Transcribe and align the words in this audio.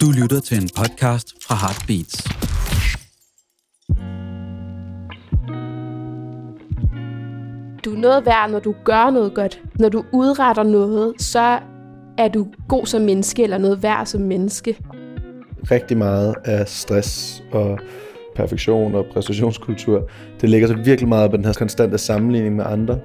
Du 0.00 0.06
lytter 0.20 0.40
til 0.40 0.56
en 0.62 0.68
podcast 0.76 1.32
fra 1.42 1.54
Heartbeats. 1.54 2.24
Du 7.84 7.94
er 7.94 7.98
noget 7.98 8.26
værd, 8.26 8.50
når 8.50 8.58
du 8.58 8.74
gør 8.84 9.10
noget 9.10 9.34
godt. 9.34 9.62
Når 9.78 9.88
du 9.88 10.04
udretter 10.12 10.62
noget, 10.62 11.22
så 11.22 11.58
er 12.18 12.28
du 12.28 12.46
god 12.68 12.86
som 12.86 13.02
menneske, 13.02 13.42
eller 13.42 13.58
noget 13.58 13.82
værd 13.82 14.06
som 14.06 14.20
menneske. 14.20 14.76
Rigtig 15.70 15.96
meget 15.98 16.34
af 16.44 16.68
stress 16.68 17.42
og 17.52 17.78
perfektion 18.36 18.94
og 18.94 19.06
præstationskultur, 19.12 20.08
det 20.40 20.48
ligger 20.50 20.68
så 20.68 20.74
virkelig 20.74 21.08
meget 21.08 21.30
på 21.30 21.36
den 21.36 21.44
her 21.44 21.52
konstante 21.52 21.98
sammenligning 21.98 22.56
med 22.56 22.64
andre. 22.64 23.00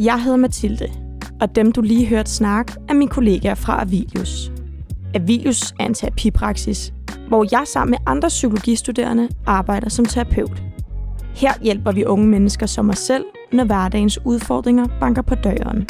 Jeg 0.00 0.22
hedder 0.22 0.36
Mathilde, 0.36 1.07
og 1.40 1.56
dem 1.56 1.72
du 1.72 1.80
lige 1.80 2.06
hørte 2.06 2.30
snakke, 2.30 2.72
er 2.88 2.94
mine 2.94 3.10
kollegaer 3.10 3.54
fra 3.54 3.82
Avilius. 3.82 4.52
Avilius 5.14 5.74
er 5.80 5.86
en 5.86 5.94
terapipraksis, 5.94 6.92
hvor 7.28 7.46
jeg 7.50 7.62
sammen 7.66 7.90
med 7.90 7.98
andre 8.06 8.28
psykologistuderende 8.28 9.28
arbejder 9.46 9.88
som 9.88 10.04
terapeut. 10.04 10.62
Her 11.34 11.52
hjælper 11.62 11.92
vi 11.92 12.04
unge 12.04 12.26
mennesker 12.26 12.66
som 12.66 12.90
os 12.90 12.98
selv, 12.98 13.24
når 13.52 13.64
hverdagens 13.64 14.18
udfordringer 14.24 14.86
banker 15.00 15.22
på 15.22 15.34
døren. 15.34 15.86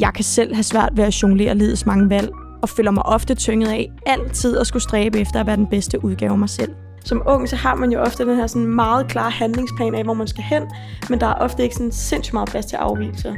Jeg 0.00 0.10
kan 0.14 0.24
selv 0.24 0.54
have 0.54 0.62
svært 0.62 0.90
ved 0.92 1.04
at 1.04 1.22
jonglere 1.22 1.54
livets 1.54 1.86
mange 1.86 2.10
valg, 2.10 2.30
og 2.62 2.68
føler 2.68 2.90
mig 2.90 3.06
ofte 3.06 3.34
tynget 3.34 3.68
af 3.68 3.92
altid 4.06 4.58
at 4.58 4.66
skulle 4.66 4.82
stræbe 4.82 5.20
efter 5.20 5.40
at 5.40 5.46
være 5.46 5.56
den 5.56 5.66
bedste 5.66 6.04
udgave 6.04 6.32
af 6.32 6.38
mig 6.38 6.48
selv. 6.48 6.74
Som 7.04 7.22
ung, 7.26 7.48
så 7.48 7.56
har 7.56 7.74
man 7.74 7.92
jo 7.92 8.00
ofte 8.00 8.26
den 8.26 8.36
her 8.36 8.46
sådan 8.46 8.66
meget 8.66 9.06
klare 9.06 9.30
handlingsplan 9.30 9.94
af, 9.94 10.04
hvor 10.04 10.14
man 10.14 10.26
skal 10.26 10.44
hen, 10.44 10.62
men 11.10 11.20
der 11.20 11.26
er 11.26 11.34
ofte 11.34 11.62
ikke 11.62 11.74
sådan 11.74 11.92
sindssygt 11.92 12.32
meget 12.34 12.48
plads 12.48 12.66
til 12.66 12.76
afvielser. 12.76 13.34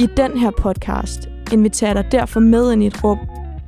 I 0.00 0.08
den 0.16 0.38
her 0.38 0.50
podcast 0.50 1.28
inviterer 1.52 1.94
jeg 1.94 2.04
dig 2.04 2.12
derfor 2.12 2.40
med 2.40 2.72
ind 2.72 2.82
i 2.82 2.86
et 2.86 3.04
rum, 3.04 3.18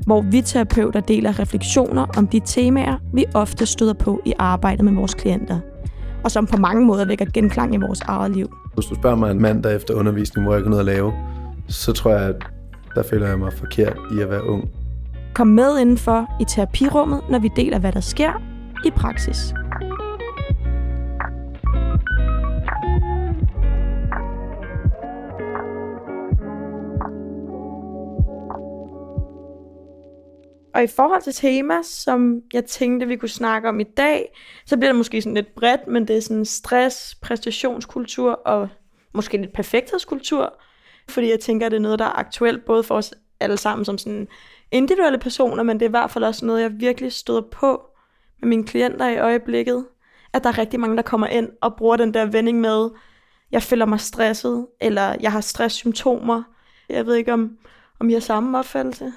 hvor 0.07 0.23
vi 0.23 0.41
terapeuter 0.41 1.01
deler 1.01 1.39
refleksioner 1.39 2.07
om 2.17 2.27
de 2.27 2.41
temaer, 2.45 2.97
vi 3.13 3.25
ofte 3.35 3.67
støder 3.67 3.93
på 3.93 4.23
i 4.25 4.33
arbejdet 4.39 4.85
med 4.85 4.93
vores 4.93 5.15
klienter, 5.15 5.59
og 6.25 6.31
som 6.31 6.47
på 6.47 6.57
mange 6.57 6.87
måder 6.87 7.05
vækker 7.05 7.25
genklang 7.25 7.75
i 7.75 7.79
vores 7.79 8.01
eget 8.01 8.31
liv. 8.31 8.55
Hvis 8.75 8.87
du 8.87 8.95
spørger 8.95 9.17
mig 9.17 9.31
en 9.31 9.43
mand, 9.43 9.63
der 9.63 9.71
efter 9.71 9.95
undervisning, 9.95 10.45
hvor 10.45 10.55
jeg 10.55 10.59
ikke 10.59 10.67
har 10.67 10.71
noget 10.71 10.89
at 10.89 10.95
lave, 10.97 11.13
så 11.69 11.93
tror 11.93 12.11
jeg, 12.11 12.29
at 12.29 12.37
der 12.95 13.03
føler 13.11 13.29
jeg 13.29 13.39
mig 13.39 13.53
forkert 13.53 13.97
i 14.19 14.21
at 14.21 14.31
være 14.31 14.45
ung. 14.45 14.69
Kom 15.35 15.47
med 15.47 15.79
indenfor 15.81 16.27
i 16.41 16.45
terapirummet, 16.45 17.21
når 17.31 17.39
vi 17.39 17.51
deler, 17.57 17.79
hvad 17.79 17.93
der 17.93 18.01
sker 18.01 18.54
i 18.85 18.91
praksis. 18.91 19.55
Og 30.75 30.83
i 30.83 30.87
forhold 30.87 31.23
til 31.23 31.33
tema, 31.33 31.83
som 31.83 32.41
jeg 32.53 32.65
tænkte, 32.65 33.07
vi 33.07 33.17
kunne 33.17 33.29
snakke 33.29 33.69
om 33.69 33.81
i 33.81 33.83
dag, 33.83 34.37
så 34.67 34.77
bliver 34.77 34.89
det 34.89 34.97
måske 34.97 35.23
sådan 35.23 35.35
lidt 35.35 35.55
bredt, 35.55 35.87
men 35.87 36.09
det 36.09 36.17
er 36.17 36.21
sådan 36.21 36.45
stress, 36.45 37.15
præstationskultur 37.15 38.33
og 38.33 38.69
måske 39.13 39.37
lidt 39.37 39.53
perfekthedskultur. 39.53 40.61
Fordi 41.09 41.31
jeg 41.31 41.41
tænker, 41.41 41.67
at 41.67 41.73
det 41.73 41.77
er 41.77 41.83
noget, 41.83 41.99
der 41.99 42.05
er 42.05 42.19
aktuelt 42.19 42.65
både 42.65 42.83
for 42.83 42.95
os 42.95 43.15
alle 43.41 43.57
sammen 43.57 43.85
som 43.85 43.99
sådan 43.99 44.29
individuelle 44.71 45.19
personer, 45.19 45.63
men 45.63 45.81
det 45.81 45.87
er 45.87 45.89
i 45.89 45.91
hvert 45.91 46.11
fald 46.11 46.25
også 46.25 46.47
noget, 46.47 46.63
jeg 46.63 46.81
virkelig 46.81 47.13
støder 47.13 47.43
på 47.53 47.94
med 48.41 48.49
mine 48.49 48.65
klienter 48.65 49.09
i 49.09 49.19
øjeblikket. 49.19 49.87
At 50.33 50.43
der 50.45 50.49
er 50.51 50.59
rigtig 50.59 50.81
mange, 50.81 50.97
der 50.97 51.03
kommer 51.03 51.27
ind 51.27 51.49
og 51.63 51.75
bruger 51.77 51.97
den 51.97 52.15
der 52.15 52.27
vending 52.27 52.61
med, 52.61 52.91
jeg 53.53 53.63
føler 53.63 53.87
mig 53.87 54.01
stresset, 54.01 54.67
eller 54.81 55.17
jeg 55.21 55.33
har 55.33 55.41
stresssymptomer. 55.41 56.43
Jeg 56.89 57.07
ved 57.07 57.15
ikke, 57.15 57.33
om, 57.33 57.57
om 58.01 58.09
I 58.09 58.13
har 58.13 58.21
samme 58.21 58.59
opfattelse? 58.59 59.13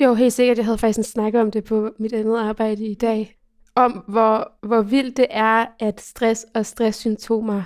Jo, 0.00 0.14
helt 0.14 0.32
sikkert. 0.32 0.56
Jeg 0.56 0.64
havde 0.64 0.78
faktisk 0.78 0.98
en 0.98 1.04
snak 1.04 1.34
om 1.34 1.50
det 1.50 1.64
på 1.64 1.90
mit 1.98 2.12
andet 2.12 2.38
arbejde 2.38 2.84
i 2.86 2.94
dag. 2.94 3.38
Om 3.74 3.92
hvor, 4.08 4.52
hvor 4.66 4.82
vildt 4.82 5.16
det 5.16 5.26
er, 5.30 5.66
at 5.80 6.00
stress 6.00 6.46
og 6.54 6.66
stresssymptomer 6.66 7.62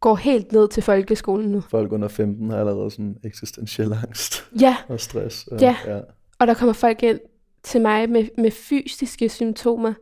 går 0.00 0.14
helt 0.14 0.52
ned 0.52 0.68
til 0.68 0.82
folkeskolen 0.82 1.50
nu. 1.52 1.60
Folk 1.60 1.92
under 1.92 2.08
15 2.08 2.50
har 2.50 2.58
allerede 2.58 2.90
sådan 2.90 3.16
eksistentiel 3.24 3.92
angst 3.92 4.44
Ja, 4.60 4.76
og 4.88 5.00
stress. 5.00 5.46
Og, 5.46 5.60
Ja. 5.60 5.76
ja. 5.86 6.00
og 6.38 6.46
der 6.46 6.54
kommer 6.54 6.72
folk 6.72 7.02
ind 7.02 7.20
til 7.62 7.80
mig 7.80 8.10
med, 8.10 8.24
med 8.38 8.50
fysiske 8.50 9.28
symptomer. 9.28 9.94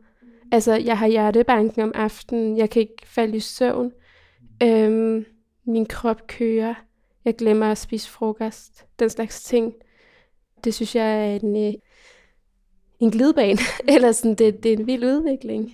Altså, 0.51 0.75
jeg 0.75 0.97
har 0.97 1.07
hjertebanken 1.07 1.81
om 1.81 1.91
aftenen, 1.95 2.57
jeg 2.57 2.69
kan 2.69 2.81
ikke 2.81 3.03
falde 3.05 3.37
i 3.37 3.39
søvn, 3.39 3.91
øhm, 4.63 5.25
min 5.65 5.85
krop 5.85 6.27
kører, 6.27 6.73
jeg 7.25 7.35
glemmer 7.35 7.71
at 7.71 7.77
spise 7.77 8.09
frokost, 8.09 8.85
den 8.99 9.09
slags 9.09 9.43
ting. 9.43 9.73
Det 10.63 10.73
synes 10.73 10.95
jeg 10.95 11.31
er 11.31 11.35
en, 11.35 11.67
øh, 11.67 11.73
en 12.99 13.11
glidebane, 13.11 13.59
eller 13.95 14.11
sådan, 14.11 14.35
det, 14.35 14.63
det 14.63 14.73
er 14.73 14.77
en 14.77 14.87
vild 14.87 15.03
udvikling. 15.03 15.73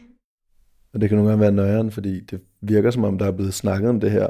Og 0.93 1.01
det 1.01 1.09
kan 1.09 1.17
nogle 1.17 1.29
gange 1.29 1.41
være 1.41 1.51
nøjeren, 1.51 1.91
fordi 1.91 2.19
det 2.19 2.41
virker 2.61 2.91
som 2.91 3.03
om, 3.03 3.17
der 3.17 3.25
er 3.25 3.31
blevet 3.31 3.53
snakket 3.53 3.89
om 3.89 3.99
det 3.99 4.11
her, 4.11 4.27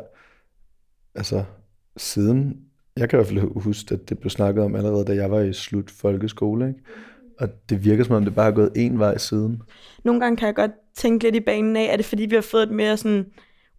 altså 1.15 1.43
siden, 1.97 2.65
jeg 2.97 3.09
kan 3.09 3.17
i 3.17 3.19
hvert 3.19 3.27
fald 3.27 3.61
huske, 3.61 3.93
at 3.93 4.09
det 4.09 4.19
blev 4.19 4.29
snakket 4.29 4.63
om 4.63 4.75
allerede, 4.75 5.05
da 5.05 5.15
jeg 5.15 5.31
var 5.31 5.41
i 5.41 5.53
slut 5.53 5.91
folkeskole, 5.91 6.67
ikke? 6.67 6.79
Og 7.39 7.47
det 7.69 7.85
virker 7.85 8.03
som 8.03 8.15
om, 8.15 8.25
det 8.25 8.35
bare 8.35 8.47
er 8.47 8.51
gået 8.51 8.71
en 8.75 8.99
vej 8.99 9.17
siden. 9.17 9.61
Nogle 10.03 10.21
gange 10.21 10.37
kan 10.37 10.45
jeg 10.45 10.55
godt 10.55 10.71
tænke 10.95 11.23
lidt 11.23 11.35
i 11.35 11.39
banen 11.39 11.75
af, 11.75 11.83
at 11.83 11.99
det 11.99 12.05
er 12.05 12.09
fordi, 12.09 12.25
vi 12.25 12.35
har 12.35 12.41
fået 12.41 12.63
et 12.63 12.71
mere 12.71 12.97
sådan 12.97 13.25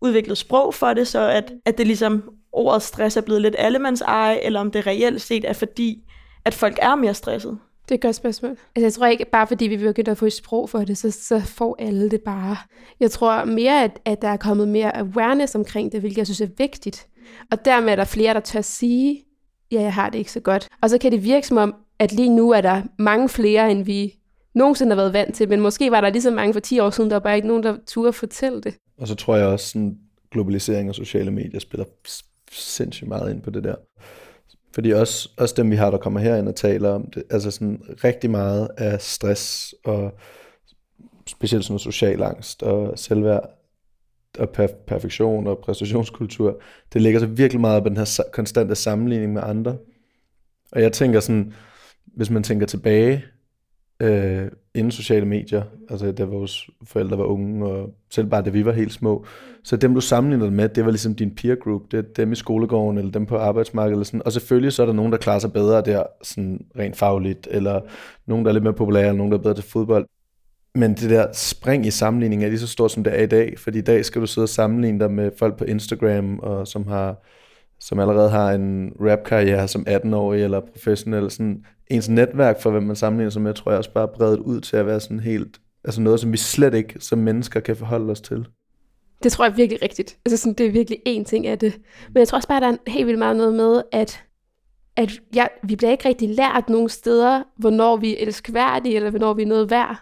udviklet 0.00 0.38
sprog 0.38 0.74
for 0.74 0.94
det, 0.94 1.08
så 1.08 1.28
at, 1.28 1.52
at 1.64 1.78
det 1.78 1.86
ligesom 1.86 2.30
ordet 2.52 2.82
stress 2.82 3.16
er 3.16 3.20
blevet 3.20 3.42
lidt 3.42 3.54
allemands 3.58 4.00
eje, 4.00 4.40
eller 4.40 4.60
om 4.60 4.70
det 4.70 4.86
reelt 4.86 5.22
set 5.22 5.44
er 5.44 5.52
fordi, 5.52 6.02
at 6.44 6.54
folk 6.54 6.78
er 6.82 6.94
mere 6.94 7.14
stresset. 7.14 7.58
Det 7.82 7.90
er 7.90 7.94
et 7.94 8.02
godt 8.02 8.16
spørgsmål. 8.16 8.50
Altså, 8.50 8.80
jeg 8.82 8.92
tror 8.92 9.06
ikke, 9.06 9.24
bare 9.32 9.46
fordi 9.46 9.66
vi 9.66 9.76
begynder 9.76 10.12
at 10.12 10.18
få 10.18 10.26
et 10.26 10.32
sprog 10.32 10.70
for 10.70 10.78
det, 10.78 10.98
så, 10.98 11.10
så 11.10 11.40
får 11.40 11.76
alle 11.78 12.10
det 12.10 12.20
bare. 12.20 12.56
Jeg 13.00 13.10
tror 13.10 13.44
mere, 13.44 13.84
at, 13.84 14.00
at 14.04 14.22
der 14.22 14.28
er 14.28 14.36
kommet 14.36 14.68
mere 14.68 14.96
awareness 14.96 15.54
omkring 15.54 15.92
det, 15.92 16.00
hvilket 16.00 16.18
jeg 16.18 16.26
synes 16.26 16.40
er 16.40 16.48
vigtigt. 16.58 17.06
Og 17.50 17.64
dermed 17.64 17.92
er 17.92 17.96
der 17.96 18.04
flere, 18.04 18.34
der 18.34 18.40
tør 18.40 18.60
sige, 18.60 19.24
ja, 19.72 19.80
jeg 19.80 19.94
har 19.94 20.10
det 20.10 20.18
ikke 20.18 20.32
så 20.32 20.40
godt. 20.40 20.68
Og 20.82 20.90
så 20.90 20.98
kan 20.98 21.12
det 21.12 21.24
virke 21.24 21.46
som 21.46 21.56
om, 21.56 21.74
at 21.98 22.12
lige 22.12 22.36
nu 22.36 22.50
er 22.50 22.60
der 22.60 22.82
mange 22.98 23.28
flere, 23.28 23.70
end 23.70 23.84
vi 23.84 24.14
nogensinde 24.54 24.90
har 24.90 24.96
været 24.96 25.12
vant 25.12 25.34
til. 25.34 25.48
Men 25.48 25.60
måske 25.60 25.90
var 25.90 26.00
der 26.00 26.10
lige 26.10 26.22
så 26.22 26.30
mange 26.30 26.52
for 26.52 26.60
10 26.60 26.78
år 26.78 26.90
siden, 26.90 27.10
der 27.10 27.16
var 27.16 27.20
bare 27.20 27.36
ikke 27.36 27.48
nogen, 27.48 27.62
der 27.62 27.76
turde 27.86 28.12
fortælle 28.12 28.60
det. 28.60 28.74
Og 28.98 29.08
så 29.08 29.14
tror 29.14 29.36
jeg 29.36 29.46
også, 29.46 29.68
sådan 29.68 29.98
globalisering 30.30 30.88
og 30.88 30.94
sociale 30.94 31.30
medier 31.30 31.60
spiller 31.60 31.84
sindssygt 32.52 33.08
meget 33.08 33.30
ind 33.30 33.42
på 33.42 33.50
det 33.50 33.64
der. 33.64 33.74
Fordi 34.74 34.90
også, 34.90 35.30
også 35.38 35.54
dem, 35.56 35.70
vi 35.70 35.76
har, 35.76 35.90
der 35.90 35.98
kommer 35.98 36.20
herind 36.20 36.48
og 36.48 36.54
taler 36.54 36.90
om 36.90 37.10
det, 37.14 37.22
altså 37.30 37.50
sådan 37.50 37.82
rigtig 38.04 38.30
meget 38.30 38.68
af 38.76 39.00
stress 39.00 39.74
og 39.84 40.14
specielt 41.26 41.64
sådan 41.64 41.78
social 41.78 42.22
angst 42.22 42.62
og 42.62 42.98
selvværd 42.98 43.50
og 44.38 44.48
perf- 44.58 44.84
perfektion 44.86 45.46
og 45.46 45.58
præstationskultur, 45.58 46.60
det 46.92 47.02
ligger 47.02 47.20
så 47.20 47.26
virkelig 47.26 47.60
meget 47.60 47.82
på 47.82 47.88
den 47.88 47.96
her 47.96 48.20
konstante 48.32 48.74
sammenligning 48.74 49.32
med 49.32 49.42
andre. 49.44 49.76
Og 50.72 50.82
jeg 50.82 50.92
tænker 50.92 51.20
sådan, 51.20 51.54
hvis 52.16 52.30
man 52.30 52.42
tænker 52.42 52.66
tilbage, 52.66 53.24
øh, 54.00 54.48
inden 54.74 54.90
sociale 54.90 55.26
medier, 55.26 55.62
altså 55.90 56.12
da 56.12 56.24
vores 56.24 56.70
forældre 56.84 57.18
var 57.18 57.24
unge, 57.24 57.66
og 57.66 57.94
selv 58.10 58.26
bare 58.26 58.42
da 58.42 58.50
vi 58.50 58.64
var 58.64 58.72
helt 58.72 58.92
små, 58.92 59.24
så 59.64 59.76
dem 59.76 59.94
du 59.94 60.00
sammenlignede 60.00 60.50
med, 60.50 60.68
det 60.68 60.84
var 60.84 60.90
ligesom 60.90 61.14
din 61.14 61.34
peer 61.34 61.54
group, 61.54 61.82
det 61.90 61.98
er 61.98 62.02
dem 62.16 62.32
i 62.32 62.34
skolegården, 62.34 62.98
eller 62.98 63.12
dem 63.12 63.26
på 63.26 63.36
arbejdsmarkedet, 63.36 63.92
eller 63.92 64.04
sådan. 64.04 64.22
og 64.24 64.32
selvfølgelig 64.32 64.72
så 64.72 64.82
er 64.82 64.86
der 64.86 64.92
nogen, 64.92 65.12
der 65.12 65.18
klarer 65.18 65.38
sig 65.38 65.52
bedre 65.52 65.82
der, 65.82 66.02
sådan 66.22 66.66
rent 66.78 66.96
fagligt, 66.96 67.48
eller 67.50 67.80
nogen, 68.26 68.44
der 68.44 68.50
er 68.50 68.52
lidt 68.52 68.64
mere 68.64 68.74
populære, 68.74 69.04
eller 69.04 69.18
nogen, 69.18 69.32
der 69.32 69.38
er 69.38 69.42
bedre 69.42 69.54
til 69.54 69.64
fodbold. 69.64 70.06
Men 70.74 70.94
det 70.94 71.10
der 71.10 71.26
spring 71.32 71.86
i 71.86 71.90
sammenligning 71.90 72.44
er 72.44 72.48
lige 72.48 72.58
så 72.58 72.66
stort, 72.66 72.92
som 72.92 73.04
det 73.04 73.18
er 73.18 73.22
i 73.22 73.26
dag, 73.26 73.58
fordi 73.58 73.78
i 73.78 73.82
dag 73.82 74.04
skal 74.04 74.20
du 74.20 74.26
sidde 74.26 74.44
og 74.44 74.48
sammenligne 74.48 75.00
dig 75.00 75.10
med 75.10 75.30
folk 75.38 75.58
på 75.58 75.64
Instagram, 75.64 76.38
og 76.38 76.66
som 76.66 76.86
har 76.86 77.24
som 77.80 77.98
allerede 77.98 78.30
har 78.30 78.52
en 78.52 78.92
rap-karriere 79.00 79.68
som 79.68 79.86
18-årig 79.88 80.42
eller 80.42 80.60
professionel. 80.60 81.30
Sådan, 81.30 81.64
ens 81.90 82.08
netværk 82.08 82.60
for, 82.60 82.70
hvem 82.70 82.82
man 82.82 82.96
sammenligner 82.96 83.30
sig 83.30 83.42
med, 83.42 83.54
tror 83.54 83.70
jeg 83.70 83.78
også 83.78 83.92
bare 83.92 84.08
er 84.08 84.16
bredt 84.16 84.40
ud 84.40 84.60
til 84.60 84.76
at 84.76 84.86
være 84.86 85.00
sådan 85.00 85.20
helt, 85.20 85.60
altså 85.84 86.00
noget, 86.00 86.20
som 86.20 86.32
vi 86.32 86.36
slet 86.36 86.74
ikke 86.74 86.94
som 87.00 87.18
mennesker 87.18 87.60
kan 87.60 87.76
forholde 87.76 88.10
os 88.10 88.20
til. 88.20 88.46
Det 89.22 89.32
tror 89.32 89.44
jeg 89.44 89.52
er 89.52 89.56
virkelig 89.56 89.82
rigtigt. 89.82 90.18
Altså 90.24 90.36
sådan, 90.36 90.54
det 90.54 90.66
er 90.66 90.70
virkelig 90.70 90.98
én 91.08 91.24
ting 91.24 91.46
af 91.46 91.58
det. 91.58 91.78
Men 92.08 92.18
jeg 92.18 92.28
tror 92.28 92.36
også 92.36 92.48
bare, 92.48 92.60
der 92.60 92.68
er 92.68 92.90
helt 92.90 93.06
vildt 93.06 93.18
meget 93.18 93.36
noget 93.36 93.54
med, 93.54 93.82
at, 93.92 94.24
at 94.96 95.12
ja, 95.34 95.46
vi 95.62 95.76
bliver 95.76 95.90
ikke 95.90 96.08
rigtig 96.08 96.28
lært 96.28 96.68
nogen 96.68 96.88
steder, 96.88 97.42
hvornår 97.56 97.96
vi 97.96 98.16
er 98.16 98.26
elskværdige, 98.26 98.96
eller 98.96 99.10
hvornår 99.10 99.34
vi 99.34 99.42
er 99.42 99.46
noget 99.46 99.70
værd. 99.70 99.96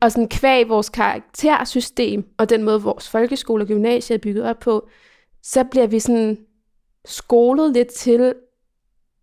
Og 0.00 0.12
sådan 0.12 0.28
kvæg 0.28 0.68
vores 0.68 0.88
karaktersystem, 0.88 2.24
og 2.38 2.50
den 2.50 2.62
måde, 2.62 2.82
vores 2.82 3.08
folkeskole 3.08 3.64
og 3.64 3.68
gymnasie 3.68 4.14
er 4.14 4.20
bygget 4.20 4.44
op 4.44 4.58
på, 4.58 4.88
så 5.42 5.64
bliver 5.64 5.86
vi 5.86 5.98
sådan 5.98 6.38
skolet 7.04 7.72
lidt 7.72 7.88
til, 7.88 8.34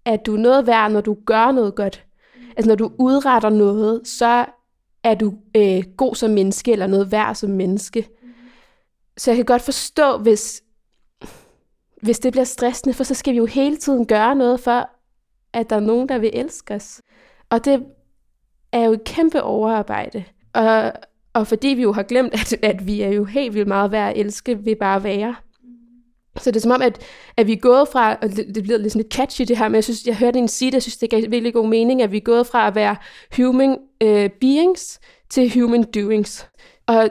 at 0.05 0.25
du 0.25 0.33
er 0.33 0.39
noget 0.39 0.67
værd, 0.67 0.91
når 0.91 1.01
du 1.01 1.17
gør 1.25 1.51
noget 1.51 1.75
godt. 1.75 2.05
Altså 2.57 2.67
når 2.67 2.75
du 2.75 2.91
udretter 2.99 3.49
noget, 3.49 4.07
så 4.07 4.45
er 5.03 5.15
du 5.15 5.33
øh, 5.55 5.83
god 5.97 6.15
som 6.15 6.31
menneske, 6.31 6.71
eller 6.71 6.87
noget 6.87 7.11
værd 7.11 7.35
som 7.35 7.49
menneske. 7.49 8.09
så 9.17 9.31
jeg 9.31 9.35
kan 9.35 9.45
godt 9.45 9.61
forstå, 9.61 10.17
hvis, 10.17 10.63
hvis 12.01 12.19
det 12.19 12.31
bliver 12.31 12.45
stressende, 12.45 12.93
for 12.93 13.03
så 13.03 13.13
skal 13.13 13.33
vi 13.33 13.37
jo 13.37 13.45
hele 13.45 13.77
tiden 13.77 14.05
gøre 14.05 14.35
noget 14.35 14.59
for, 14.59 14.89
at 15.53 15.69
der 15.69 15.75
er 15.75 15.79
nogen, 15.79 16.09
der 16.09 16.17
vil 16.17 16.31
elske 16.33 16.73
os. 16.73 17.01
Og 17.49 17.65
det 17.65 17.85
er 18.71 18.85
jo 18.85 18.91
et 18.93 19.03
kæmpe 19.03 19.43
overarbejde. 19.43 20.23
Og, 20.53 20.93
og 21.33 21.47
fordi 21.47 21.67
vi 21.67 21.81
jo 21.81 21.91
har 21.91 22.03
glemt, 22.03 22.33
at, 22.33 22.53
at 22.63 22.87
vi 22.87 23.01
er 23.01 23.09
jo 23.09 23.23
helt 23.25 23.53
vildt 23.53 23.67
meget 23.67 23.91
værd 23.91 24.09
at 24.09 24.17
elske 24.17 24.65
ved 24.65 24.75
bare 24.75 24.95
at 24.95 25.03
være. 25.03 25.35
Så 26.41 26.51
det 26.51 26.55
er 26.55 26.61
som 26.61 26.71
om, 26.71 26.81
at, 26.81 27.01
at 27.37 27.47
vi 27.47 27.51
er 27.51 27.57
gået 27.57 27.87
fra, 27.91 28.13
og 28.21 28.29
det, 28.29 28.55
det 28.55 28.63
bliver 28.63 28.77
lidt 28.77 28.91
sådan 28.91 29.01
lidt 29.01 29.13
catchy 29.13 29.45
det 29.47 29.57
her, 29.57 29.67
men 29.67 29.75
jeg 29.75 29.83
synes, 29.83 30.05
jeg 30.05 30.15
hørte 30.15 30.39
en 30.39 30.47
sige 30.47 30.71
det, 30.71 30.75
jeg 30.75 30.81
synes, 30.81 30.97
det 30.97 31.09
gav 31.09 31.21
virkelig 31.21 31.53
god 31.53 31.67
mening, 31.67 32.01
at 32.01 32.11
vi 32.11 32.17
er 32.17 32.21
gået 32.21 32.47
fra 32.47 32.67
at 32.67 32.75
være 32.75 32.95
human 33.37 33.77
uh, 34.03 34.29
beings 34.41 34.99
til 35.29 35.59
human 35.59 35.83
doings. 35.83 36.47
Og 36.87 37.09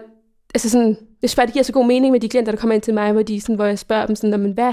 altså 0.55 0.71
sådan, 0.71 0.89
jeg 1.23 1.31
synes 1.31 1.37
bare, 1.37 1.47
det 1.47 1.53
giver 1.53 1.63
så 1.63 1.73
god 1.73 1.87
mening 1.87 2.13
med 2.13 2.21
de 2.21 2.29
klienter, 2.29 2.53
der 2.53 2.59
kommer 2.59 2.75
ind 2.75 2.83
til 2.83 2.95
mig, 2.95 3.13
hvor, 3.13 3.23
de, 3.23 3.41
sådan, 3.41 3.55
hvor 3.55 3.65
jeg 3.65 3.79
spørger 3.79 4.07
dem 4.07 4.17
sådan, 4.17 4.41
men 4.41 4.53
hvad, 4.53 4.73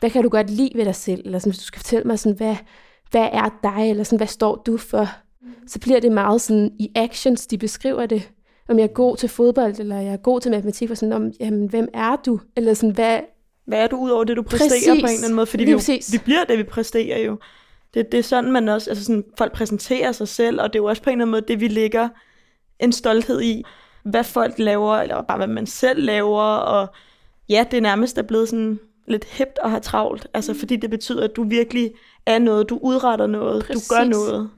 hvad 0.00 0.10
kan 0.10 0.22
du 0.22 0.28
godt 0.28 0.50
lide 0.50 0.70
ved 0.74 0.84
dig 0.84 0.94
selv? 0.94 1.22
Eller 1.24 1.38
sådan, 1.38 1.50
hvis 1.50 1.58
du 1.58 1.64
skal 1.64 1.80
fortælle 1.80 2.04
mig 2.04 2.18
sådan, 2.18 2.36
hvad, 2.36 2.56
hvad 3.10 3.28
er 3.32 3.58
dig? 3.62 3.90
Eller 3.90 4.04
sådan, 4.04 4.18
hvad 4.18 4.26
står 4.26 4.56
du 4.56 4.76
for? 4.76 5.08
Så 5.66 5.80
bliver 5.80 6.00
det 6.00 6.12
meget 6.12 6.40
sådan 6.40 6.70
i 6.78 6.90
actions, 6.94 7.46
de 7.46 7.58
beskriver 7.58 8.06
det. 8.06 8.30
Om 8.68 8.78
jeg 8.78 8.84
er 8.84 8.92
god 8.92 9.16
til 9.16 9.28
fodbold, 9.28 9.80
eller 9.80 10.00
jeg 10.00 10.12
er 10.12 10.16
god 10.16 10.40
til 10.40 10.50
matematik, 10.50 10.90
og 10.90 10.96
sådan, 10.96 11.12
om, 11.12 11.32
jamen, 11.40 11.66
hvem 11.66 11.88
er 11.94 12.16
du? 12.16 12.40
Eller 12.56 12.74
sådan, 12.74 12.94
hvad, 12.94 13.20
Hvad 13.66 13.78
er 13.78 13.86
du 13.86 13.96
ud 13.96 14.10
over 14.10 14.24
det, 14.24 14.36
du 14.36 14.42
præsterer 14.42 14.68
Præcis. 14.68 14.86
på 14.86 14.92
en 14.92 15.04
eller 15.04 15.18
anden 15.24 15.34
måde? 15.34 15.46
Fordi 15.46 15.62
vi, 15.62 15.66
Lige 15.66 15.72
jo, 15.72 15.78
præcis. 15.78 16.12
vi 16.12 16.18
bliver 16.18 16.44
det, 16.44 16.58
vi 16.58 16.62
præsterer 16.62 17.18
jo. 17.18 17.38
Det, 17.94 18.12
det 18.12 18.18
er 18.18 18.22
sådan, 18.22 18.52
man 18.52 18.68
også, 18.68 18.90
altså 18.90 19.04
sådan, 19.04 19.24
folk 19.38 19.52
præsenterer 19.52 20.12
sig 20.12 20.28
selv, 20.28 20.60
og 20.60 20.72
det 20.72 20.78
er 20.78 20.82
jo 20.82 20.88
også 20.88 21.02
på 21.02 21.10
en 21.10 21.14
eller 21.14 21.24
anden 21.24 21.30
måde 21.30 21.44
det, 21.48 21.60
vi 21.60 21.68
lægger 21.68 22.08
en 22.80 22.92
stolthed 22.92 23.40
i, 23.40 23.64
hvad 24.04 24.24
folk 24.24 24.58
laver, 24.58 24.96
eller 24.96 25.22
bare 25.22 25.36
hvad 25.36 25.46
man 25.46 25.66
selv 25.66 26.04
laver, 26.04 26.42
og 26.42 26.88
ja, 27.48 27.64
det 27.70 27.76
er 27.76 27.80
nærmest 27.80 28.18
er 28.18 28.22
blevet 28.22 28.48
sådan 28.48 28.80
lidt 29.08 29.24
hipt 29.24 29.58
at 29.64 29.70
have 29.70 29.80
travlt, 29.80 30.26
altså 30.34 30.54
fordi 30.54 30.76
det 30.76 30.90
betyder, 30.90 31.24
at 31.24 31.36
du 31.36 31.44
virkelig 31.44 31.92
er 32.26 32.38
noget, 32.38 32.70
du 32.70 32.78
udretter 32.82 33.26
noget, 33.26 33.64
Præcis. 33.64 33.88
du 33.88 33.94
gør 33.94 34.04
noget. 34.04 34.50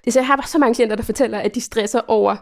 Det 0.00 0.06
er 0.06 0.12
så, 0.12 0.18
jeg 0.18 0.26
har 0.26 0.36
bare 0.36 0.46
så 0.46 0.58
mange 0.58 0.74
klienter, 0.74 0.96
der 0.96 1.02
fortæller, 1.02 1.38
at 1.38 1.54
de 1.54 1.60
stresser 1.60 2.00
over, 2.08 2.36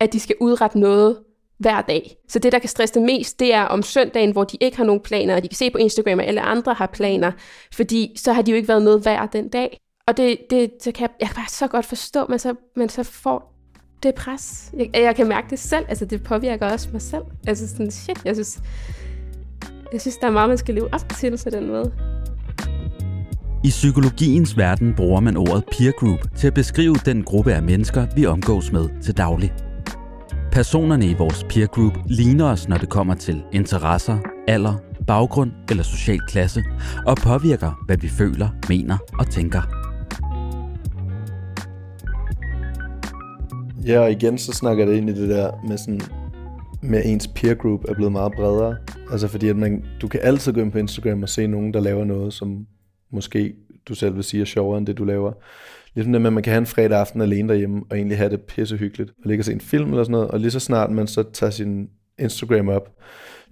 at 0.00 0.12
de 0.12 0.20
skal 0.20 0.36
udrette 0.40 0.78
noget 0.78 1.18
hver 1.62 1.80
dag. 1.80 2.16
Så 2.28 2.38
det, 2.38 2.52
der 2.52 2.58
kan 2.58 2.68
stresse 2.68 2.94
dem 2.94 3.02
mest, 3.02 3.40
det 3.40 3.54
er 3.54 3.62
om 3.62 3.82
søndagen, 3.82 4.32
hvor 4.32 4.44
de 4.44 4.56
ikke 4.60 4.76
har 4.76 4.84
nogen 4.84 5.00
planer, 5.00 5.36
og 5.36 5.42
de 5.42 5.48
kan 5.48 5.56
se 5.56 5.70
på 5.70 5.78
Instagram, 5.78 6.20
at 6.20 6.26
alle 6.26 6.40
andre 6.40 6.74
har 6.74 6.86
planer, 6.86 7.32
fordi 7.74 8.12
så 8.16 8.32
har 8.32 8.42
de 8.42 8.50
jo 8.50 8.56
ikke 8.56 8.68
været 8.68 8.82
noget 8.82 9.04
værd 9.04 9.28
den 9.32 9.48
dag. 9.48 9.80
Og 10.08 10.16
det, 10.16 10.38
det 10.50 10.70
så 10.80 10.92
kan 10.92 11.02
jeg, 11.02 11.10
jeg 11.20 11.28
kan 11.28 11.36
bare 11.36 11.48
så 11.48 11.66
godt 11.66 11.86
forstå, 11.86 12.26
men 12.28 12.38
så, 12.38 12.54
men 12.76 12.88
så 12.88 13.02
får 13.02 13.52
det 14.02 14.14
pres. 14.14 14.72
Jeg, 14.78 14.90
jeg 14.94 15.16
kan 15.16 15.28
mærke 15.28 15.46
det 15.50 15.58
selv, 15.58 15.84
altså 15.88 16.04
det 16.04 16.22
påvirker 16.22 16.66
også 16.66 16.88
mig 16.92 17.02
selv. 17.02 17.22
Altså 17.46 17.68
sådan, 17.68 17.90
shit, 17.90 18.24
jeg 18.24 18.36
synes, 18.36 18.60
jeg 19.92 20.00
synes, 20.00 20.16
der 20.16 20.26
er 20.26 20.30
meget, 20.30 20.48
man 20.48 20.58
skal 20.58 20.74
leve 20.74 20.94
op 20.94 21.00
til 21.20 21.40
på 21.44 21.50
den 21.50 21.66
måde. 21.66 21.92
I 23.64 23.68
psykologiens 23.68 24.56
verden 24.56 24.94
bruger 24.96 25.20
man 25.20 25.36
ordet 25.36 25.64
peer 25.64 25.92
group 25.92 26.36
til 26.36 26.46
at 26.46 26.54
beskrive 26.54 26.94
den 26.94 27.22
gruppe 27.24 27.52
af 27.52 27.62
mennesker, 27.62 28.06
vi 28.16 28.26
omgås 28.26 28.72
med 28.72 28.88
til 29.02 29.16
daglig. 29.16 29.71
Personerne 30.52 31.06
i 31.06 31.14
vores 31.14 31.44
peer 31.44 31.66
group 31.66 31.92
ligner 32.06 32.44
os, 32.44 32.68
når 32.68 32.76
det 32.76 32.88
kommer 32.88 33.14
til 33.14 33.42
interesser, 33.52 34.18
alder, 34.48 34.74
baggrund 35.06 35.50
eller 35.70 35.82
social 35.82 36.20
klasse, 36.28 36.64
og 37.06 37.16
påvirker, 37.16 37.82
hvad 37.86 37.96
vi 37.96 38.08
føler, 38.08 38.48
mener 38.68 38.98
og 39.18 39.30
tænker. 39.30 39.62
Ja, 43.86 44.00
og 44.00 44.10
igen 44.10 44.38
så 44.38 44.52
snakker 44.52 44.86
det 44.86 44.96
ind 44.96 45.10
i 45.10 45.12
det 45.12 45.28
der 45.28 45.50
med 45.68 45.78
sådan, 45.78 46.00
med 46.82 47.02
ens 47.04 47.28
peer 47.28 47.54
group 47.54 47.84
er 47.88 47.94
blevet 47.94 48.12
meget 48.12 48.32
bredere. 48.36 48.76
Altså 49.10 49.28
fordi 49.28 49.48
at 49.48 49.56
man, 49.56 49.84
du 50.02 50.08
kan 50.08 50.20
altid 50.22 50.52
gå 50.52 50.60
ind 50.60 50.72
på 50.72 50.78
Instagram 50.78 51.22
og 51.22 51.28
se 51.28 51.46
nogen, 51.46 51.74
der 51.74 51.80
laver 51.80 52.04
noget, 52.04 52.32
som 52.32 52.66
måske 53.10 53.54
du 53.88 53.94
selv 53.94 54.14
vil 54.14 54.24
sige 54.24 54.40
er 54.40 54.44
sjovere 54.44 54.78
end 54.78 54.86
det, 54.86 54.98
du 54.98 55.04
laver. 55.04 55.32
Ligesom 55.94 56.12
det 56.12 56.20
med, 56.20 56.28
at 56.28 56.32
man 56.32 56.42
kan 56.42 56.52
have 56.52 56.60
en 56.60 56.66
fredag 56.66 56.98
aften 56.98 57.20
alene 57.20 57.48
derhjemme, 57.48 57.82
og 57.90 57.96
egentlig 57.96 58.18
have 58.18 58.30
det 58.30 58.40
pissehyggeligt, 58.40 59.10
og 59.10 59.28
ligge 59.28 59.40
og 59.40 59.44
se 59.44 59.52
en 59.52 59.60
film 59.60 59.90
eller 59.90 60.04
sådan 60.04 60.12
noget, 60.12 60.28
og 60.28 60.40
lige 60.40 60.50
så 60.50 60.60
snart 60.60 60.90
man 60.90 61.06
så 61.06 61.24
tager 61.32 61.50
sin 61.50 61.88
Instagram 62.18 62.68
op, 62.68 62.88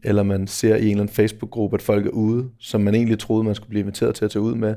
eller 0.04 0.22
man 0.22 0.46
ser 0.46 0.76
i 0.76 0.84
en 0.84 0.90
eller 0.90 1.02
anden 1.02 1.14
Facebook-gruppe, 1.14 1.74
at 1.74 1.82
folk 1.82 2.06
er 2.06 2.10
ude, 2.10 2.48
som 2.58 2.80
man 2.80 2.94
egentlig 2.94 3.18
troede, 3.18 3.44
man 3.44 3.54
skulle 3.54 3.68
blive 3.68 3.80
inviteret 3.80 4.14
til 4.14 4.24
at 4.24 4.30
tage 4.30 4.42
ud 4.42 4.54
med, 4.54 4.74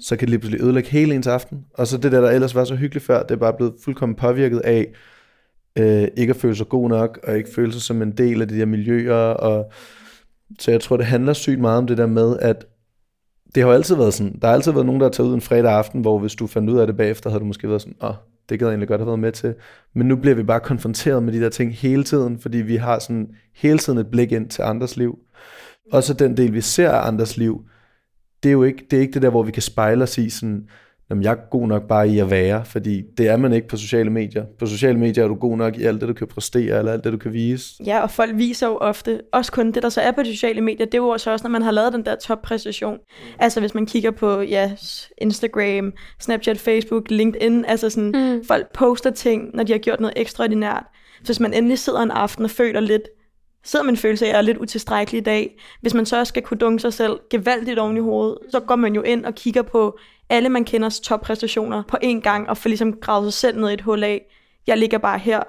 så 0.00 0.16
kan 0.16 0.20
det 0.20 0.30
lige 0.30 0.40
pludselig 0.40 0.64
ødelægge 0.64 0.90
hele 0.90 1.14
ens 1.14 1.26
aften. 1.26 1.64
Og 1.74 1.86
så 1.86 1.98
det 1.98 2.12
der, 2.12 2.20
der 2.20 2.30
ellers 2.30 2.54
var 2.54 2.64
så 2.64 2.74
hyggeligt 2.74 3.06
før, 3.06 3.22
det 3.22 3.30
er 3.30 3.36
bare 3.36 3.54
blevet 3.54 3.74
fuldkommen 3.84 4.16
påvirket 4.16 4.58
af, 4.58 4.92
øh, 5.78 6.08
ikke 6.16 6.30
at 6.30 6.36
føle 6.36 6.56
sig 6.56 6.68
god 6.68 6.88
nok, 6.88 7.20
og 7.22 7.36
ikke 7.36 7.50
føle 7.54 7.72
sig 7.72 7.82
som 7.82 8.02
en 8.02 8.12
del 8.12 8.42
af 8.42 8.48
de 8.48 8.58
der 8.58 8.66
miljøer. 8.66 9.14
Og, 9.14 9.72
så 10.58 10.70
jeg 10.70 10.80
tror, 10.80 10.96
det 10.96 11.06
handler 11.06 11.32
sygt 11.32 11.60
meget 11.60 11.78
om 11.78 11.86
det 11.86 11.98
der 11.98 12.06
med, 12.06 12.36
at 12.38 12.66
det 13.54 13.62
har 13.62 13.70
jo 13.70 13.74
altid 13.74 13.96
været 13.96 14.14
sådan, 14.14 14.38
der 14.42 14.46
har 14.48 14.54
altid 14.54 14.72
været 14.72 14.86
nogen, 14.86 15.00
der 15.00 15.06
har 15.06 15.12
taget 15.12 15.28
ud 15.28 15.34
en 15.34 15.40
fredag 15.40 15.72
aften, 15.72 16.00
hvor 16.00 16.18
hvis 16.18 16.34
du 16.34 16.46
fandt 16.46 16.70
ud 16.70 16.78
af 16.78 16.86
det 16.86 16.96
bagefter, 16.96 17.30
havde 17.30 17.40
du 17.40 17.46
måske 17.46 17.68
været 17.68 17.82
sådan, 17.82 17.96
åh, 18.02 18.08
oh, 18.08 18.14
det 18.48 18.58
gad 18.58 18.66
jeg 18.66 18.72
egentlig 18.72 18.88
godt 18.88 19.00
have 19.00 19.06
været 19.06 19.18
med 19.18 19.32
til. 19.32 19.54
Men 19.94 20.08
nu 20.08 20.16
bliver 20.16 20.34
vi 20.34 20.42
bare 20.42 20.60
konfronteret 20.60 21.22
med 21.22 21.32
de 21.32 21.40
der 21.40 21.48
ting 21.48 21.74
hele 21.74 22.04
tiden, 22.04 22.38
fordi 22.38 22.58
vi 22.58 22.76
har 22.76 22.98
sådan 22.98 23.28
hele 23.54 23.78
tiden 23.78 23.98
et 23.98 24.06
blik 24.06 24.32
ind 24.32 24.48
til 24.48 24.62
andres 24.62 24.96
liv. 24.96 25.18
Også 25.92 26.14
den 26.14 26.36
del, 26.36 26.52
vi 26.52 26.60
ser 26.60 26.90
af 26.90 27.08
andres 27.08 27.36
liv, 27.36 27.64
det 28.42 28.48
er 28.48 28.52
jo 28.52 28.62
ikke 28.62 28.86
det, 28.90 28.96
er 28.96 29.00
ikke 29.00 29.14
det 29.14 29.22
der, 29.22 29.30
hvor 29.30 29.42
vi 29.42 29.50
kan 29.50 29.62
spejle 29.62 30.02
os 30.02 30.18
i 30.18 30.30
sådan, 30.30 30.68
jamen 31.10 31.24
jeg 31.24 31.30
er 31.30 31.50
god 31.50 31.68
nok 31.68 31.88
bare 31.88 32.08
i 32.08 32.18
at 32.18 32.30
være, 32.30 32.64
fordi 32.64 33.02
det 33.18 33.28
er 33.28 33.36
man 33.36 33.52
ikke 33.52 33.68
på 33.68 33.76
sociale 33.76 34.10
medier. 34.10 34.44
På 34.58 34.66
sociale 34.66 34.98
medier 34.98 35.24
er 35.24 35.28
du 35.28 35.34
god 35.34 35.56
nok 35.56 35.76
i 35.76 35.84
alt 35.84 36.00
det, 36.00 36.08
du 36.08 36.14
kan 36.14 36.26
præstere, 36.26 36.78
eller 36.78 36.92
alt 36.92 37.04
det, 37.04 37.12
du 37.12 37.18
kan 37.18 37.32
vise. 37.32 37.74
Ja, 37.86 38.02
og 38.02 38.10
folk 38.10 38.30
viser 38.36 38.66
jo 38.66 38.76
ofte, 38.76 39.20
også 39.32 39.52
kun 39.52 39.72
det, 39.72 39.82
der 39.82 39.88
så 39.88 40.00
er 40.00 40.10
på 40.10 40.22
de 40.22 40.32
sociale 40.34 40.60
medier, 40.60 40.86
det 40.86 40.94
er 40.94 40.98
jo 40.98 41.08
også, 41.08 41.30
også 41.30 41.44
når 41.44 41.50
man 41.50 41.62
har 41.62 41.70
lavet 41.70 41.92
den 41.92 42.04
der 42.04 42.14
toppræstation. 42.16 42.98
Altså 43.38 43.60
hvis 43.60 43.74
man 43.74 43.86
kigger 43.86 44.10
på 44.10 44.40
ja, 44.40 44.72
Instagram, 45.18 45.92
Snapchat, 46.20 46.58
Facebook, 46.58 47.10
LinkedIn, 47.10 47.64
altså 47.64 47.90
sådan, 47.90 48.12
mm. 48.34 48.44
folk 48.44 48.72
poster 48.74 49.10
ting, 49.10 49.50
når 49.54 49.62
de 49.62 49.72
har 49.72 49.78
gjort 49.78 50.00
noget 50.00 50.14
ekstraordinært. 50.16 50.84
Så 51.18 51.26
hvis 51.26 51.40
man 51.40 51.54
endelig 51.54 51.78
sidder 51.78 52.00
en 52.00 52.10
aften 52.10 52.44
og 52.44 52.50
føler 52.50 52.80
lidt, 52.80 53.02
sidder 53.64 53.84
med 53.84 53.92
en 53.92 53.96
følelse 53.96 54.24
af, 54.24 54.28
at 54.28 54.32
jeg 54.32 54.38
er 54.38 54.42
lidt 54.42 54.58
utilstrækkelig 54.58 55.18
i 55.18 55.24
dag, 55.24 55.58
hvis 55.80 55.94
man 55.94 56.06
så 56.06 56.18
også 56.18 56.28
skal 56.30 56.42
kunne 56.42 56.58
dunke 56.58 56.80
sig 56.80 56.92
selv 56.92 57.20
gevaldigt 57.30 57.78
oven 57.78 57.96
i 57.96 58.00
hovedet, 58.00 58.38
så 58.50 58.60
går 58.60 58.76
man 58.76 58.94
jo 58.94 59.02
ind 59.02 59.24
og 59.24 59.34
kigger 59.34 59.62
på 59.62 59.98
alle 60.30 60.48
man 60.48 60.64
kenders 60.64 61.00
toppræstationer 61.00 61.82
på 61.88 61.96
én 62.04 62.20
gang, 62.20 62.48
og 62.48 62.56
får 62.56 62.68
ligesom 62.68 62.92
gravet 62.92 63.32
sig 63.32 63.40
selv 63.40 63.60
ned 63.60 63.70
i 63.70 63.74
et 63.74 63.80
hul 63.80 64.04
af, 64.04 64.26
jeg 64.66 64.78
ligger 64.78 64.98
bare 64.98 65.18
her. 65.18 65.42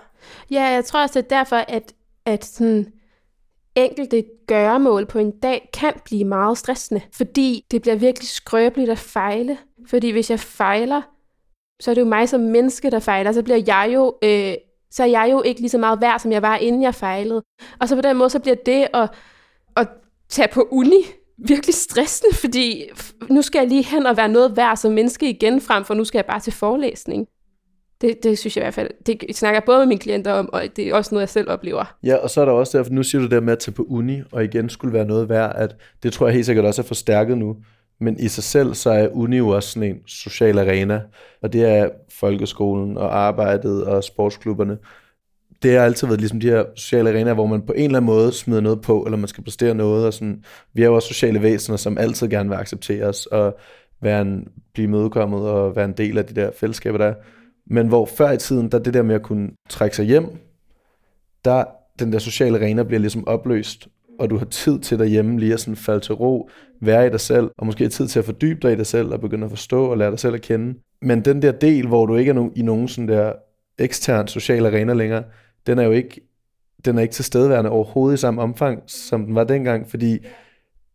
Ja, 0.51 0.63
jeg 0.63 0.85
tror 0.85 1.01
også, 1.01 1.21
det 1.21 1.31
er 1.31 1.37
derfor, 1.37 1.55
at, 1.55 1.93
at 2.25 2.45
sådan 2.45 2.91
enkelte 3.75 4.23
gøremål 4.47 5.05
på 5.05 5.19
en 5.19 5.31
dag 5.31 5.69
kan 5.73 5.93
blive 6.05 6.25
meget 6.25 6.57
stressende, 6.57 7.01
fordi 7.13 7.65
det 7.71 7.81
bliver 7.81 7.95
virkelig 7.95 8.29
skrøbeligt 8.29 8.89
at 8.89 8.97
fejle. 8.97 9.57
Fordi 9.87 10.09
hvis 10.09 10.29
jeg 10.29 10.39
fejler, 10.39 11.01
så 11.81 11.91
er 11.91 11.95
det 11.95 12.01
jo 12.01 12.05
mig 12.05 12.29
som 12.29 12.41
menneske, 12.41 12.91
der 12.91 12.99
fejler, 12.99 13.31
så 13.31 13.43
bliver 13.43 13.63
jeg 13.67 13.91
jo, 13.93 14.17
øh, 14.23 14.53
så 14.95 15.03
er 15.03 15.07
jeg 15.07 15.29
jo 15.31 15.41
ikke 15.41 15.61
lige 15.61 15.69
så 15.69 15.77
meget 15.77 16.01
værd, 16.01 16.19
som 16.19 16.31
jeg 16.31 16.41
var, 16.41 16.57
inden 16.57 16.81
jeg 16.81 16.95
fejlede. 16.95 17.43
Og 17.79 17.89
så 17.89 17.95
på 17.95 18.01
den 18.01 18.17
måde, 18.17 18.29
så 18.29 18.39
bliver 18.39 18.55
det 18.65 18.87
at, 18.93 19.09
at 19.77 19.87
tage 20.29 20.47
på 20.53 20.67
uni 20.71 21.01
virkelig 21.37 21.75
stressende, 21.75 22.35
fordi 22.35 22.83
nu 23.29 23.41
skal 23.41 23.59
jeg 23.59 23.67
lige 23.67 23.83
hen 23.83 24.05
og 24.05 24.17
være 24.17 24.29
noget 24.29 24.57
værd 24.57 24.77
som 24.77 24.91
menneske 24.91 25.29
igen, 25.29 25.61
frem 25.61 25.85
for 25.85 25.93
nu 25.93 26.03
skal 26.03 26.17
jeg 26.17 26.25
bare 26.25 26.39
til 26.39 26.53
forelæsning. 26.53 27.27
Det, 28.01 28.23
det 28.23 28.37
synes 28.37 28.57
jeg 28.57 28.63
i 28.63 28.65
hvert 28.65 28.73
fald, 28.73 28.89
det 29.05 29.35
snakker 29.35 29.55
jeg 29.55 29.63
både 29.65 29.79
med 29.79 29.85
mine 29.85 29.99
klienter 29.99 30.31
om, 30.31 30.49
og 30.53 30.63
det 30.75 30.87
er 30.87 30.95
også 30.95 31.15
noget, 31.15 31.21
jeg 31.21 31.29
selv 31.29 31.49
oplever. 31.49 31.95
Ja, 32.03 32.15
og 32.15 32.29
så 32.29 32.41
er 32.41 32.45
der 32.45 32.51
også 32.51 32.77
derfor, 32.77 32.91
nu 32.91 33.03
siger 33.03 33.19
du 33.19 33.23
det 33.23 33.31
der 33.31 33.39
med 33.39 33.53
at 33.53 33.59
tage 33.59 33.75
på 33.75 33.83
uni, 33.83 34.21
og 34.31 34.43
igen 34.43 34.69
skulle 34.69 34.93
være 34.93 35.05
noget 35.05 35.29
værd, 35.29 35.55
at 35.55 35.75
det 36.03 36.13
tror 36.13 36.27
jeg 36.27 36.33
helt 36.33 36.45
sikkert 36.45 36.65
også 36.65 36.81
er 36.81 36.85
forstærket 36.85 37.37
nu. 37.37 37.55
Men 37.99 38.19
i 38.19 38.27
sig 38.27 38.43
selv, 38.43 38.73
så 38.73 38.89
er 38.89 39.07
uni 39.07 39.37
jo 39.37 39.47
også 39.47 39.69
sådan 39.69 39.89
en 39.89 40.07
social 40.07 40.59
arena, 40.59 41.01
og 41.41 41.53
det 41.53 41.65
er 41.65 41.89
folkeskolen 42.09 42.97
og 42.97 43.17
arbejdet 43.17 43.85
og 43.85 44.03
sportsklubberne. 44.03 44.77
Det 45.63 45.71
har 45.73 45.79
altid 45.79 46.07
været 46.07 46.19
ligesom 46.19 46.39
de 46.39 46.49
her 46.49 46.65
sociale 46.75 47.09
arenaer, 47.09 47.33
hvor 47.33 47.45
man 47.45 47.61
på 47.61 47.73
en 47.73 47.83
eller 47.83 47.97
anden 47.97 48.05
måde 48.05 48.31
smider 48.31 48.61
noget 48.61 48.81
på, 48.81 49.03
eller 49.03 49.17
man 49.17 49.27
skal 49.27 49.43
præstere 49.43 49.75
noget, 49.75 50.05
og 50.05 50.13
sådan, 50.13 50.43
vi 50.73 50.81
er 50.81 50.85
jo 50.85 50.95
også 50.95 51.07
sociale 51.07 51.41
væsener, 51.41 51.77
som 51.77 51.97
altid 51.97 52.27
gerne 52.27 52.49
vil 52.49 52.55
accepteres, 52.55 53.25
og 53.25 53.57
være 54.01 54.21
en, 54.21 54.47
blive 54.73 54.87
mødekommet, 54.87 55.41
og 55.41 55.75
være 55.75 55.85
en 55.85 55.93
del 55.93 56.17
af 56.17 56.25
de 56.25 56.35
der 56.35 56.51
fællesskaber, 56.55 56.97
der 56.97 57.05
er. 57.05 57.13
Men 57.67 57.87
hvor 57.87 58.05
før 58.05 58.31
i 58.31 58.37
tiden, 58.37 58.71
der 58.71 58.79
det 58.79 58.93
der 58.93 59.01
med 59.01 59.15
at 59.15 59.21
kunne 59.21 59.49
trække 59.69 59.95
sig 59.95 60.05
hjem, 60.05 60.37
der 61.45 61.63
den 61.99 62.13
der 62.13 62.19
sociale 62.19 62.57
arena 62.57 62.83
bliver 62.83 62.99
ligesom 62.99 63.27
opløst, 63.27 63.87
og 64.19 64.29
du 64.29 64.37
har 64.37 64.45
tid 64.45 64.79
til 64.79 64.99
derhjemme 64.99 65.39
lige 65.39 65.53
at 65.53 65.59
sådan 65.59 65.75
falde 65.75 65.99
til 65.99 66.15
ro, 66.15 66.49
være 66.81 67.07
i 67.07 67.09
dig 67.09 67.19
selv, 67.19 67.49
og 67.57 67.65
måske 67.65 67.89
tid 67.89 68.07
til 68.07 68.19
at 68.19 68.25
fordybe 68.25 68.59
dig 68.61 68.73
i 68.73 68.75
dig 68.75 68.85
selv, 68.85 69.13
og 69.13 69.21
begynde 69.21 69.45
at 69.45 69.51
forstå 69.51 69.85
og 69.85 69.97
lære 69.97 70.11
dig 70.11 70.19
selv 70.19 70.35
at 70.35 70.41
kende. 70.41 70.79
Men 71.01 71.21
den 71.21 71.41
der 71.41 71.51
del, 71.51 71.87
hvor 71.87 72.05
du 72.05 72.15
ikke 72.15 72.31
er 72.31 72.49
i 72.55 72.61
nogen 72.61 72.87
sådan 72.87 73.07
der 73.07 73.33
ekstern 73.79 74.27
social 74.27 74.65
arena 74.65 74.93
længere, 74.93 75.23
den 75.67 75.79
er 75.79 75.83
jo 75.83 75.91
ikke, 75.91 76.21
den 76.85 76.97
er 76.97 77.01
ikke 77.01 77.13
tilstedeværende 77.13 77.69
overhovedet 77.69 78.17
i 78.17 78.21
samme 78.21 78.41
omfang, 78.41 78.83
som 78.87 79.25
den 79.25 79.35
var 79.35 79.43
dengang, 79.43 79.89
fordi 79.89 80.19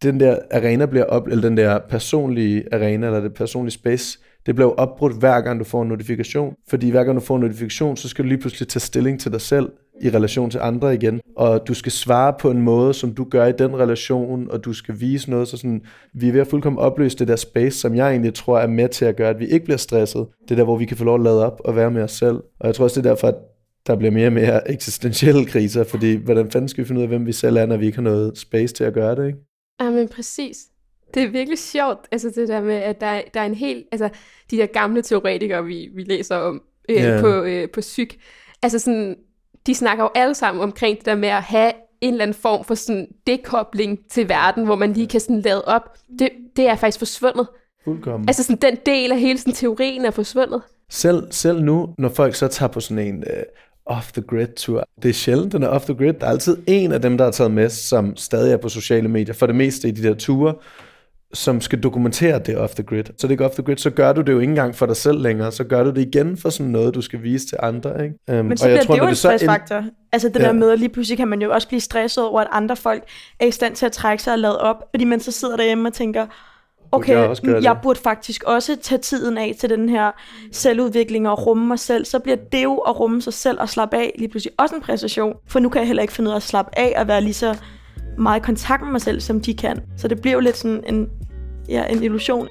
den 0.03 0.21
der 0.21 0.39
arena 0.50 0.87
bliver 0.87 1.05
op, 1.05 1.27
eller 1.27 1.43
den 1.43 1.57
der 1.57 1.79
personlige 1.79 2.65
arena, 2.75 3.07
eller 3.07 3.21
det 3.21 3.35
personlige 3.35 3.73
space, 3.73 4.19
det 4.50 4.57
bliver 4.57 4.71
opbrudt 4.71 5.19
hver 5.19 5.40
gang 5.40 5.59
du 5.59 5.64
får 5.64 5.83
en 5.83 5.88
notifikation. 5.88 6.54
Fordi 6.69 6.90
hver 6.90 7.04
gang 7.04 7.16
du 7.16 7.21
får 7.21 7.37
en 7.37 7.42
notifikation, 7.42 7.97
så 7.97 8.09
skal 8.09 8.25
du 8.25 8.28
lige 8.28 8.38
pludselig 8.38 8.69
tage 8.69 8.80
stilling 8.80 9.21
til 9.21 9.33
dig 9.33 9.40
selv 9.40 9.73
i 10.00 10.11
relation 10.11 10.50
til 10.50 10.61
andre 10.62 10.95
igen. 10.95 11.21
Og 11.37 11.69
du 11.69 11.75
skal 11.75 11.92
svare 11.92 12.35
på 12.40 12.50
en 12.50 12.62
måde, 12.62 12.95
som 12.95 13.14
du 13.14 13.25
gør 13.25 13.47
i 13.47 13.52
den 13.52 13.76
relation, 13.76 14.50
og 14.50 14.64
du 14.64 14.73
skal 14.73 15.00
vise 15.00 15.30
noget. 15.30 15.49
Så 15.49 15.57
sådan, 15.57 15.83
vi 16.14 16.28
er 16.28 16.33
ved 16.33 16.40
at 16.40 16.47
fuldkommen 16.47 16.78
opløse 16.78 17.19
det 17.19 17.28
der 17.28 17.37
space, 17.37 17.78
som 17.78 17.95
jeg 17.95 18.11
egentlig 18.11 18.35
tror 18.35 18.59
er 18.59 18.66
med 18.66 18.88
til 18.88 19.04
at 19.04 19.16
gøre, 19.16 19.30
at 19.30 19.40
vi 19.40 19.47
ikke 19.47 19.64
bliver 19.64 19.78
stresset. 19.78 20.26
Det 20.49 20.59
der, 20.59 20.64
hvor 20.64 20.76
vi 20.76 20.85
kan 20.85 20.97
få 20.97 21.04
lov 21.04 21.14
at 21.14 21.21
lade 21.21 21.47
op 21.47 21.61
og 21.64 21.76
være 21.76 21.90
med 21.90 22.02
os 22.02 22.12
selv. 22.12 22.37
Og 22.61 22.66
jeg 22.66 22.75
tror 22.75 22.85
også, 22.85 23.00
det 23.00 23.07
er 23.07 23.11
derfor, 23.11 23.28
at 23.28 23.37
der 23.87 23.97
bliver 23.97 24.11
mere 24.11 24.26
og 24.26 24.33
mere 24.33 24.71
eksistentielle 24.71 25.45
kriser, 25.47 25.85
fordi 25.85 26.14
hvordan 26.14 26.50
fanden 26.50 26.69
skal 26.69 26.85
vi 26.85 26.88
finde 26.88 26.99
ud 26.99 27.02
af, 27.02 27.09
hvem 27.09 27.26
vi 27.26 27.33
selv 27.33 27.57
er, 27.57 27.66
når 27.66 27.76
vi 27.76 27.87
ikke 27.87 27.99
har 27.99 28.02
noget 28.02 28.38
space 28.38 28.75
til 28.75 28.85
at 28.85 28.95
gøre 28.95 29.16
det, 29.16 29.26
ikke? 29.26 29.38
Ja, 29.80 29.90
men 29.90 30.09
præcis. 30.09 30.57
Det 31.14 31.23
er 31.23 31.29
virkelig 31.29 31.59
sjovt, 31.59 31.99
altså 32.12 32.33
det 32.35 32.49
der 32.49 32.61
med, 32.61 32.75
at 32.75 33.00
der, 33.00 33.21
der 33.35 33.40
er 33.40 33.47
en 33.47 33.55
helt, 33.55 33.87
altså 33.93 34.09
de 34.50 34.57
der 34.57 34.67
gamle 34.67 35.02
teoretikere, 35.02 35.64
vi, 35.64 35.88
vi 35.95 36.02
læser 36.02 36.37
om 36.37 36.62
øh, 36.88 36.97
Ja. 36.97 37.21
på, 37.21 37.43
øh, 37.43 37.69
på 37.71 37.81
psyk, 37.81 38.17
altså 38.62 38.79
sådan, 38.79 39.17
de 39.67 39.75
snakker 39.75 40.05
jo 40.05 40.11
alle 40.14 40.35
sammen 40.35 40.62
omkring 40.62 40.99
det 40.99 41.07
der 41.07 41.14
med 41.14 41.29
at 41.29 41.43
have 41.43 41.73
en 42.00 42.12
eller 42.14 42.23
anden 42.23 42.35
form 42.35 42.64
for 42.64 42.75
sådan 42.75 43.09
dekobling 43.26 43.99
til 44.11 44.29
verden, 44.29 44.64
hvor 44.64 44.76
man 44.76 44.93
lige 44.93 45.07
kan 45.07 45.21
sådan 45.21 45.40
lade 45.40 45.64
op. 45.64 45.83
Det, 46.19 46.29
det 46.57 46.67
er 46.67 46.76
faktisk 46.76 46.99
forsvundet. 46.99 47.47
Fuldkommen. 47.85 48.29
Altså 48.29 48.43
sådan 48.43 48.59
den 48.73 48.79
del 48.87 49.12
af 49.12 49.21
hele 49.21 49.38
sådan 49.38 49.52
teorien 49.55 50.05
er 50.05 50.11
forsvundet. 50.11 50.62
Selv, 50.90 51.26
selv 51.31 51.62
nu, 51.62 51.95
når 51.99 52.09
folk 52.09 52.35
så 52.35 52.49
tager 52.49 52.71
på 52.71 52.81
sådan 52.81 53.07
en 53.07 53.25
uh, 53.26 53.97
off-the-grid-tur, 53.97 54.85
det 55.02 55.09
er 55.09 55.12
sjældent, 55.12 55.52
den 55.52 55.62
er 55.62 55.69
off-the-grid. 55.69 56.12
Der 56.12 56.26
er 56.26 56.31
altid 56.31 56.57
en 56.67 56.93
af 56.93 57.02
dem, 57.02 57.19
der 57.19 57.25
er 57.25 57.31
taget 57.31 57.50
med, 57.50 57.69
som 57.69 58.17
stadig 58.17 58.52
er 58.52 58.57
på 58.57 58.69
sociale 58.69 59.09
medier, 59.09 59.35
for 59.35 59.47
det 59.47 59.55
meste 59.55 59.88
i 59.88 59.90
de 59.90 60.02
der 60.09 60.14
ture, 60.14 60.55
som 61.34 61.60
skal 61.60 61.80
dokumentere 61.80 62.38
det 62.38 62.54
er 62.54 62.58
off-the-grid. 62.58 63.04
Så 63.04 63.12
det 63.16 63.25
er 63.25 63.30
ikke 63.30 63.44
off-the-grid, 63.44 63.76
så 63.76 63.90
gør 63.90 64.12
du 64.12 64.20
det 64.20 64.32
jo 64.32 64.38
ikke 64.38 64.50
engang 64.50 64.75
for 64.75 64.87
dig 64.87 64.96
selv 64.96 65.18
længere, 65.22 65.52
så 65.52 65.64
gør 65.64 65.84
du 65.84 65.90
det 65.90 65.99
igen 65.99 66.37
for 66.37 66.50
sådan 66.50 66.72
noget, 66.72 66.94
du 66.94 67.00
skal 67.00 67.22
vise 67.22 67.46
til 67.46 67.58
andre. 67.62 68.04
Ikke? 68.04 68.40
Um, 68.40 68.46
Men 68.46 68.56
så 68.56 68.64
bliver 68.66 68.82
det 68.82 68.99
jo 68.99 69.06
en 69.06 69.14
stressfaktor. 69.14 69.84
Altså 70.12 70.28
det 70.28 70.40
Ja. 70.40 70.44
der 70.44 70.52
med, 70.52 70.70
at 70.70 70.78
lige 70.78 70.88
pludselig 70.88 71.18
kan 71.18 71.28
man 71.28 71.42
jo 71.42 71.52
også 71.52 71.68
blive 71.68 71.80
stresset 71.80 72.25
over, 72.25 72.40
at 72.40 72.46
andre 72.52 72.76
folk 72.76 73.02
er 73.40 73.46
i 73.46 73.50
stand 73.50 73.75
til 73.75 73.87
at 73.87 73.92
trække 73.92 74.22
sig 74.22 74.32
og 74.32 74.38
lade 74.38 74.60
op, 74.60 74.76
fordi 74.90 75.04
man 75.04 75.20
så 75.20 75.32
sidder 75.32 75.56
derhjemme 75.56 75.88
og 75.88 75.92
tænker, 75.92 76.26
okay, 76.92 77.12
jeg 77.14 77.37
jeg, 77.44 77.62
jeg 77.62 77.76
burde 77.82 78.00
faktisk 78.00 78.42
også 78.42 78.76
tage 78.82 78.99
tiden 78.99 79.38
af 79.38 79.54
til 79.60 79.70
den 79.70 79.88
her 79.88 80.10
selvudvikling 80.52 81.28
og 81.28 81.46
rumme 81.46 81.66
mig 81.66 81.78
selv. 81.78 82.04
Så 82.04 82.18
bliver 82.18 82.37
det 82.52 82.62
jo 82.62 82.76
at 82.76 83.00
rumme 83.00 83.22
sig 83.22 83.32
selv 83.32 83.60
og 83.60 83.68
slappe 83.68 83.96
af 83.96 84.12
lige 84.18 84.28
pludselig 84.28 84.52
også 84.58 84.75
en 84.75 84.80
præstation. 84.80 85.34
For 85.49 85.58
nu 85.58 85.68
kan 85.68 85.80
jeg 85.80 85.87
heller 85.87 86.02
ikke 86.02 86.12
finde 86.14 86.28
ud 86.28 86.32
af 86.32 86.37
at 86.37 86.42
slappe 86.42 86.78
af 86.78 86.94
og 87.00 87.08
være 87.08 87.20
lige 87.20 87.34
så 87.34 87.56
meget 88.18 88.40
i 88.40 88.42
kontakt 88.42 88.82
med 88.82 88.90
mig 88.92 89.00
selv, 89.00 89.20
som 89.20 89.40
de 89.40 89.54
kan. 89.54 89.80
Så 89.96 90.08
det 90.08 90.20
bliver 90.20 90.34
jo 90.34 90.40
lidt 90.40 90.56
sådan 90.56 90.84
en, 90.87 91.08
ja, 91.69 91.85
en 91.90 92.02
illusion. 92.02 92.49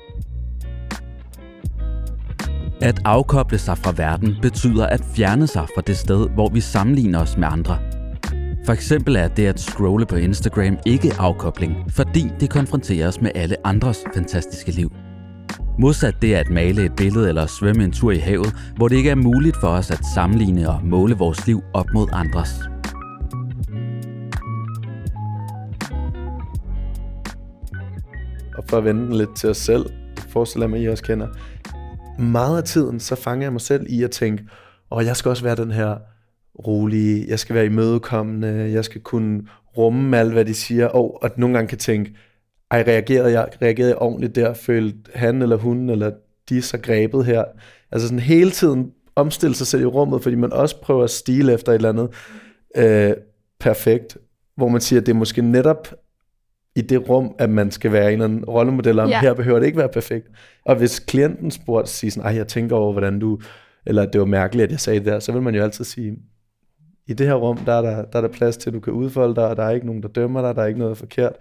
At 2.81 3.01
afkoble 3.05 3.57
sig 3.57 3.77
fra 3.77 3.93
verden 3.97 4.35
betyder 4.41 4.85
at 4.85 5.01
fjerne 5.15 5.47
sig 5.47 5.67
fra 5.75 5.81
det 5.87 5.97
sted, 5.97 6.29
hvor 6.29 6.49
vi 6.49 6.59
sammenligner 6.59 7.21
os 7.21 7.37
med 7.37 7.47
andre. 7.51 7.79
For 8.65 8.73
eksempel 8.73 9.15
er 9.15 9.27
det 9.27 9.45
at 9.45 9.59
scrolle 9.59 10.05
på 10.05 10.15
Instagram 10.15 10.77
ikke 10.85 11.13
afkobling, 11.19 11.75
fordi 11.89 12.31
det 12.39 12.49
konfronterer 12.49 13.07
os 13.07 13.21
med 13.21 13.31
alle 13.35 13.55
andres 13.67 13.97
fantastiske 14.13 14.71
liv. 14.71 14.91
Modsat 15.79 16.15
det 16.21 16.33
at 16.33 16.49
male 16.49 16.85
et 16.85 16.95
billede 16.95 17.29
eller 17.29 17.45
svømme 17.45 17.83
en 17.83 17.91
tur 17.91 18.11
i 18.11 18.17
havet, 18.17 18.55
hvor 18.75 18.87
det 18.87 18.95
ikke 18.95 19.09
er 19.09 19.15
muligt 19.15 19.57
for 19.61 19.67
os 19.67 19.91
at 19.91 19.99
sammenligne 20.15 20.69
og 20.69 20.79
måle 20.83 21.17
vores 21.17 21.47
liv 21.47 21.61
op 21.73 21.85
mod 21.93 22.07
andres. 22.13 22.49
For 28.69 28.77
at 28.77 28.85
vende 28.85 29.01
den 29.01 29.13
lidt 29.13 29.35
til 29.35 29.49
os 29.49 29.57
selv, 29.57 29.85
forestiller 30.29 30.65
jeg 30.65 30.69
mig, 30.69 30.81
I 30.81 30.87
også 30.87 31.03
kender, 31.03 31.27
meget 32.19 32.57
af 32.57 32.63
tiden, 32.63 32.99
så 32.99 33.15
fanger 33.15 33.45
jeg 33.45 33.51
mig 33.51 33.61
selv 33.61 33.85
i 33.89 34.03
at 34.03 34.11
tænke, 34.11 34.43
og 34.89 35.05
jeg 35.05 35.15
skal 35.15 35.29
også 35.29 35.43
være 35.43 35.55
den 35.55 35.71
her 35.71 35.97
rolige, 36.67 37.25
jeg 37.27 37.39
skal 37.39 37.55
være 37.55 37.65
imødekommende, 37.65 38.71
jeg 38.73 38.85
skal 38.85 39.01
kunne 39.01 39.41
rumme 39.77 40.17
alt, 40.17 40.33
hvad 40.33 40.45
de 40.45 40.53
siger, 40.53 40.87
og 40.87 41.19
at 41.23 41.37
nogle 41.37 41.55
gange 41.55 41.67
kan 41.67 41.77
tænke, 41.77 42.13
ej, 42.71 42.83
reagerede 42.87 43.31
jeg, 43.31 43.47
reagerede 43.61 43.89
jeg 43.89 43.97
ordentligt 43.97 44.35
der, 44.35 44.53
følte 44.53 45.11
han 45.15 45.41
eller 45.41 45.55
hun, 45.55 45.89
eller 45.89 46.11
de 46.49 46.57
er 46.57 46.61
så 46.61 46.77
grebet 46.77 47.25
her. 47.25 47.43
Altså 47.91 48.07
sådan 48.07 48.19
hele 48.19 48.51
tiden 48.51 48.91
omstille 49.15 49.55
sig 49.55 49.67
selv 49.67 49.81
i 49.81 49.85
rummet, 49.85 50.23
fordi 50.23 50.35
man 50.35 50.53
også 50.53 50.81
prøver 50.81 51.03
at 51.03 51.09
stile 51.09 51.53
efter 51.53 51.71
et 51.71 51.75
eller 51.75 51.89
andet 51.89 52.09
øh, 52.75 53.13
perfekt, 53.59 54.17
hvor 54.55 54.67
man 54.67 54.81
siger, 54.81 54.99
at 54.99 55.05
det 55.05 55.11
er 55.13 55.17
måske 55.17 55.41
netop 55.41 55.87
i 56.75 56.81
det 56.81 57.09
rum, 57.09 57.35
at 57.39 57.49
man 57.49 57.71
skal 57.71 57.91
være 57.91 58.05
en 58.07 58.11
eller 58.13 58.25
anden 58.25 58.45
rollemodel 58.45 58.99
om, 58.99 59.09
Ja. 59.09 59.19
her 59.21 59.33
behøver 59.33 59.59
det 59.59 59.65
ikke 59.65 59.77
være 59.77 59.89
perfekt. 59.89 60.27
Og 60.65 60.75
hvis 60.75 60.99
klienten 60.99 61.51
spurgte, 61.51 61.91
sige 61.91 62.11
sådan, 62.11 62.35
jeg 62.35 62.47
tænker 62.47 62.75
over, 62.75 62.91
hvordan 62.91 63.19
du, 63.19 63.39
eller 63.85 64.05
det 64.05 64.19
var 64.19 64.25
mærkeligt, 64.27 64.63
at 64.63 64.71
jeg 64.71 64.79
sagde 64.79 64.99
det 64.99 65.05
der, 65.07 65.19
så 65.19 65.31
vil 65.31 65.41
man 65.41 65.55
jo 65.55 65.63
altid 65.63 65.85
sige, 65.85 66.17
i 67.07 67.13
det 67.13 67.27
her 67.27 67.33
rum, 67.33 67.57
der 67.57 67.73
er 67.73 67.81
der, 67.81 68.05
der, 68.05 68.17
er 68.17 68.21
der 68.21 68.27
plads 68.27 68.57
til, 68.57 68.69
at 68.69 68.73
du 68.73 68.79
kan 68.79 68.93
udfolde 68.93 69.35
dig, 69.35 69.47
og 69.47 69.55
der 69.55 69.63
er 69.63 69.69
ikke 69.71 69.85
nogen, 69.85 70.03
der 70.03 70.09
dømmer 70.09 70.41
dig, 70.41 70.55
der 70.55 70.61
er 70.61 70.65
ikke 70.65 70.79
noget 70.79 70.97
forkert. 70.97 71.33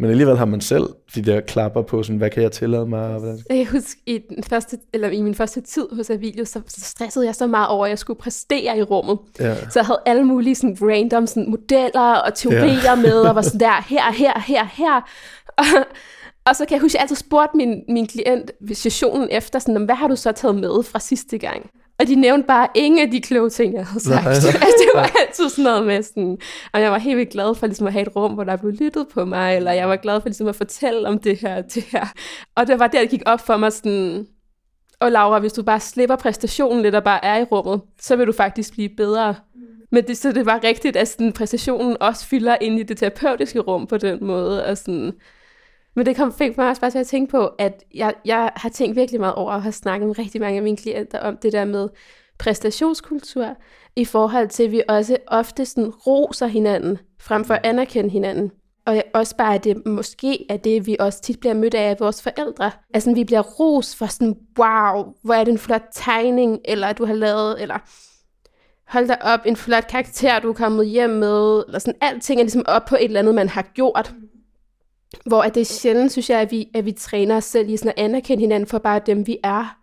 Men 0.00 0.10
alligevel 0.10 0.36
har 0.36 0.44
man 0.44 0.60
selv 0.60 0.84
de 1.14 1.22
der 1.22 1.40
klapper 1.40 1.82
på, 1.82 2.02
sådan, 2.02 2.16
hvad 2.16 2.30
kan 2.30 2.42
jeg 2.42 2.52
tillade 2.52 2.86
mig? 2.86 3.00
Og 3.00 3.18
hvordan? 3.18 3.38
Jeg 3.50 3.56
kan 3.56 3.66
huske, 3.66 4.00
i, 4.06 4.18
den 4.28 4.44
første, 4.44 4.78
eller 4.92 5.08
i 5.08 5.22
min 5.22 5.34
første 5.34 5.60
tid 5.60 5.86
hos 5.92 6.10
Avilius, 6.10 6.48
så, 6.48 6.60
så 6.66 6.80
stressede 6.80 7.26
jeg 7.26 7.34
så 7.34 7.46
meget 7.46 7.68
over, 7.68 7.84
at 7.84 7.90
jeg 7.90 7.98
skulle 7.98 8.20
præstere 8.20 8.78
i 8.78 8.82
rummet. 8.82 9.18
Ja. 9.40 9.54
Så 9.54 9.78
jeg 9.78 9.86
havde 9.86 10.00
alle 10.06 10.24
mulige 10.24 10.54
sådan, 10.54 10.76
random 10.82 11.26
sådan, 11.26 11.50
modeller 11.50 12.14
og 12.14 12.34
teorier 12.34 12.90
ja. 12.90 12.94
med, 12.94 13.20
og 13.20 13.34
var 13.34 13.42
sådan 13.42 13.60
der, 13.60 13.82
her, 13.94 14.12
her, 14.12 14.40
her, 14.40 14.64
her. 14.64 15.00
Og, 15.56 15.64
og 16.48 16.56
så 16.56 16.64
kan 16.64 16.74
jeg 16.74 16.80
huske, 16.80 16.90
at 16.90 16.94
jeg 16.94 17.02
altid 17.02 17.16
spurgte 17.16 17.56
min, 17.56 17.82
min 17.88 18.06
klient 18.06 18.50
ved 18.60 18.74
sessionen 18.74 19.28
efter, 19.30 19.58
sådan, 19.58 19.84
hvad 19.84 19.94
har 19.94 20.08
du 20.08 20.16
så 20.16 20.32
taget 20.32 20.56
med 20.56 20.82
fra 20.82 20.98
sidste 20.98 21.38
gang? 21.38 21.70
Og 21.98 22.06
de 22.06 22.14
nævnte 22.14 22.46
bare 22.46 22.68
ingen 22.74 23.00
af 23.00 23.10
de 23.10 23.20
kloge 23.20 23.50
ting, 23.50 23.74
jeg 23.74 23.86
havde 23.86 24.04
sagt. 24.04 24.24
Nej. 24.24 24.32
altså, 24.34 24.48
det 24.78 24.90
var 24.94 25.10
altid 25.20 25.48
sådan 25.48 25.64
noget 25.64 25.86
med 25.86 26.02
sådan, 26.02 26.38
og 26.72 26.80
jeg 26.80 26.90
var 26.90 26.98
helt 26.98 27.16
vildt 27.16 27.30
glad 27.30 27.54
for 27.54 27.66
ligesom, 27.66 27.86
at 27.86 27.92
have 27.92 28.06
et 28.06 28.16
rum, 28.16 28.32
hvor 28.32 28.44
der 28.44 28.56
blev 28.56 28.72
lyttet 28.72 29.06
på 29.14 29.24
mig, 29.24 29.56
eller 29.56 29.72
jeg 29.72 29.88
var 29.88 29.96
glad 29.96 30.20
for 30.20 30.28
ligesom, 30.28 30.46
at 30.46 30.56
fortælle 30.56 31.08
om 31.08 31.18
det 31.18 31.38
her, 31.38 31.62
det 31.62 31.82
her. 31.82 32.06
Og 32.56 32.66
det 32.66 32.78
var 32.78 32.86
der, 32.86 33.00
det 33.00 33.10
gik 33.10 33.22
op 33.26 33.40
for 33.46 33.56
mig 33.56 33.72
sådan, 33.72 34.26
og 35.00 35.12
Laura, 35.12 35.38
hvis 35.38 35.52
du 35.52 35.62
bare 35.62 35.80
slipper 35.80 36.16
præstationen 36.16 36.82
lidt 36.82 36.94
og 36.94 37.04
bare 37.04 37.24
er 37.24 37.38
i 37.38 37.44
rummet, 37.44 37.80
så 38.00 38.16
vil 38.16 38.26
du 38.26 38.32
faktisk 38.32 38.72
blive 38.72 38.88
bedre. 38.96 39.34
Men 39.92 40.04
det, 40.04 40.16
så 40.16 40.32
det 40.32 40.46
var 40.46 40.60
rigtigt, 40.64 40.96
at 40.96 41.08
sådan, 41.08 41.32
præstationen 41.32 41.96
også 42.00 42.26
fylder 42.26 42.56
ind 42.60 42.80
i 42.80 42.82
det 42.82 42.98
terapeutiske 42.98 43.60
rum 43.60 43.86
på 43.86 43.96
den 43.96 44.24
måde. 44.24 44.64
Og 44.64 44.78
sådan. 44.78 45.12
Men 45.98 46.06
det 46.06 46.16
kom, 46.16 46.32
fik 46.32 46.56
mig 46.56 46.68
også 46.68 46.80
bare 46.80 46.90
til 46.90 46.98
at 46.98 47.06
tænke 47.06 47.30
på, 47.30 47.46
at 47.46 47.84
jeg, 47.94 48.14
jeg 48.24 48.50
har 48.56 48.68
tænkt 48.68 48.96
virkelig 48.96 49.20
meget 49.20 49.34
over 49.34 49.52
at 49.52 49.62
have 49.62 49.72
snakket 49.72 50.06
med 50.06 50.18
rigtig 50.18 50.40
mange 50.40 50.56
af 50.56 50.62
mine 50.62 50.76
klienter 50.76 51.20
om 51.20 51.36
det 51.36 51.52
der 51.52 51.64
med 51.64 51.88
præstationskultur, 52.38 53.56
i 53.96 54.04
forhold 54.04 54.48
til, 54.48 54.62
at 54.62 54.72
vi 54.72 54.82
også 54.88 55.16
ofte 55.26 55.64
sådan 55.66 55.90
roser 55.90 56.46
hinanden, 56.46 56.98
frem 57.20 57.44
for 57.44 57.54
at 57.54 57.60
anerkende 57.64 58.10
hinanden. 58.10 58.50
Og 58.86 59.02
også 59.14 59.36
bare, 59.36 59.54
at 59.54 59.64
det 59.64 59.86
måske 59.86 60.46
er 60.48 60.56
det, 60.56 60.86
vi 60.86 60.96
også 61.00 61.22
tit 61.22 61.40
bliver 61.40 61.54
mødt 61.54 61.74
af 61.74 61.90
af 61.90 61.96
vores 62.00 62.22
forældre. 62.22 62.70
Altså, 62.94 63.14
vi 63.14 63.24
bliver 63.24 63.42
ros 63.42 63.96
for 63.96 64.06
sådan, 64.06 64.36
wow, 64.58 65.14
hvor 65.22 65.34
er 65.34 65.44
det 65.44 65.52
en 65.52 65.58
flot 65.58 65.84
tegning, 65.92 66.58
eller 66.64 66.92
du 66.92 67.04
har 67.04 67.14
lavet, 67.14 67.62
eller 67.62 67.78
hold 68.86 69.08
da 69.08 69.16
op, 69.20 69.40
en 69.46 69.56
flot 69.56 69.86
karakter, 69.86 70.38
du 70.38 70.48
er 70.48 70.54
kommet 70.54 70.86
hjem 70.86 71.10
med, 71.10 71.62
eller 71.66 71.78
sådan, 71.78 71.98
alting 72.00 72.40
er 72.40 72.44
ligesom 72.44 72.64
op 72.66 72.84
på 72.84 72.96
et 72.96 73.04
eller 73.04 73.20
andet, 73.20 73.34
man 73.34 73.48
har 73.48 73.62
gjort. 73.62 74.14
Hvor 75.26 75.42
at 75.42 75.54
det 75.54 75.60
er 75.60 75.64
sjældent, 75.64 76.12
synes 76.12 76.30
jeg, 76.30 76.40
at 76.40 76.50
vi, 76.50 76.68
at 76.74 76.84
vi 76.84 76.92
træner 76.92 77.36
os 77.36 77.44
selv 77.44 77.68
i 77.68 77.76
sådan 77.76 77.92
at 77.96 78.04
anerkende 78.04 78.40
hinanden 78.40 78.66
for 78.66 78.78
bare 78.78 79.00
dem, 79.06 79.26
vi 79.26 79.38
er. 79.44 79.76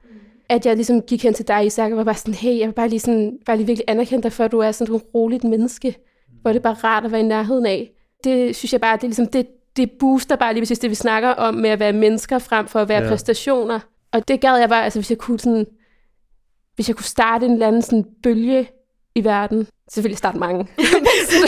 At 0.50 0.66
jeg 0.66 0.76
ligesom 0.76 1.02
gik 1.02 1.24
hen 1.24 1.34
til 1.34 1.48
dig, 1.48 1.66
Isak, 1.66 1.92
og 1.92 1.98
var 1.98 2.04
bare 2.04 2.16
sådan, 2.16 2.34
hey, 2.34 2.60
jeg 2.60 2.68
vil 2.68 2.74
bare 2.74 2.88
lige, 2.88 3.00
sådan, 3.00 3.38
bare 3.46 3.58
lige 3.58 3.68
virkelig 3.68 3.86
anerkende 3.88 4.24
dig, 4.24 4.32
for 4.32 4.44
at 4.44 4.52
du 4.52 4.60
er 4.60 4.72
sådan 4.72 4.96
et 4.96 5.02
roligt 5.14 5.44
menneske. 5.44 5.96
Hvor 6.42 6.52
det 6.52 6.60
er 6.60 6.64
bare 6.64 6.74
rart 6.74 7.06
at 7.06 7.12
være 7.12 7.22
i 7.22 7.24
nærheden 7.24 7.66
af. 7.66 7.92
Det 8.24 8.56
synes 8.56 8.74
jeg 8.74 8.82
bare, 8.82 8.96
det 8.98 9.04
er 9.04 9.08
ligesom, 9.08 9.28
det, 9.28 9.48
det 9.78 9.92
booster 10.00 10.36
bare 10.36 10.54
lige 10.54 10.62
præcis 10.62 10.80
det, 10.80 10.90
vi 10.90 10.96
snakker 10.96 11.30
om 11.30 11.54
med 11.54 11.70
at 11.70 11.80
være 11.80 11.94
mennesker 11.94 12.40
frem 12.40 12.68
for 12.68 12.80
at 12.80 12.90
være 12.90 13.04
Ja. 13.04 13.10
præstationer. 13.10 13.80
Og 14.12 14.28
det 14.28 14.42
gad 14.42 14.56
jeg 14.56 14.70
bare, 14.70 14.84
altså 14.84 15.00
hvis 15.00 15.10
jeg 15.10 15.18
kunne 15.18 15.40
sådan, 15.40 15.66
hvis 16.76 16.88
jeg 16.88 16.96
kunne 16.96 17.06
starte 17.06 17.46
en 17.46 17.52
eller 17.52 17.68
anden 17.68 17.82
sådan 17.82 18.06
bølge 18.24 18.70
i 19.16 19.24
verden, 19.24 19.68
jeg 19.96 20.18
starte 20.18 20.38
mange. 20.38 20.68
så, 21.30 21.48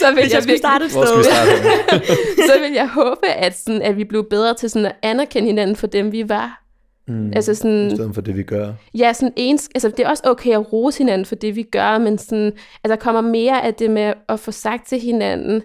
så 0.00 0.14
vil 0.14 0.22
Hvis 0.22 0.32
jeg 0.32 0.42
skulle 0.42 0.52
virkelig- 0.52 0.58
starte 0.58 0.84
et 0.84 0.92
Hvor 0.92 1.04
skal 1.04 1.18
vi 1.18 1.22
sted. 1.22 1.32
starte? 1.32 2.06
så 2.48 2.60
vil 2.60 2.72
jeg 2.72 2.88
håbe, 2.88 3.26
at, 3.26 3.58
sådan, 3.58 3.82
at 3.82 3.96
vi 3.96 4.04
blev 4.04 4.24
bedre 4.30 4.54
til 4.54 4.70
sådan 4.70 4.86
at 4.86 4.96
anerkende 5.02 5.46
hinanden 5.48 5.76
for 5.76 5.86
dem, 5.86 6.12
vi 6.12 6.28
var. 6.28 6.62
Mm. 7.08 7.32
Altså 7.36 7.52
I 7.52 7.54
sådan, 7.54 7.90
stedet 7.94 8.14
for 8.14 8.20
det, 8.22 8.36
vi 8.36 8.42
gør. 8.42 8.72
ja, 8.94 9.12
sådan 9.12 9.32
ens, 9.36 9.68
altså 9.74 9.88
det 9.88 10.00
er 10.00 10.08
også 10.08 10.22
okay 10.26 10.52
at 10.52 10.72
rose 10.72 10.98
hinanden 10.98 11.24
for 11.24 11.34
det, 11.34 11.56
vi 11.56 11.62
gør, 11.62 11.98
men 11.98 12.18
sådan, 12.18 12.52
at 12.84 12.90
der 12.90 12.96
kommer 12.96 13.20
mere 13.20 13.64
af 13.64 13.74
det 13.74 13.90
med 13.90 14.12
at 14.28 14.40
få 14.40 14.52
sagt 14.52 14.86
til 14.88 15.00
hinanden, 15.00 15.62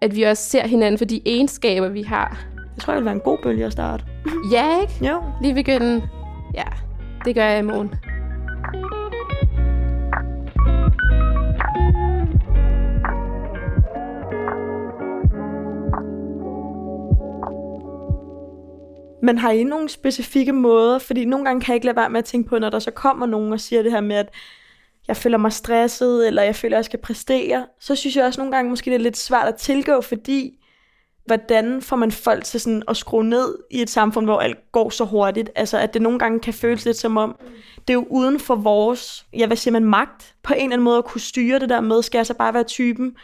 at 0.00 0.16
vi 0.16 0.22
også 0.22 0.42
ser 0.50 0.66
hinanden 0.66 0.98
for 0.98 1.04
de 1.04 1.20
egenskaber, 1.26 1.88
vi 1.88 2.02
har. 2.02 2.44
Jeg 2.76 2.82
tror, 2.82 2.92
det 2.92 2.98
vil 3.00 3.04
være 3.04 3.14
en 3.14 3.20
god 3.20 3.38
bølge 3.42 3.64
at 3.66 3.72
starte. 3.72 4.04
Ja, 4.52 4.80
ikke? 4.80 5.06
Jo. 5.12 5.22
Lige 5.42 5.54
begynde. 5.54 6.02
Ja, 6.54 6.64
det 7.24 7.34
gør 7.34 7.44
jeg 7.44 7.58
i 7.58 7.62
morgen. 7.62 7.90
Men 19.26 19.38
har 19.38 19.50
I 19.50 19.64
nogle 19.64 19.88
specifikke 19.88 20.52
måder? 20.52 20.98
Fordi 20.98 21.24
nogle 21.24 21.44
gange 21.44 21.60
kan 21.60 21.72
jeg 21.72 21.74
ikke 21.74 21.86
lade 21.86 21.96
være 21.96 22.10
med 22.10 22.18
at 22.18 22.24
tænke 22.24 22.48
på, 22.48 22.58
når 22.58 22.70
der 22.70 22.78
så 22.78 22.90
kommer 22.90 23.26
nogen 23.26 23.52
og 23.52 23.60
siger 23.60 23.82
det 23.82 23.92
her 23.92 24.00
med, 24.00 24.16
at 24.16 24.28
jeg 25.08 25.16
føler 25.16 25.38
mig 25.38 25.52
stresset, 25.52 26.26
eller 26.26 26.42
jeg 26.42 26.56
føler, 26.56 26.76
at 26.76 26.78
jeg 26.78 26.84
skal 26.84 26.98
præstere, 26.98 27.66
så 27.80 27.94
synes 27.94 28.16
jeg 28.16 28.24
også 28.24 28.40
nogle 28.40 28.56
gange 28.56 28.70
måske, 28.70 28.90
det 28.90 28.94
er 28.94 29.00
lidt 29.00 29.16
svært 29.16 29.48
at 29.48 29.54
tilgå, 29.54 30.00
fordi 30.00 30.58
hvordan 31.24 31.82
får 31.82 31.96
man 31.96 32.12
folk 32.12 32.44
til 32.44 32.60
sådan 32.60 32.82
at 32.88 32.96
skrue 32.96 33.24
ned 33.24 33.58
i 33.70 33.82
et 33.82 33.90
samfund, 33.90 34.26
hvor 34.26 34.38
alt 34.38 34.72
går 34.72 34.90
så 34.90 35.04
hurtigt? 35.04 35.50
Altså, 35.54 35.78
at 35.78 35.94
det 35.94 36.02
nogle 36.02 36.18
gange 36.18 36.40
kan 36.40 36.54
føles 36.54 36.84
lidt 36.84 36.96
som 36.96 37.16
om, 37.16 37.36
det 37.78 37.90
er 37.90 37.98
jo 37.98 38.06
uden 38.10 38.40
for 38.40 38.54
vores, 38.54 39.26
ja, 39.32 39.46
hvad 39.46 39.56
siger 39.56 39.72
man, 39.72 39.84
magt, 39.84 40.34
på 40.42 40.54
en 40.54 40.60
eller 40.60 40.72
anden 40.72 40.84
måde 40.84 40.98
at 40.98 41.04
kunne 41.04 41.20
styre 41.20 41.58
det 41.58 41.68
der 41.68 41.80
med, 41.80 42.02
skal 42.02 42.18
jeg 42.18 42.26
så 42.26 42.34
bare 42.34 42.54
være 42.54 42.64
typen, 42.64 43.16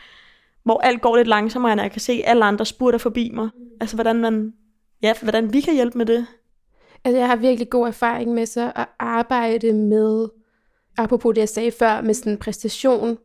hvor 0.65 0.81
alt 0.81 1.01
går 1.01 1.17
lidt 1.17 1.29
langsommere, 1.29 1.73
end 1.73 1.81
jeg 1.81 1.93
kan 1.93 2.01
se 2.01 2.23
alle 2.25 2.45
andre 2.45 2.67
spurter 2.67 2.99
forbi 2.99 3.31
mig. 3.35 3.49
Altså, 3.81 3.97
hvordan 3.97 4.17
man, 4.17 4.53
ja, 5.03 5.15
hvordan 5.23 5.53
vi 5.53 5.61
kan 5.61 5.75
hjælpe 5.75 5.99
med 5.99 6.07
det. 6.07 6.27
Altså, 7.05 7.19
jeg 7.19 7.29
har 7.29 7.37
virkelig 7.37 7.71
god 7.71 7.87
erfaring 7.87 8.35
med 8.35 8.47
så 8.47 8.73
at 8.77 8.89
arbejde 8.99 9.73
med, 9.73 10.29
apropos 10.99 11.35
det, 11.35 11.41
jeg 11.41 11.49
sagde 11.49 11.71
før, 11.71 12.01
med 12.01 12.15
sådan 12.15 12.39
præstation 12.39 13.19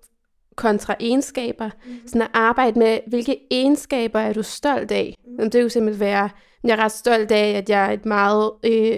kontra 0.56 0.96
egenskaber. 1.00 1.70
Mm. 1.86 2.08
Sådan 2.08 2.22
at 2.22 2.30
arbejde 2.34 2.80
med, 2.80 3.00
hvilke 3.08 3.38
egenskaber 3.52 4.20
er 4.20 4.34
du 4.34 4.44
stolt 4.44 4.92
af? 4.92 5.16
Mm. 5.40 5.52
Det 5.52 5.62
jo 5.62 5.70
simpelthen 5.70 6.00
være, 6.00 6.30
jeg 6.64 6.72
er 6.72 6.84
ret 6.84 6.92
stolt 6.92 7.32
af, 7.32 7.52
at 7.52 7.70
jeg 7.70 7.86
er 7.86 7.92
et 7.92 8.06
meget 8.06 8.52
øh, 8.64 8.98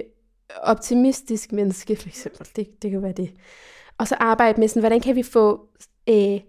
optimistisk 0.62 1.52
menneske, 1.52 1.96
for 1.96 2.08
eksempel. 2.08 2.48
Det, 2.56 2.82
det 2.82 2.90
kan 2.90 3.02
være 3.02 3.12
det. 3.12 3.30
Og 3.98 4.08
så 4.08 4.14
arbejde 4.14 4.60
med 4.60 4.68
sådan, 4.68 4.82
hvordan 4.82 5.00
kan 5.00 5.16
vi 5.16 5.22
få 5.22 5.60
øh, 6.08 6.40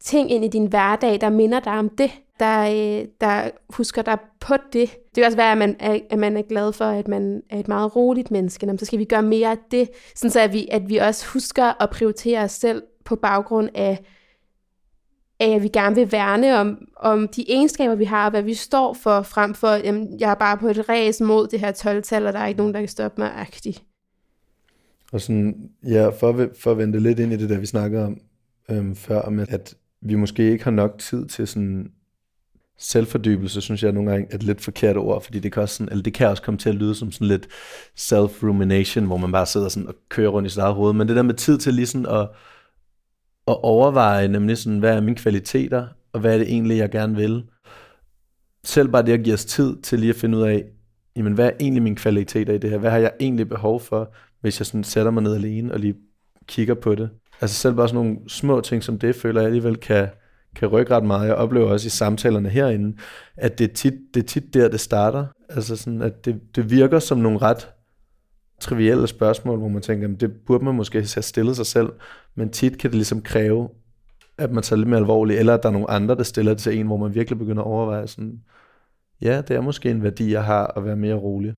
ting 0.00 0.30
ind 0.30 0.44
i 0.44 0.48
din 0.48 0.66
hverdag, 0.66 1.20
der 1.20 1.30
minder 1.30 1.60
dig 1.60 1.72
om 1.72 1.88
det, 1.88 2.10
der, 2.40 2.60
øh, 2.60 3.06
der 3.20 3.50
husker 3.70 4.02
dig 4.02 4.18
på 4.40 4.54
det. 4.72 4.90
Det 4.90 5.14
kan 5.14 5.24
også 5.24 5.36
være, 5.36 5.52
at 5.52 5.58
man 5.58 5.76
er, 5.78 5.98
at 6.10 6.18
man 6.18 6.36
er 6.36 6.42
glad 6.42 6.72
for, 6.72 6.84
at 6.84 7.08
man 7.08 7.42
er 7.50 7.58
et 7.58 7.68
meget 7.68 7.96
roligt 7.96 8.30
menneske. 8.30 8.66
Jamen, 8.66 8.78
så 8.78 8.84
skal 8.84 8.98
vi 8.98 9.04
gøre 9.04 9.22
mere 9.22 9.50
af 9.50 9.56
det, 9.70 9.90
sådan 10.14 10.30
så 10.30 10.40
at 10.40 10.52
vi, 10.52 10.68
at 10.70 10.88
vi 10.88 10.96
også 10.96 11.26
husker 11.26 11.82
at 11.82 11.90
prioritere 11.90 12.40
os 12.40 12.52
selv 12.52 12.82
på 13.04 13.16
baggrund 13.16 13.68
af 13.74 13.98
at 15.40 15.62
vi 15.62 15.68
gerne 15.68 15.94
vil 15.94 16.12
værne 16.12 16.56
om, 16.56 16.88
om 16.96 17.28
de 17.28 17.44
egenskaber, 17.48 17.94
vi 17.94 18.04
har, 18.04 18.24
og 18.24 18.30
hvad 18.30 18.42
vi 18.42 18.54
står 18.54 18.94
for, 18.94 19.22
frem 19.22 19.54
for, 19.54 19.68
jamen, 19.68 20.20
jeg 20.20 20.30
er 20.30 20.34
bare 20.34 20.58
på 20.58 20.68
et 20.68 20.88
ræs 20.88 21.20
mod 21.20 21.48
det 21.48 21.60
her 21.60 21.72
12-tal, 21.72 22.26
og 22.26 22.32
der 22.32 22.38
er 22.38 22.46
ikke 22.46 22.58
nogen, 22.58 22.74
der 22.74 22.80
kan 22.80 22.88
stoppe 22.88 23.20
mig, 23.20 23.32
agtig. 23.36 23.76
Og 25.12 25.20
sådan, 25.20 25.70
ja, 25.86 26.08
for, 26.08 26.48
for 26.60 26.70
at 26.70 26.78
vente 26.78 27.00
lidt 27.00 27.18
ind 27.18 27.32
i 27.32 27.36
det, 27.36 27.50
der 27.50 27.58
vi 27.58 27.66
snakker 27.66 28.06
om 28.06 28.20
øhm, 28.70 28.96
før, 28.96 29.28
med 29.28 29.46
at 29.48 29.74
vi 30.02 30.14
måske 30.14 30.50
ikke 30.50 30.64
har 30.64 30.70
nok 30.70 30.98
tid 30.98 31.26
til 31.26 31.46
sådan 31.46 31.90
selvfordybelse, 32.78 33.60
synes 33.60 33.82
jeg 33.82 33.92
nogle 33.92 34.10
gange 34.10 34.26
er 34.30 34.34
et 34.34 34.42
lidt 34.42 34.60
forkert 34.60 34.96
ord, 34.96 35.22
fordi 35.22 35.38
det 35.38 35.52
kan, 35.52 35.62
også 35.62 35.74
sådan, 35.74 35.92
eller 35.92 36.02
det 36.02 36.14
kan 36.14 36.28
også 36.28 36.42
komme 36.42 36.58
til 36.58 36.68
at 36.68 36.74
lyde 36.74 36.94
som 36.94 37.12
sådan 37.12 37.26
lidt 37.26 37.48
self-rumination, 37.96 39.06
hvor 39.06 39.16
man 39.16 39.32
bare 39.32 39.46
sidder 39.46 39.68
sådan 39.68 39.88
og 39.88 39.94
kører 40.08 40.28
rundt 40.28 40.46
i 40.46 40.50
sit 40.50 40.58
eget 40.58 40.74
hoved, 40.74 40.92
men 40.92 41.08
det 41.08 41.16
der 41.16 41.22
med 41.22 41.34
tid 41.34 41.58
til 41.58 41.74
lige 41.74 41.86
sådan 41.86 42.06
at 42.06 42.28
at 43.48 43.62
overveje 43.62 44.28
nemlig 44.28 44.58
sådan, 44.58 44.78
hvad 44.78 44.96
er 44.96 45.00
mine 45.00 45.16
kvaliteter, 45.16 45.86
og 46.12 46.20
hvad 46.20 46.34
er 46.34 46.38
det 46.38 46.48
egentlig, 46.48 46.78
jeg 46.78 46.90
gerne 46.90 47.16
vil. 47.16 47.44
Selv 48.64 48.88
bare 48.88 49.02
det 49.06 49.12
at 49.12 49.24
give 49.24 49.34
os 49.34 49.44
tid 49.44 49.82
til 49.82 49.98
lige 49.98 50.10
at 50.10 50.16
finde 50.16 50.38
ud 50.38 50.42
af, 50.42 50.64
jamen, 51.16 51.32
hvad 51.32 51.46
er 51.46 51.52
egentlig 51.60 51.82
mine 51.82 51.96
kvaliteter 51.96 52.52
i 52.52 52.58
det 52.58 52.70
her? 52.70 52.78
Hvad 52.78 52.90
har 52.90 52.98
jeg 52.98 53.12
egentlig 53.20 53.48
behov 53.48 53.80
for, 53.80 54.14
hvis 54.40 54.60
jeg 54.60 54.66
sådan 54.66 54.84
sætter 54.84 55.10
mig 55.10 55.22
ned 55.22 55.34
alene 55.34 55.72
og 55.72 55.80
lige 55.80 55.94
kigger 56.46 56.74
på 56.74 56.94
det? 56.94 57.10
Altså 57.40 57.56
selv 57.56 57.74
bare 57.74 57.88
sådan 57.88 58.04
nogle 58.04 58.18
små 58.28 58.60
ting 58.60 58.82
som 58.82 58.98
det, 58.98 59.16
føler 59.16 59.40
jeg 59.40 59.46
alligevel 59.46 59.76
kan, 59.76 60.08
kan 60.56 60.68
rykke 60.68 60.94
ret 60.96 61.04
meget. 61.04 61.26
Jeg 61.26 61.34
oplever 61.34 61.70
også 61.70 61.86
i 61.86 61.90
samtalerne 61.90 62.48
herinde, 62.48 62.96
at 63.36 63.58
det 63.58 63.70
er 63.70 63.74
tit, 63.74 63.94
det 64.14 64.22
er 64.22 64.26
tit 64.26 64.54
der, 64.54 64.68
det 64.68 64.80
starter. 64.80 65.26
Altså 65.48 65.76
sådan, 65.76 66.02
at 66.02 66.24
det, 66.24 66.40
det 66.56 66.70
virker 66.70 66.98
som 66.98 67.18
nogle 67.18 67.38
ret 67.38 67.68
trivielle 68.60 69.06
spørgsmål, 69.06 69.58
hvor 69.58 69.68
man 69.68 69.82
tænker, 69.82 70.08
det 70.08 70.32
burde 70.46 70.64
man 70.64 70.74
måske 70.74 70.98
have 70.98 71.22
stillet 71.22 71.56
sig 71.56 71.66
selv, 71.66 71.88
men 72.34 72.50
tit 72.50 72.78
kan 72.78 72.90
det 72.90 72.96
ligesom 72.96 73.22
kræve, 73.22 73.68
at 74.38 74.52
man 74.52 74.62
tager 74.62 74.78
lidt 74.78 74.88
mere 74.88 75.00
alvorligt, 75.00 75.38
eller 75.38 75.54
at 75.54 75.62
der 75.62 75.68
er 75.68 75.72
nogle 75.72 75.90
andre, 75.90 76.14
der 76.14 76.22
stiller 76.22 76.52
det 76.52 76.62
til 76.62 76.78
en, 76.78 76.86
hvor 76.86 76.96
man 76.96 77.14
virkelig 77.14 77.38
begynder 77.38 77.62
at 77.62 77.66
overveje 77.66 78.06
sådan, 78.06 78.40
ja, 79.22 79.40
det 79.40 79.56
er 79.56 79.60
måske 79.60 79.90
en 79.90 80.02
værdi, 80.02 80.32
jeg 80.32 80.44
har 80.44 80.66
at 80.76 80.84
være 80.84 80.96
mere 80.96 81.14
rolig. 81.14 81.54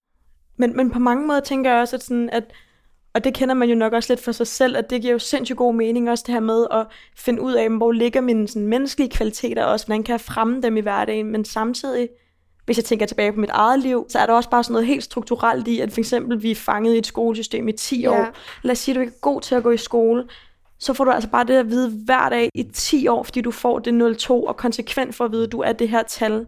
Men, 0.56 0.76
men 0.76 0.90
på 0.90 0.98
mange 0.98 1.26
måder 1.26 1.40
tænker 1.40 1.70
jeg 1.70 1.80
også, 1.80 1.96
at, 1.96 2.02
sådan, 2.02 2.30
at 2.32 2.44
og 3.14 3.24
det 3.24 3.34
kender 3.34 3.54
man 3.54 3.68
jo 3.68 3.74
nok 3.74 3.92
også 3.92 4.12
lidt 4.12 4.24
for 4.24 4.32
sig 4.32 4.46
selv, 4.46 4.76
at 4.76 4.90
det 4.90 5.00
giver 5.00 5.12
jo 5.12 5.18
sindssygt 5.18 5.56
god 5.56 5.74
mening 5.74 6.10
også 6.10 6.24
det 6.26 6.34
her 6.34 6.40
med 6.40 6.66
at 6.70 6.86
finde 7.16 7.42
ud 7.42 7.52
af, 7.52 7.70
hvor 7.70 7.92
ligger 7.92 8.20
mine 8.20 8.48
sådan, 8.48 8.68
menneskelige 8.68 9.10
kvaliteter 9.10 9.64
også, 9.64 9.86
hvordan 9.86 10.02
kan 10.02 10.12
jeg 10.12 10.20
fremme 10.20 10.62
dem 10.62 10.76
i 10.76 10.80
hverdagen, 10.80 11.26
men 11.26 11.44
samtidig 11.44 12.08
hvis 12.64 12.76
jeg 12.76 12.84
tænker 12.84 13.06
tilbage 13.06 13.32
på 13.32 13.40
mit 13.40 13.50
eget 13.50 13.80
liv, 13.80 14.06
så 14.08 14.18
er 14.18 14.26
der 14.26 14.32
også 14.32 14.50
bare 14.50 14.64
sådan 14.64 14.72
noget 14.72 14.86
helt 14.86 15.04
strukturelt 15.04 15.68
i, 15.68 15.80
at 15.80 15.92
for 15.92 16.00
eksempel 16.00 16.42
vi 16.42 16.50
er 16.50 16.54
fanget 16.54 16.94
i 16.94 16.98
et 16.98 17.06
skolesystem 17.06 17.68
i 17.68 17.72
10 17.72 18.00
ja. 18.00 18.10
år. 18.10 18.26
Lad 18.62 18.72
os 18.72 18.78
sige, 18.78 18.92
at 18.92 18.96
du 18.96 19.00
ikke 19.00 19.12
er 19.16 19.20
god 19.20 19.40
til 19.40 19.54
at 19.54 19.62
gå 19.62 19.70
i 19.70 19.76
skole. 19.76 20.24
Så 20.78 20.92
får 20.92 21.04
du 21.04 21.10
altså 21.10 21.30
bare 21.30 21.44
det 21.44 21.54
at 21.54 21.70
vide 21.70 21.90
hver 22.04 22.28
dag 22.28 22.48
i 22.54 22.62
10 22.62 23.08
år, 23.08 23.22
fordi 23.22 23.40
du 23.40 23.50
får 23.50 23.78
det 23.78 24.16
0,2, 24.16 24.32
og 24.32 24.56
konsekvent 24.56 25.14
for 25.14 25.24
at 25.24 25.32
vide, 25.32 25.44
at 25.44 25.52
du 25.52 25.60
er 25.60 25.72
det 25.72 25.88
her 25.88 26.02
tal. 26.02 26.46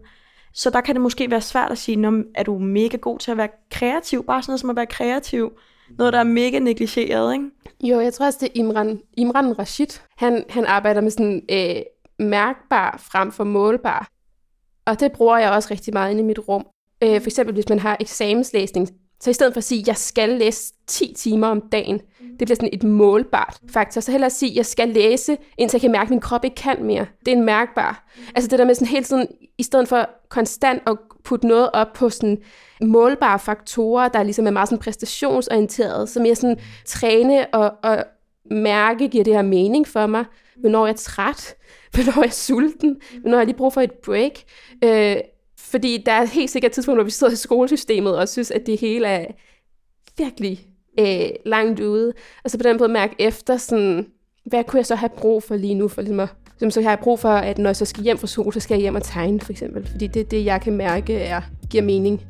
Så 0.53 0.69
der 0.69 0.81
kan 0.81 0.95
det 0.95 1.01
måske 1.01 1.31
være 1.31 1.41
svært 1.41 1.71
at 1.71 1.77
sige, 1.77 2.23
er 2.35 2.43
du 2.43 2.57
mega 2.57 2.97
god 2.97 3.19
til 3.19 3.31
at 3.31 3.37
være 3.37 3.49
kreativ? 3.71 4.25
Bare 4.25 4.41
sådan 4.41 4.51
noget 4.51 4.59
som 4.59 4.69
at 4.69 4.75
være 4.75 4.85
kreativ. 4.85 5.51
Noget, 5.97 6.13
der 6.13 6.19
er 6.19 6.23
mega 6.23 6.59
negligeret, 6.59 7.33
ikke? 7.33 7.49
Jo, 7.83 7.99
jeg 7.99 8.13
tror 8.13 8.25
også, 8.25 8.39
det 8.41 8.47
er 8.47 8.51
Imran, 8.55 9.01
Imran 9.17 9.59
Rashid. 9.59 9.87
Han, 10.17 10.45
han 10.49 10.65
arbejder 10.65 11.01
med 11.01 11.11
sådan 11.11 11.41
øh, 11.51 11.81
mærkbar 12.19 13.03
frem 13.11 13.31
for 13.31 13.43
målbar. 13.43 14.09
Og 14.85 14.99
det 14.99 15.11
bruger 15.11 15.37
jeg 15.37 15.51
også 15.51 15.67
rigtig 15.71 15.93
meget 15.93 16.11
inde 16.11 16.21
i 16.21 16.25
mit 16.25 16.39
rum. 16.47 16.65
Øh, 17.03 17.21
for 17.21 17.27
eksempel, 17.27 17.53
hvis 17.53 17.69
man 17.69 17.79
har 17.79 17.97
eksamenslæsning, 17.99 18.89
så 19.23 19.29
i 19.29 19.33
stedet 19.33 19.53
for 19.53 19.57
at 19.57 19.63
sige, 19.63 19.81
at 19.81 19.87
jeg 19.87 19.97
skal 19.97 20.29
læse 20.29 20.73
10 20.87 21.13
timer 21.17 21.47
om 21.47 21.61
dagen, 21.61 21.99
det 22.39 22.47
bliver 22.47 22.55
sådan 22.55 22.69
et 22.73 22.83
målbart 22.83 23.59
faktor. 23.69 24.01
Så 24.01 24.11
hellere 24.11 24.25
at 24.25 24.31
sige, 24.31 24.51
at 24.51 24.55
jeg 24.55 24.65
skal 24.65 24.89
læse, 24.89 25.37
indtil 25.57 25.77
jeg 25.77 25.81
kan 25.81 25.91
mærke, 25.91 26.03
at 26.03 26.09
min 26.09 26.19
krop 26.19 26.45
ikke 26.45 26.55
kan 26.55 26.83
mere. 26.83 27.05
Det 27.25 27.27
er 27.33 27.35
en 27.35 27.45
mærkbar. 27.45 28.07
Altså 28.35 28.49
det 28.49 28.59
der 28.59 28.65
med 28.65 28.75
sådan 28.75 28.87
hele 28.87 29.03
tiden, 29.03 29.27
i 29.57 29.63
stedet 29.63 29.87
for 29.87 30.09
konstant 30.29 30.81
at 30.87 30.97
putte 31.23 31.47
noget 31.47 31.69
op 31.73 31.93
på 31.93 32.09
sådan 32.09 32.37
målbare 32.81 33.39
faktorer, 33.39 34.07
der 34.07 34.23
ligesom 34.23 34.47
er 34.47 34.51
meget 34.51 34.69
sådan 34.69 34.83
præstationsorienteret, 34.83 36.09
som 36.09 36.25
jeg 36.25 36.37
sådan 36.37 36.59
træne 36.85 37.53
og, 37.53 37.73
og 37.83 38.05
mærke, 38.51 39.07
giver 39.07 39.23
det 39.23 39.33
her 39.33 39.41
mening 39.41 39.87
for 39.87 40.07
mig, 40.07 40.25
hvornår 40.59 40.85
jeg 40.85 40.93
er 40.93 40.97
træt, 40.97 41.55
hvornår 41.91 42.21
jeg 42.21 42.27
er 42.27 42.31
sulten, 42.31 43.01
hvornår 43.21 43.37
jeg 43.37 43.45
lige 43.45 43.57
brug 43.57 43.73
for 43.73 43.81
et 43.81 43.91
break. 43.91 44.33
Øh, 44.83 45.15
fordi 45.73 46.03
der 46.05 46.11
er 46.11 46.25
helt 46.25 46.49
sikkert 46.49 46.69
et 46.69 46.73
tidspunkt, 46.73 46.97
hvor 46.97 47.03
vi 47.03 47.11
sidder 47.11 47.33
i 47.33 47.35
skolesystemet 47.35 48.17
og 48.17 48.29
synes, 48.29 48.51
at 48.51 48.65
det 48.65 48.79
hele 48.79 49.07
er 49.07 49.25
virkelig 50.17 50.67
øh, 50.99 51.29
langt 51.45 51.79
ude. 51.79 52.13
Og 52.43 52.51
så 52.51 52.57
på 52.57 52.63
den 52.63 52.77
måde 52.77 52.91
mærke 52.91 53.15
efter, 53.19 53.57
sådan, 53.57 54.07
hvad 54.45 54.63
kunne 54.63 54.77
jeg 54.77 54.85
så 54.85 54.95
have 54.95 55.09
brug 55.09 55.43
for 55.43 55.55
lige 55.55 55.75
nu? 55.75 55.87
For 55.87 56.01
ligesom 56.01 56.19
at, 56.19 56.73
så 56.73 56.81
har 56.81 56.89
jeg 56.89 56.99
brug 56.99 57.19
for, 57.19 57.29
at 57.29 57.57
når 57.57 57.69
jeg 57.69 57.75
så 57.75 57.85
skal 57.85 58.03
hjem 58.03 58.17
fra 58.17 58.27
skole, 58.27 58.53
så 58.53 58.59
skal 58.59 58.75
jeg 58.75 58.81
hjem 58.81 58.95
og 58.95 59.03
tegne, 59.03 59.39
for 59.39 59.51
eksempel. 59.51 59.87
Fordi 59.87 60.07
det 60.07 60.19
er 60.19 60.23
det, 60.23 60.45
jeg 60.45 60.61
kan 60.61 60.73
mærke, 60.73 61.15
er, 61.15 61.41
giver 61.69 61.83
mening. 61.83 62.21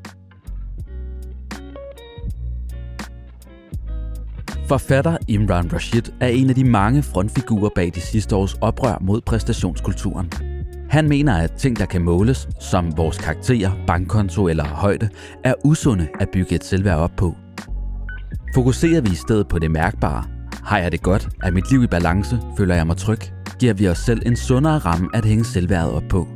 Forfatter 4.67 5.17
Imran 5.27 5.73
Rashid 5.73 6.03
er 6.21 6.27
en 6.27 6.49
af 6.49 6.55
de 6.55 6.63
mange 6.63 7.03
frontfigurer 7.03 7.69
bag 7.75 7.91
de 7.95 8.01
sidste 8.01 8.35
års 8.35 8.57
oprør 8.61 8.97
mod 9.01 9.21
præstationskulturen. 9.21 10.52
Han 10.93 11.09
mener, 11.09 11.37
at 11.37 11.51
ting, 11.51 11.79
der 11.79 11.85
kan 11.85 12.01
måles, 12.01 12.49
som 12.59 12.97
vores 12.97 13.17
karakterer, 13.17 13.71
bankkonto 13.87 14.47
eller 14.47 14.63
højde, 14.63 15.09
er 15.43 15.53
usunde 15.63 16.07
at 16.19 16.29
bygge 16.29 16.55
et 16.55 16.63
selvværd 16.63 16.97
op 16.97 17.11
på. 17.17 17.35
Fokuserer 18.55 19.01
vi 19.01 19.09
i 19.09 19.15
stedet 19.15 19.47
på 19.47 19.59
det 19.59 19.71
mærkbare, 19.71 20.23
har 20.63 20.77
jeg 20.77 20.91
det 20.91 21.01
godt, 21.01 21.29
er 21.43 21.51
mit 21.51 21.71
liv 21.71 21.83
i 21.83 21.87
balance, 21.87 22.39
føler 22.57 22.75
jeg 22.75 22.87
mig 22.87 22.97
tryg, 22.97 23.19
giver 23.59 23.73
vi 23.73 23.87
os 23.87 23.97
selv 23.97 24.21
en 24.25 24.35
sundere 24.35 24.77
ramme 24.77 25.09
at 25.13 25.25
hænge 25.25 25.43
selvværdet 25.43 25.91
op 25.93 26.03
på. 26.09 26.27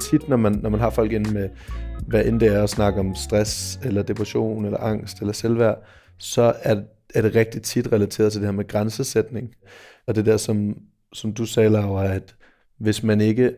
Tit, 0.00 0.28
når 0.28 0.36
man, 0.36 0.52
når 0.52 0.70
man 0.70 0.80
har 0.80 0.90
folk 0.90 1.12
inde 1.12 1.34
med 1.34 1.48
hvad 2.06 2.24
end 2.24 2.40
det 2.40 2.54
er 2.54 2.62
at 2.62 2.70
snakke 2.70 3.00
om 3.00 3.14
stress, 3.14 3.80
eller 3.82 4.02
depression, 4.02 4.64
eller 4.64 4.78
angst, 4.78 5.20
eller 5.20 5.32
selvværd, 5.32 5.78
så 6.18 6.52
er, 6.62 6.76
er 7.14 7.22
det 7.22 7.34
rigtig 7.34 7.62
tit 7.62 7.92
relateret 7.92 8.32
til 8.32 8.40
det 8.40 8.48
her 8.48 8.52
med 8.52 8.68
grænsesætning. 8.68 9.54
Og 10.06 10.14
det 10.14 10.26
der, 10.26 10.36
som, 10.36 10.76
som 11.12 11.32
du 11.32 11.46
sagde, 11.46 11.70
Laura, 11.70 12.14
at 12.14 12.34
hvis 12.78 13.02
man 13.02 13.20
ikke 13.20 13.54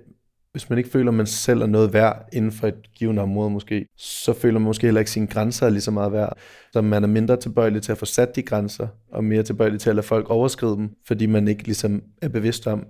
hvis 0.55 0.71
man 0.71 0.79
ikke 0.79 0.90
føler, 0.90 1.11
at 1.11 1.14
man 1.14 1.27
selv 1.27 1.62
er 1.62 1.67
noget 1.67 1.93
værd 1.93 2.29
inden 2.33 2.53
for 2.53 2.67
et 2.67 2.93
givet 2.95 3.19
område 3.19 3.51
måske, 3.51 3.87
så 3.97 4.33
føler 4.33 4.59
man 4.59 4.67
måske 4.67 4.87
heller 4.87 5.01
ikke 5.01 5.11
sine 5.11 5.27
grænser 5.27 5.67
er 5.67 5.71
lige 5.71 5.81
så 5.81 5.90
meget 5.90 6.12
værd. 6.12 6.38
Så 6.73 6.83
man 6.83 7.03
er 7.03 7.09
mindre 7.09 7.37
tilbøjelig 7.37 7.83
til 7.83 7.93
at 7.93 7.99
få 7.99 8.05
sat 8.05 8.37
de 8.37 8.43
grænser, 8.43 8.88
og 9.12 9.25
mere 9.25 9.43
tilbøjelig 9.43 9.81
til 9.81 9.90
at 9.90 9.97
lade 9.97 10.07
folk 10.07 10.31
overskride 10.31 10.77
dem, 10.77 10.90
fordi 11.07 11.27
man 11.27 11.49
ikke 11.49 11.64
ligesom 11.64 12.03
er 12.23 12.29
bevidst 12.29 12.67
om, 12.67 12.87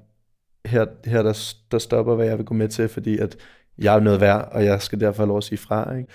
her, 0.66 0.87
her 1.05 1.22
der, 1.22 1.55
der 1.70 1.79
stopper, 1.79 2.14
hvad 2.14 2.27
jeg 2.27 2.38
vil 2.38 2.46
gå 2.46 2.55
med 2.55 2.68
til, 2.68 2.88
fordi 2.88 3.18
at 3.18 3.37
jeg 3.79 3.96
er 3.96 4.00
noget 4.00 4.20
værd, 4.20 4.48
og 4.53 4.64
jeg 4.64 4.83
skal 4.83 5.00
derfor 5.00 5.22
have 5.22 5.29
lov 5.29 5.38
at 5.38 5.44
sige 5.44 5.59
fra. 5.59 5.96
Ikke? 5.96 6.09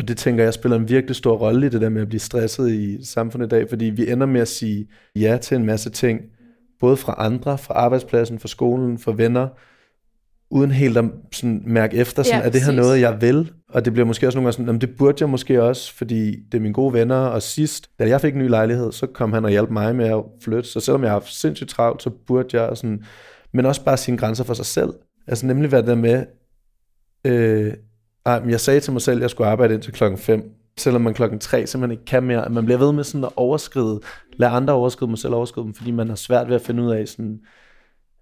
Og 0.00 0.08
det 0.08 0.16
tænker 0.16 0.44
jeg 0.44 0.54
spiller 0.54 0.76
en 0.76 0.88
virkelig 0.88 1.16
stor 1.16 1.36
rolle 1.36 1.66
i 1.66 1.70
det 1.70 1.80
der 1.80 1.88
med 1.88 2.02
at 2.02 2.08
blive 2.08 2.20
stresset 2.20 2.70
i 2.70 3.04
samfundet 3.04 3.46
i 3.46 3.48
dag, 3.48 3.68
fordi 3.68 3.84
vi 3.84 4.10
ender 4.10 4.26
med 4.26 4.40
at 4.40 4.48
sige 4.48 4.88
ja 5.16 5.38
til 5.42 5.56
en 5.56 5.64
masse 5.66 5.90
ting, 5.90 6.20
både 6.80 6.96
fra 6.96 7.14
andre, 7.18 7.58
fra 7.58 7.74
arbejdspladsen, 7.74 8.38
fra 8.38 8.48
skolen, 8.48 8.98
fra 8.98 9.12
venner, 9.16 9.48
uden 10.50 10.70
helt 10.70 10.96
at 10.98 11.04
sådan, 11.32 11.62
mærke 11.66 11.96
efter, 11.96 12.22
sådan, 12.22 12.40
Ja, 12.40 12.46
er 12.46 12.50
det 12.50 12.62
her 12.62 12.72
noget, 12.72 13.00
jeg 13.00 13.20
vil? 13.20 13.52
Og 13.68 13.84
det 13.84 13.92
bliver 13.92 14.06
måske 14.06 14.26
også 14.26 14.38
nogle 14.38 14.46
gange 14.46 14.52
sådan, 14.52 14.66
"Jamen, 14.66 14.80
det 14.80 14.90
burde 14.98 15.16
jeg 15.20 15.28
måske 15.28 15.62
også, 15.62 15.94
fordi 15.94 16.36
det 16.52 16.58
er 16.58 16.62
mine 16.62 16.74
gode 16.74 16.92
venner, 16.92 17.16
og 17.16 17.42
sidst, 17.42 17.90
da 17.98 18.08
jeg 18.08 18.20
fik 18.20 18.32
en 18.34 18.38
ny 18.38 18.48
lejlighed, 18.48 18.92
så 18.92 19.06
kom 19.06 19.32
han 19.32 19.44
og 19.44 19.50
hjalp 19.50 19.70
mig 19.70 19.96
med 19.96 20.08
at 20.08 20.22
flytte, 20.44 20.68
så 20.68 20.80
selvom 20.80 21.02
jeg 21.02 21.10
har 21.10 21.18
haft 21.18 21.32
sindssygt 21.34 21.70
travlt, 21.70 22.02
så 22.02 22.10
burde 22.26 22.60
jeg 22.60 22.76
sådan, 22.76 23.04
men 23.52 23.66
også 23.66 23.84
bare 23.84 23.96
sine 23.96 24.16
grænser 24.18 24.44
for 24.44 24.54
sig 24.54 24.66
selv. 24.66 24.90
Altså 25.26 25.46
nemlig 25.46 25.70
det 25.70 25.86
der 25.86 25.94
med, 25.94 26.24
øh, 27.26 27.72
ej, 28.26 28.40
men 28.40 28.50
jeg 28.50 28.60
sagde 28.60 28.80
til 28.80 28.92
mig 28.92 29.02
selv, 29.02 29.16
at 29.16 29.22
jeg 29.22 29.30
skulle 29.30 29.50
arbejde 29.50 29.74
indtil 29.74 29.92
klokken 29.92 30.18
5, 30.18 30.54
selvom 30.78 31.02
man 31.02 31.14
klokken 31.14 31.38
3 31.38 31.66
simpelthen 31.66 31.90
ikke 31.90 32.04
kan 32.04 32.22
mere. 32.22 32.44
At 32.44 32.52
Man 32.52 32.64
bliver 32.64 32.78
ved 32.78 32.92
med 32.92 33.04
sådan 33.04 33.24
at 33.24 33.30
overskride, 33.36 34.00
lade 34.32 34.50
andre 34.50 34.74
overskride 34.74 35.10
mig 35.10 35.18
selv 35.18 35.34
overskride 35.34 35.64
dem, 35.64 35.74
fordi 35.74 35.90
man 35.90 36.08
har 36.08 36.16
svært 36.16 36.48
ved 36.48 36.54
at 36.54 36.62
finde 36.62 36.82
ud 36.82 36.90
af 36.90 37.08
sådan, 37.08 37.40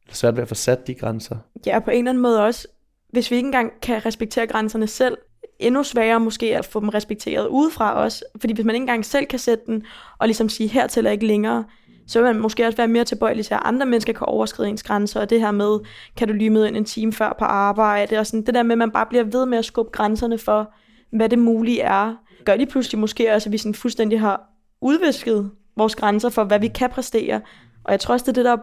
eller 0.05 0.15
svært 0.15 0.37
ved 0.37 0.43
at 0.43 0.49
få 0.49 0.55
sat 0.55 0.87
de 0.87 0.95
grænser. 0.95 1.37
Ja, 1.67 1.77
og 1.77 1.85
på 1.85 1.91
en 1.91 1.99
eller 1.99 2.11
anden 2.11 2.23
måde 2.23 2.45
også, 2.45 2.69
hvis 3.11 3.31
vi 3.31 3.37
ikke 3.37 3.47
engang 3.47 3.73
kan 3.83 4.07
respektere 4.07 4.47
grænserne 4.47 4.87
selv, 4.87 5.17
endnu 5.59 5.83
sværere 5.83 6.21
måske 6.21 6.57
at 6.57 6.65
få 6.65 6.81
dem 6.81 6.89
respekteret 6.89 7.47
udefra 7.47 7.99
os. 7.99 8.25
Fordi 8.41 8.55
hvis 8.55 8.65
man 8.65 8.75
ikke 8.75 8.83
engang 8.83 9.05
selv 9.05 9.27
kan 9.27 9.39
sætte 9.39 9.65
den, 9.67 9.85
og 10.19 10.27
ligesom 10.27 10.49
sige, 10.49 10.69
her 10.69 10.87
til 10.87 11.07
ikke 11.07 11.27
længere, 11.27 11.65
så 12.09 12.23
vil 12.23 12.33
man 12.33 12.43
måske 12.43 12.67
også 12.67 12.77
være 12.77 12.89
mere 12.89 13.05
tilbøjelig 13.05 13.47
til, 13.47 13.55
at 13.55 13.61
andre 13.65 13.87
mennesker 13.87 14.13
kan 14.13 14.27
overskride 14.27 14.69
ens 14.69 14.83
grænser, 14.83 15.21
og 15.21 15.31
det 15.31 15.41
her 15.41 15.51
med, 15.51 15.79
kan 16.17 16.29
du 16.29 16.35
lige 16.35 16.51
møde 16.51 16.69
ind 16.69 16.77
en 16.77 16.85
time 16.85 17.13
før 17.13 17.37
på 17.39 17.45
arbejde, 17.45 18.19
og 18.19 18.27
sådan 18.27 18.47
det 18.47 18.55
der 18.55 18.63
med, 18.63 18.73
at 18.73 18.79
man 18.79 18.91
bare 18.91 19.07
bliver 19.07 19.25
ved 19.25 19.47
med 19.47 19.59
at 19.59 19.65
skubbe 19.65 19.93
grænserne 19.93 20.39
for, 20.39 20.73
hvad 21.11 21.29
det 21.29 21.39
mulige 21.39 21.81
er, 21.81 22.15
gør 22.45 22.57
lige 22.57 22.67
pludselig 22.67 22.99
måske 22.99 23.35
også, 23.35 23.49
at 23.49 23.53
vi 23.53 23.59
sådan 23.59 23.75
fuldstændig 23.75 24.21
har 24.21 24.51
udvisket 24.81 25.51
vores 25.77 25.97
grænser 25.97 26.29
for, 26.29 26.45
hvad 26.45 26.61
vi 26.61 26.69
kan 26.69 26.91
præstere. 26.91 27.41
Og 27.85 27.93
jeg 27.93 28.01
tror 28.01 28.13
også, 28.13 28.25
det 28.25 28.29
er 28.29 28.33
det, 28.33 28.45
der 28.45 28.53
er 28.53 28.61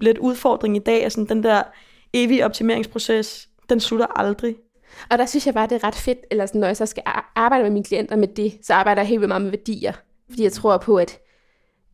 lidt 0.00 0.18
udfordring 0.18 0.76
i 0.76 0.78
dag, 0.78 1.04
altså 1.04 1.26
den 1.28 1.42
der 1.42 1.62
evige 2.12 2.44
optimeringsproces, 2.44 3.48
den 3.68 3.80
slutter 3.80 4.06
aldrig. 4.20 4.56
Og 5.10 5.18
der 5.18 5.26
synes 5.26 5.46
jeg 5.46 5.54
bare, 5.54 5.66
det 5.66 5.74
er 5.82 5.84
ret 5.84 5.94
fedt, 5.94 6.18
eller 6.30 6.46
sådan, 6.46 6.60
når 6.60 6.66
jeg 6.66 6.76
så 6.76 6.86
skal 6.86 7.02
arbejde 7.36 7.62
med 7.62 7.70
mine 7.70 7.84
klienter 7.84 8.16
med 8.16 8.28
det, 8.28 8.58
så 8.62 8.74
arbejder 8.74 9.02
jeg 9.02 9.08
helt 9.08 9.20
vildt 9.20 9.28
meget 9.28 9.42
med 9.42 9.50
værdier. 9.50 9.92
Fordi 10.30 10.42
jeg 10.42 10.52
tror 10.52 10.76
på, 10.76 10.96
at, 10.96 11.18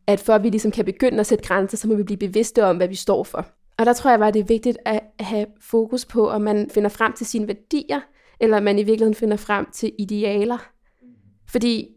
at 0.09 0.19
for 0.19 0.33
at 0.33 0.43
vi 0.43 0.49
ligesom 0.49 0.71
kan 0.71 0.85
begynde 0.85 1.19
at 1.19 1.25
sætte 1.25 1.43
grænser, 1.43 1.77
så 1.77 1.87
må 1.87 1.95
vi 1.95 2.03
blive 2.03 2.17
bevidste 2.17 2.65
om, 2.65 2.77
hvad 2.77 2.87
vi 2.87 2.95
står 2.95 3.23
for. 3.23 3.45
Og 3.77 3.85
der 3.85 3.93
tror 3.93 4.09
jeg 4.09 4.19
bare, 4.19 4.31
det 4.31 4.39
er 4.39 4.43
vigtigt 4.43 4.77
at 4.85 5.01
have 5.19 5.45
fokus 5.61 6.05
på, 6.05 6.29
om 6.29 6.41
man 6.41 6.69
finder 6.73 6.89
frem 6.89 7.13
til 7.13 7.25
sine 7.25 7.47
værdier, 7.47 7.99
eller 8.39 8.57
om 8.57 8.63
man 8.63 8.79
i 8.79 8.83
virkeligheden 8.83 9.15
finder 9.15 9.37
frem 9.37 9.67
til 9.73 9.91
idealer. 9.99 10.57
Fordi 11.49 11.87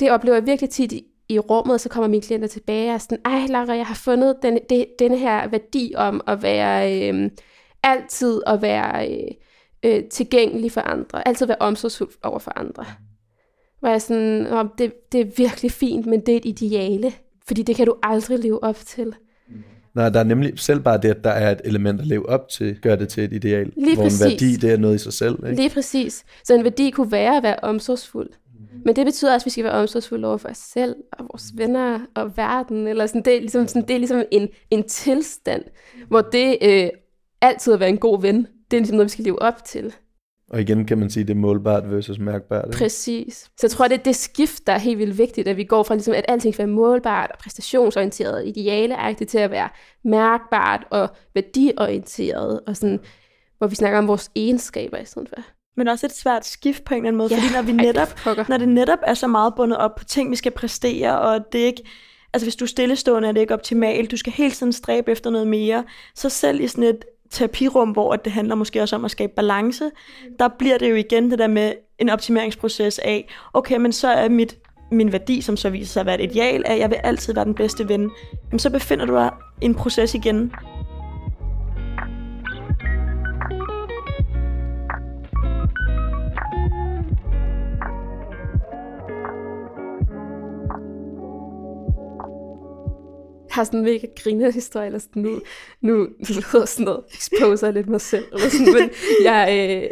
det 0.00 0.10
oplever 0.10 0.36
jeg 0.36 0.46
virkelig 0.46 0.70
tit 0.70 0.92
i, 0.92 1.38
rummet, 1.38 1.80
så 1.80 1.88
kommer 1.88 2.08
mine 2.08 2.22
klienter 2.22 2.48
tilbage 2.48 2.90
og 2.90 2.94
er 2.94 2.98
sådan, 2.98 3.18
ej 3.24 3.46
Lara, 3.48 3.72
jeg 3.72 3.86
har 3.86 3.94
fundet 3.94 4.36
den, 4.42 4.58
det, 4.70 4.86
denne 4.98 5.18
her 5.18 5.48
værdi 5.48 5.92
om 5.96 6.20
at 6.26 6.42
være 6.42 7.08
øh, 7.08 7.30
altid 7.82 8.42
at 8.46 8.62
være 8.62 9.12
øh, 9.12 9.28
øh, 9.82 10.04
tilgængelig 10.04 10.72
for 10.72 10.80
andre, 10.80 11.28
altid 11.28 11.46
være 11.46 11.56
omsorgsfuld 11.60 12.10
over 12.22 12.38
for 12.38 12.58
andre. 12.58 12.84
Hvor 13.80 13.88
jeg 13.88 14.02
sådan, 14.02 14.46
oh, 14.46 14.66
det, 14.78 15.12
det 15.12 15.20
er 15.20 15.30
virkelig 15.36 15.70
fint, 15.70 16.06
men 16.06 16.20
det 16.20 16.32
er 16.32 16.36
et 16.36 16.44
ideale, 16.44 17.12
fordi 17.50 17.62
det 17.62 17.76
kan 17.76 17.86
du 17.86 17.94
aldrig 18.02 18.38
leve 18.38 18.64
op 18.64 18.76
til. 18.86 19.14
Nej, 19.94 20.08
der 20.08 20.20
er 20.20 20.24
nemlig 20.24 20.52
selv 20.56 20.80
bare 20.80 20.98
det, 20.98 21.08
at 21.08 21.24
der 21.24 21.30
er 21.30 21.50
et 21.50 21.60
element 21.64 22.00
at 22.00 22.06
leve 22.06 22.28
op 22.28 22.48
til, 22.48 22.80
gør 22.82 22.96
det 22.96 23.08
til 23.08 23.24
et 23.24 23.32
ideal. 23.32 23.72
Lige 23.76 23.94
hvor 23.94 24.04
præcis. 24.04 24.22
en 24.22 24.30
værdi, 24.30 24.56
det 24.56 24.72
er 24.72 24.76
noget 24.76 24.94
i 24.94 24.98
sig 24.98 25.12
selv. 25.12 25.34
Ikke? 25.44 25.56
Lige 25.56 25.70
præcis. 25.70 26.24
Så 26.44 26.54
en 26.54 26.64
værdi 26.64 26.90
kunne 26.90 27.12
være 27.12 27.36
at 27.36 27.42
være 27.42 27.56
omsorgsfuld. 27.62 28.30
Men 28.84 28.96
det 28.96 29.06
betyder 29.06 29.34
også, 29.34 29.44
at 29.44 29.46
vi 29.46 29.50
skal 29.50 29.64
være 29.64 29.72
omsorgsfulde 29.72 30.28
over 30.28 30.36
for 30.36 30.48
os 30.48 30.56
selv, 30.56 30.96
og 31.12 31.24
vores 31.32 31.52
venner, 31.54 31.98
og 32.14 32.36
verden. 32.36 32.86
Eller 32.86 33.06
sådan, 33.06 33.22
det, 33.22 33.36
er 33.36 33.40
ligesom, 33.40 33.68
sådan, 33.68 33.88
det 33.88 33.94
er 33.94 33.98
ligesom 33.98 34.22
en, 34.30 34.48
en 34.70 34.88
tilstand, 34.88 35.62
hvor 36.08 36.20
det 36.20 36.58
øh, 36.62 36.88
altid 37.40 37.72
at 37.72 37.80
være 37.80 37.88
en 37.88 37.98
god 37.98 38.22
ven, 38.22 38.46
det 38.70 38.76
er 38.76 38.80
ligesom 38.80 38.96
noget, 38.96 39.06
vi 39.06 39.10
skal 39.10 39.24
leve 39.24 39.42
op 39.42 39.64
til. 39.64 39.94
Og 40.50 40.60
igen 40.60 40.84
kan 40.84 40.98
man 40.98 41.10
sige, 41.10 41.24
det 41.24 41.30
er 41.30 41.38
målbart 41.38 41.90
versus 41.90 42.18
mærkbart. 42.18 42.64
Ikke? 42.66 42.78
Præcis. 42.78 43.34
Så 43.38 43.66
jeg 43.66 43.70
tror, 43.70 43.88
det 43.88 43.98
er 43.98 44.02
det 44.02 44.16
skift, 44.16 44.66
der 44.66 44.72
er 44.72 44.78
helt 44.78 44.98
vildt 44.98 45.18
vigtigt, 45.18 45.48
at 45.48 45.56
vi 45.56 45.64
går 45.64 45.82
fra, 45.82 45.94
ligesom, 45.94 46.14
at 46.14 46.24
alting 46.28 46.54
skal 46.54 46.66
være 46.66 46.74
målbart 46.74 47.30
og 47.32 47.38
præstationsorienteret, 47.38 48.48
idealeagtigt, 48.48 49.30
til 49.30 49.38
at 49.38 49.50
være 49.50 49.68
mærkbart 50.04 50.86
og 50.90 51.08
værdiorienteret, 51.34 52.60
og 52.66 52.76
sådan, 52.76 53.00
hvor 53.58 53.66
vi 53.66 53.74
snakker 53.74 53.98
om 53.98 54.08
vores 54.08 54.30
egenskaber 54.34 54.98
i 54.98 55.04
stedet 55.04 55.28
for. 55.28 55.36
Men 55.76 55.88
også 55.88 56.06
et 56.06 56.12
svært 56.14 56.46
skift 56.46 56.84
på 56.84 56.94
en 56.94 56.98
eller 56.98 57.08
anden 57.08 57.18
måde, 57.18 57.34
Ja, 57.34 57.40
fordi 57.40 57.54
når 57.54 57.62
vi 57.62 57.70
ej, 57.70 57.84
netop, 57.86 58.08
pokker. 58.24 58.44
når 58.48 58.56
det 58.56 58.68
netop 58.68 58.98
er 59.02 59.14
så 59.14 59.26
meget 59.26 59.54
bundet 59.56 59.78
op 59.78 59.94
på 59.94 60.04
ting, 60.04 60.30
vi 60.30 60.36
skal 60.36 60.52
præstere, 60.52 61.20
og 61.20 61.52
det 61.52 61.60
er 61.60 61.66
ikke, 61.66 61.82
altså 62.32 62.46
hvis 62.46 62.56
du 62.56 62.64
er 62.64 62.68
stillestående, 62.68 63.28
er 63.28 63.32
det 63.32 63.40
ikke 63.40 63.54
optimalt, 63.54 64.10
du 64.10 64.16
skal 64.16 64.32
hele 64.32 64.50
tiden 64.50 64.72
stræbe 64.72 65.10
efter 65.10 65.30
noget 65.30 65.46
mere, 65.46 65.84
så 66.14 66.28
selv 66.28 66.60
i 66.60 66.66
sådan 66.68 66.84
et 66.84 67.04
terapirum, 67.30 67.90
hvor 67.90 68.16
det 68.16 68.32
handler 68.32 68.54
måske 68.54 68.82
også 68.82 68.96
om 68.96 69.04
at 69.04 69.10
skabe 69.10 69.32
balance, 69.36 69.90
der 70.38 70.48
bliver 70.58 70.78
det 70.78 70.90
jo 70.90 70.94
igen 70.94 71.30
det 71.30 71.38
der 71.38 71.46
med 71.46 71.72
en 71.98 72.08
optimeringsproces 72.08 72.98
af, 72.98 73.28
okay, 73.54 73.76
men 73.76 73.92
så 73.92 74.08
er 74.08 74.28
mit 74.28 74.58
min 74.92 75.12
værdi, 75.12 75.40
som 75.40 75.56
så 75.56 75.70
viser 75.70 75.92
sig 75.92 76.00
at 76.00 76.06
være 76.06 76.22
et 76.22 76.30
ideal, 76.30 76.62
at 76.66 76.78
jeg 76.78 76.90
vil 76.90 76.96
altid 77.04 77.34
være 77.34 77.44
den 77.44 77.54
bedste 77.54 77.88
ven. 77.88 78.10
Men 78.50 78.58
så 78.58 78.70
befinder 78.70 79.06
du 79.06 79.14
dig 79.14 79.30
i 79.62 79.64
en 79.64 79.74
proces 79.74 80.14
igen. 80.14 80.52
Har 93.50 93.64
sådan 93.64 93.78
en 93.78 93.84
mega 93.84 94.06
griner 94.22 94.50
historie, 94.50 94.86
eller 94.86 94.98
sådan 94.98 95.22
nu, 95.22 95.40
nu 95.80 96.08
lyder 96.28 96.64
sådan 96.64 96.84
noget, 96.84 97.04
exposer 97.14 97.70
lidt 97.70 97.88
mig 97.88 98.00
selv, 98.00 98.24
eller 98.32 98.48
sådan, 98.48 98.72
men 98.72 98.90
jeg, 99.24 99.70
øh, 99.82 99.90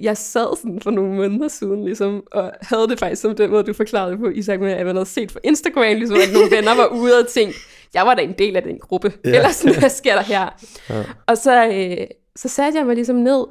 jeg 0.00 0.16
sad 0.16 0.56
sådan 0.56 0.80
for 0.80 0.90
nogle 0.90 1.14
måneder 1.14 1.48
siden, 1.48 1.84
ligesom, 1.84 2.22
og 2.32 2.52
havde 2.62 2.88
det 2.88 2.98
faktisk 2.98 3.22
som 3.22 3.34
den 3.34 3.50
måde, 3.50 3.62
du 3.62 3.72
forklarede 3.72 4.18
på, 4.18 4.28
Isak, 4.28 4.60
med, 4.60 4.72
at 4.72 4.86
man 4.86 4.96
havde 4.96 5.06
set 5.06 5.32
på 5.32 5.38
Instagram, 5.44 5.82
ligesom, 5.82 6.16
at 6.16 6.32
nogle 6.32 6.50
venner 6.50 6.74
var 6.76 6.86
ude 6.86 7.18
og 7.18 7.28
tænkte, 7.28 7.58
jeg 7.94 8.06
var 8.06 8.14
da 8.14 8.22
en 8.22 8.34
del 8.38 8.56
af 8.56 8.62
den 8.62 8.78
gruppe, 8.78 9.12
ja. 9.24 9.30
eller 9.30 9.50
sådan, 9.50 9.78
hvad 9.78 9.90
sker 9.90 10.14
der 10.14 10.22
her? 10.22 10.48
Ja. 10.90 11.04
Og 11.26 11.38
så, 11.38 11.66
øh, 11.66 12.06
så 12.36 12.48
satte 12.48 12.78
jeg 12.78 12.86
mig 12.86 12.94
ligesom 12.94 13.16
ned, 13.16 13.44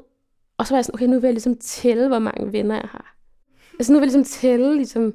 og 0.57 0.67
så 0.67 0.73
var 0.73 0.77
jeg 0.77 0.85
sådan, 0.85 0.95
okay, 0.95 1.05
nu 1.05 1.19
vil 1.19 1.27
jeg 1.27 1.33
ligesom 1.33 1.57
tælle, 1.57 2.07
hvor 2.07 2.19
mange 2.19 2.53
venner 2.53 2.75
jeg 2.75 2.89
har. 2.91 3.15
Altså 3.79 3.93
nu 3.93 3.99
vil 3.99 4.07
jeg 4.07 4.15
ligesom 4.15 4.39
tælle, 4.41 4.75
ligesom, 4.75 5.13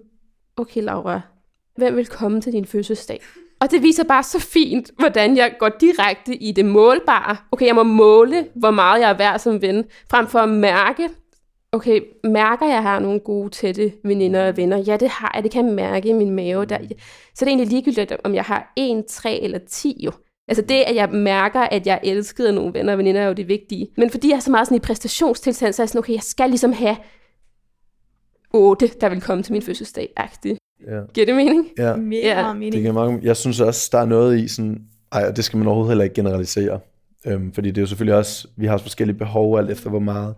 okay 0.57 0.83
Laura, 0.83 1.21
hvem 1.77 1.97
vil 1.97 2.07
komme 2.07 2.41
til 2.41 2.53
din 2.53 2.67
fødselsdag? 2.67 3.23
Og 3.61 3.71
det 3.71 3.83
viser 3.83 4.05
bare 4.05 4.23
så 4.23 4.41
fint, 4.41 4.91
hvordan 4.99 5.37
jeg 5.37 5.55
går 5.59 5.69
direkte 5.69 6.37
i 6.37 6.53
det 6.53 6.65
målbare. 6.65 7.37
Okay, 7.53 7.67
jeg 7.67 7.75
må 7.75 7.83
måle, 7.83 8.47
hvor 8.55 8.71
meget 8.71 9.01
jeg 9.01 9.11
er 9.11 9.17
værd 9.17 9.39
som 9.39 9.63
ven, 9.63 9.85
frem 10.11 10.27
for 10.27 10.39
at 10.39 10.49
mærke, 10.49 11.09
okay, 11.73 12.01
mærker 12.25 12.67
jeg 12.67 12.83
har 12.83 12.99
nogle 12.99 13.21
gode, 13.21 13.51
tætte 13.51 13.93
veninder 14.05 14.49
og 14.49 14.57
venner? 14.57 14.77
Ja, 14.77 14.97
det 14.97 15.09
har 15.09 15.33
jeg. 15.35 15.43
Det 15.43 15.51
kan 15.53 15.67
jeg 15.67 15.75
mærke 15.75 16.09
i 16.09 16.13
min 16.13 16.31
mave. 16.31 16.65
Der. 16.65 16.79
Så 16.79 16.85
det 17.35 17.43
er 17.43 17.47
egentlig 17.47 17.69
ligegyldigt, 17.69 18.13
om 18.25 18.35
jeg 18.35 18.45
har 18.45 18.73
1, 18.77 19.05
3 19.07 19.41
eller 19.41 19.59
10 19.59 20.01
jo. 20.05 20.13
Altså 20.49 20.63
det, 20.63 20.83
at 20.87 20.95
jeg 20.95 21.11
mærker, 21.11 21.61
at 21.61 21.87
jeg 21.87 22.01
elskede 22.03 22.53
nogle 22.53 22.75
venner 22.75 22.93
og 22.93 22.99
veninder, 22.99 23.21
er 23.21 23.27
jo 23.27 23.33
det 23.33 23.49
vigtige. 23.49 23.89
Men 23.97 24.11
fordi 24.11 24.29
jeg 24.29 24.37
er 24.37 24.41
så 24.41 24.51
meget 24.51 24.67
sådan 24.67 24.77
i 24.77 24.81
præstationstilstand, 24.81 25.73
så 25.73 25.83
er 25.83 25.85
jeg 25.85 25.89
sådan, 25.89 25.99
okay, 25.99 26.13
jeg 26.13 26.23
skal 26.23 26.49
ligesom 26.49 26.73
have 26.73 26.97
8, 28.51 28.91
der 29.01 29.09
vil 29.09 29.21
komme 29.21 29.43
til 29.43 29.53
min 29.53 29.63
fødselsdag. 29.63 30.13
-agtigt. 30.21 30.64
Ja. 30.87 31.01
Giver 31.15 31.27
det 31.27 31.37
mening? 31.37 31.67
ja. 31.79 31.97
Mega 31.97 32.29
Ja. 32.29 32.43
meget 32.43 32.57
mening. 32.57 32.73
Det 32.73 32.81
giver 32.81 32.93
mange, 32.93 33.21
jeg 33.23 33.37
synes 33.37 33.61
også, 33.61 33.89
der 33.93 33.99
er 33.99 34.05
noget 34.07 34.39
i 34.39 34.49
sådan, 34.49 34.83
ej, 35.13 35.27
og 35.29 35.37
det 35.37 35.45
skal 35.45 35.57
man 35.57 35.67
overhovedet 35.67 35.91
heller 35.91 36.05
ikke 36.05 36.15
generalisere. 36.15 36.81
Øhm, 37.27 37.53
fordi 37.53 37.69
det 37.69 37.79
er 37.79 37.83
jo 37.83 37.87
selvfølgelig 37.87 38.17
også, 38.19 38.49
vi 38.57 38.67
har 38.67 38.73
også 38.73 38.85
forskellige 38.85 39.19
behov, 39.19 39.59
alt 39.59 39.71
efter 39.71 39.91
hvor 39.91 39.99
meget, 39.99 40.35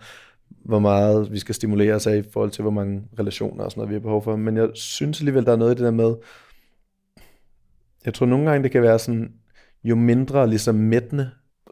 hvor 0.64 0.78
meget 0.78 1.32
vi 1.32 1.38
skal 1.38 1.54
stimulere 1.54 1.94
os 1.94 2.06
af 2.06 2.16
i 2.16 2.22
forhold 2.32 2.50
til, 2.50 2.62
hvor 2.62 2.70
mange 2.70 3.02
relationer 3.18 3.64
og 3.64 3.70
sådan 3.70 3.80
noget, 3.80 3.90
vi 3.90 3.94
har 3.94 4.00
behov 4.00 4.22
for. 4.24 4.37
Men 4.37 4.56
jeg 4.56 4.68
synes 4.74 5.20
alligevel, 5.20 5.46
der 5.46 5.52
er 5.52 5.56
noget 5.56 5.72
i 5.72 5.74
det 5.74 5.85
der 5.85 5.90
med, 5.90 6.14
jeg 8.04 8.14
tror 8.14 8.26
nogle 8.26 8.50
gange, 8.50 8.62
det 8.62 8.70
kan 8.70 8.82
være 8.82 8.98
sådan, 8.98 9.32
jo 9.85 9.94
mindre 9.96 10.48
ligesom 10.48 10.74
mættende 10.74 11.30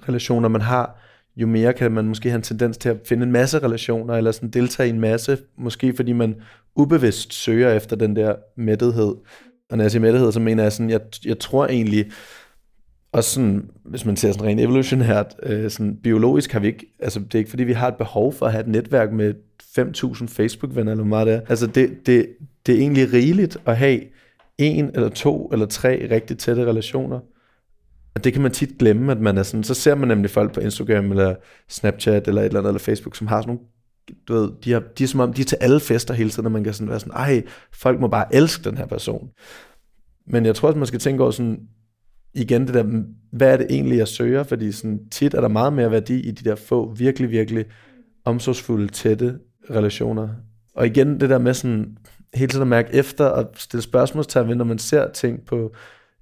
relationer 0.08 0.48
man 0.48 0.60
har, 0.60 1.00
jo 1.36 1.46
mere 1.46 1.72
kan 1.72 1.92
man 1.92 2.04
måske 2.04 2.28
have 2.28 2.36
en 2.36 2.42
tendens 2.42 2.78
til 2.78 2.88
at 2.88 2.96
finde 3.04 3.22
en 3.22 3.32
masse 3.32 3.58
relationer, 3.58 4.14
eller 4.14 4.32
sådan 4.32 4.50
deltage 4.50 4.86
i 4.86 4.92
en 4.92 5.00
masse, 5.00 5.38
måske 5.58 5.92
fordi 5.96 6.12
man 6.12 6.34
ubevidst 6.76 7.34
søger 7.34 7.72
efter 7.72 7.96
den 7.96 8.16
der 8.16 8.34
mættethed. 8.56 9.14
Og 9.70 9.76
når 9.76 9.84
jeg 9.84 9.90
siger 9.90 10.02
mættethed, 10.02 10.32
så 10.32 10.40
mener 10.40 10.62
jeg 10.62 10.72
sådan, 10.72 10.90
jeg, 10.90 11.00
jeg 11.24 11.38
tror 11.38 11.66
egentlig, 11.66 12.10
også 13.12 13.30
sådan, 13.30 13.70
hvis 13.84 14.04
man 14.04 14.16
ser 14.16 14.32
sådan 14.32 14.46
rent 14.46 14.60
evolutionært, 14.60 15.34
øh, 15.42 15.70
sådan 15.70 15.96
biologisk 15.96 16.52
har 16.52 16.60
vi 16.60 16.66
ikke, 16.66 16.86
altså 16.98 17.20
det 17.20 17.34
er 17.34 17.38
ikke 17.38 17.50
fordi, 17.50 17.64
vi 17.64 17.72
har 17.72 17.88
et 17.88 17.96
behov 17.96 18.32
for 18.32 18.46
at 18.46 18.52
have 18.52 18.60
et 18.60 18.68
netværk 18.68 19.12
med 19.12 19.34
5.000 19.78 20.26
Facebook-venner, 20.26 20.92
eller 20.92 21.04
hvor 21.04 21.08
meget 21.08 21.26
det 21.26 21.34
er. 21.34 21.40
Altså 21.48 21.66
det, 21.66 22.06
det, 22.06 22.28
det 22.66 22.74
er 22.74 22.78
egentlig 22.78 23.12
rigeligt 23.12 23.56
at 23.66 23.76
have 23.76 24.00
en 24.58 24.90
eller 24.94 25.08
to 25.08 25.48
eller 25.52 25.66
tre 25.66 26.08
rigtig 26.10 26.38
tætte 26.38 26.64
relationer. 26.64 27.20
Og 28.14 28.24
det 28.24 28.32
kan 28.32 28.42
man 28.42 28.50
tit 28.50 28.78
glemme, 28.78 29.12
at 29.12 29.20
man 29.20 29.38
er 29.38 29.42
sådan, 29.42 29.64
så 29.64 29.74
ser 29.74 29.94
man 29.94 30.08
nemlig 30.08 30.30
folk 30.30 30.54
på 30.54 30.60
Instagram 30.60 31.10
eller 31.10 31.34
Snapchat 31.68 32.28
eller 32.28 32.42
et 32.42 32.46
eller 32.46 32.58
andet, 32.60 32.70
eller 32.70 32.78
Facebook, 32.78 33.16
som 33.16 33.26
har 33.26 33.40
sådan 33.40 33.54
nogle, 33.54 33.66
du 34.28 34.34
ved, 34.34 34.50
de, 34.64 34.72
har, 34.72 34.82
de 34.98 35.04
er 35.04 35.08
som 35.08 35.20
om, 35.20 35.32
de 35.32 35.40
er 35.40 35.44
til 35.44 35.58
alle 35.60 35.80
fester 35.80 36.14
hele 36.14 36.30
tiden, 36.30 36.46
og 36.46 36.52
man 36.52 36.64
kan 36.64 36.74
sådan 36.74 36.90
være 36.90 37.00
sådan, 37.00 37.12
ej, 37.12 37.42
folk 37.72 38.00
må 38.00 38.08
bare 38.08 38.34
elske 38.34 38.70
den 38.70 38.78
her 38.78 38.86
person. 38.86 39.28
Men 40.26 40.46
jeg 40.46 40.54
tror 40.54 40.68
også, 40.68 40.78
man 40.78 40.86
skal 40.86 41.00
tænke 41.00 41.22
over 41.22 41.30
sådan, 41.30 41.60
igen 42.34 42.66
det 42.66 42.74
der, 42.74 43.02
hvad 43.32 43.52
er 43.52 43.56
det 43.56 43.66
egentlig, 43.70 43.98
jeg 43.98 44.08
søger? 44.08 44.42
Fordi 44.42 44.72
sådan, 44.72 45.08
tit 45.10 45.34
er 45.34 45.40
der 45.40 45.48
meget 45.48 45.72
mere 45.72 45.90
værdi 45.90 46.20
i 46.20 46.30
de 46.30 46.50
der 46.50 46.54
få, 46.54 46.94
virkelig, 46.94 47.30
virkelig 47.30 47.64
omsorgsfulde, 48.24 48.88
tætte 48.88 49.38
relationer. 49.70 50.28
Og 50.74 50.86
igen 50.86 51.20
det 51.20 51.30
der 51.30 51.38
med 51.38 51.54
sådan, 51.54 51.96
hele 52.34 52.48
tiden 52.48 52.62
at 52.62 52.68
mærke 52.68 52.94
efter 52.94 53.24
og 53.24 53.50
stille 53.56 53.82
spørgsmålstegn 53.82 54.48
ved, 54.48 54.54
når 54.54 54.64
man 54.64 54.78
ser 54.78 55.12
ting 55.12 55.46
på 55.46 55.74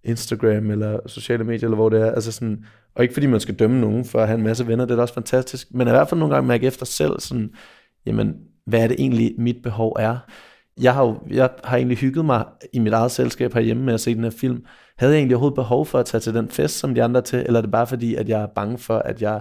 Instagram 0.05 0.71
eller 0.71 0.99
sociale 1.07 1.45
medier, 1.45 1.65
eller 1.65 1.77
hvor 1.77 1.89
det 1.89 2.01
er. 2.01 2.13
Altså 2.13 2.33
sådan, 2.33 2.65
og 2.95 3.03
ikke 3.03 3.15
fordi 3.15 3.27
man 3.27 3.41
skal 3.41 3.55
dømme 3.55 3.81
nogen 3.81 4.05
for 4.05 4.21
at 4.21 4.27
have 4.27 4.39
en 4.39 4.45
masse 4.45 4.67
venner, 4.67 4.85
det 4.85 4.93
er 4.93 4.97
da 4.97 5.03
også 5.03 5.15
fantastisk, 5.15 5.69
men 5.71 5.89
i 5.89 5.91
hvert 5.91 6.09
fald 6.09 6.21
nogle 6.21 6.35
gange 6.35 6.49
mærke 6.49 6.67
efter 6.67 6.87
selv, 6.87 7.21
sådan, 7.21 7.51
jamen, 8.07 8.35
hvad 8.67 8.81
er 8.81 8.89
det 8.89 8.97
egentlig, 9.01 9.35
mit 9.39 9.57
behov 9.63 9.97
er? 9.99 10.19
Jeg 10.81 10.95
har, 10.95 11.05
jo, 11.05 11.19
jeg 11.31 11.51
har 11.65 11.77
egentlig 11.77 11.99
hygget 11.99 12.25
mig 12.25 12.45
i 12.73 12.79
mit 12.79 12.93
eget 12.93 13.11
selskab 13.11 13.55
herhjemme 13.55 13.85
med 13.85 13.95
at 13.95 14.01
se 14.01 14.15
den 14.15 14.25
her 14.25 14.31
film. 14.31 14.65
Havde 14.97 15.13
jeg 15.13 15.19
egentlig 15.19 15.37
overhovedet 15.37 15.57
behov 15.57 15.87
for 15.87 15.99
at 15.99 16.07
tage 16.07 16.21
til 16.21 16.35
den 16.35 16.49
fest, 16.49 16.79
som 16.79 16.95
de 16.95 17.03
andre 17.03 17.23
til, 17.23 17.39
eller 17.39 17.61
er 17.61 17.63
det 17.63 17.71
bare 17.71 17.87
fordi, 17.87 18.15
at 18.15 18.29
jeg 18.29 18.43
er 18.43 18.47
bange 18.47 18.79
for, 18.79 18.99
at 18.99 19.23
jeg 19.23 19.41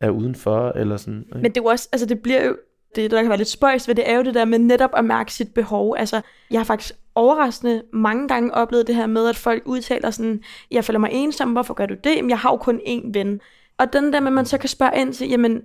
er 0.00 0.10
udenfor, 0.10 0.72
eller 0.76 0.96
sådan? 0.96 1.20
Ikke? 1.20 1.34
Men 1.34 1.44
det 1.44 1.56
er 1.56 1.62
jo 1.62 1.64
også, 1.64 1.88
altså 1.92 2.06
det 2.06 2.20
bliver 2.20 2.44
jo, 2.44 2.56
det 2.96 3.10
der 3.10 3.20
kan 3.22 3.28
være 3.28 3.38
lidt 3.38 3.48
spøjs 3.48 3.88
ved 3.88 3.94
det, 3.94 4.10
er 4.10 4.16
jo 4.16 4.22
det 4.22 4.34
der 4.34 4.44
med 4.44 4.58
netop 4.58 4.90
at 4.96 5.04
mærke 5.04 5.32
sit 5.32 5.54
behov. 5.54 5.94
Altså, 5.98 6.20
jeg 6.50 6.60
har 6.60 6.64
faktisk 6.64 6.94
overraskende 7.14 7.82
mange 7.92 8.28
gange 8.28 8.54
oplevet 8.54 8.86
det 8.86 8.94
her 8.94 9.06
med, 9.06 9.28
at 9.28 9.36
folk 9.36 9.62
udtaler 9.66 10.10
sådan, 10.10 10.42
jeg 10.70 10.84
føler 10.84 10.98
mig 10.98 11.10
ensom, 11.12 11.52
hvorfor 11.52 11.74
gør 11.74 11.86
du 11.86 11.94
det? 12.04 12.16
Jamen, 12.16 12.30
jeg 12.30 12.38
har 12.38 12.50
jo 12.50 12.56
kun 12.56 12.80
én 12.86 13.10
ven. 13.12 13.40
Og 13.78 13.92
den 13.92 14.12
der 14.12 14.20
med, 14.20 14.26
at 14.26 14.32
man 14.32 14.46
så 14.46 14.58
kan 14.58 14.68
spørge 14.68 15.00
ind 15.00 15.14
til, 15.14 15.28
jamen, 15.28 15.62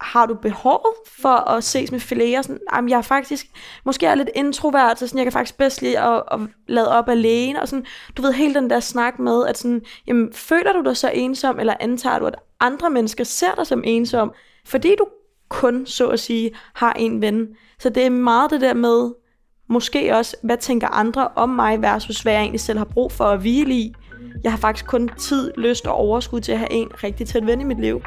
har 0.00 0.26
du 0.26 0.34
behov 0.34 0.86
for 1.06 1.50
at 1.50 1.64
ses 1.64 1.92
med 1.92 2.00
flere? 2.00 2.42
Sådan, 2.42 2.60
jamen, 2.74 2.90
jeg 2.90 2.98
er 2.98 3.02
faktisk, 3.02 3.46
måske 3.84 4.06
er 4.06 4.14
lidt 4.14 4.30
introvert, 4.34 4.98
så 4.98 5.06
sådan, 5.06 5.18
jeg 5.18 5.24
kan 5.24 5.32
faktisk 5.32 5.58
bedst 5.58 5.82
lide 5.82 5.98
at, 5.98 6.22
at 6.32 6.40
lade 6.66 6.88
op 6.88 7.08
alene, 7.08 7.62
og 7.62 7.68
sådan, 7.68 7.86
du 8.16 8.22
ved, 8.22 8.32
hele 8.32 8.54
den 8.54 8.70
der 8.70 8.80
snak 8.80 9.18
med, 9.18 9.46
at 9.46 9.58
sådan, 9.58 9.82
jamen, 10.06 10.32
føler 10.32 10.72
du 10.72 10.82
dig 10.82 10.96
så 10.96 11.10
ensom, 11.14 11.60
eller 11.60 11.74
antager 11.80 12.18
du, 12.18 12.26
at 12.26 12.36
andre 12.60 12.90
mennesker 12.90 13.24
ser 13.24 13.54
dig 13.54 13.66
som 13.66 13.82
ensom, 13.84 14.32
fordi 14.64 14.94
du 14.98 15.06
kun, 15.48 15.86
så 15.86 16.08
at 16.08 16.20
sige, 16.20 16.50
har 16.74 16.92
en 16.92 17.22
ven. 17.22 17.48
Så 17.78 17.88
det 17.88 18.06
er 18.06 18.10
meget 18.10 18.50
det 18.50 18.60
der 18.60 18.74
med, 18.74 19.10
måske 19.68 20.16
også, 20.16 20.36
hvad 20.42 20.56
tænker 20.56 20.88
andre 20.88 21.28
om 21.28 21.48
mig, 21.48 21.82
versus 21.82 22.20
hvad 22.20 22.32
jeg 22.32 22.40
egentlig 22.40 22.60
selv 22.60 22.78
har 22.78 22.84
brug 22.84 23.12
for 23.12 23.24
at 23.24 23.40
hvile 23.40 23.74
i. 23.74 23.94
Jeg 24.44 24.52
har 24.52 24.58
faktisk 24.58 24.86
kun 24.86 25.10
tid, 25.18 25.52
lyst 25.56 25.86
og 25.86 25.94
overskud 25.94 26.40
til 26.40 26.52
at 26.52 26.58
have 26.58 26.72
en 26.72 26.88
rigtig 27.04 27.26
tæt 27.26 27.46
ven 27.46 27.60
i 27.60 27.64
mit 27.64 27.80
liv. 27.80 28.02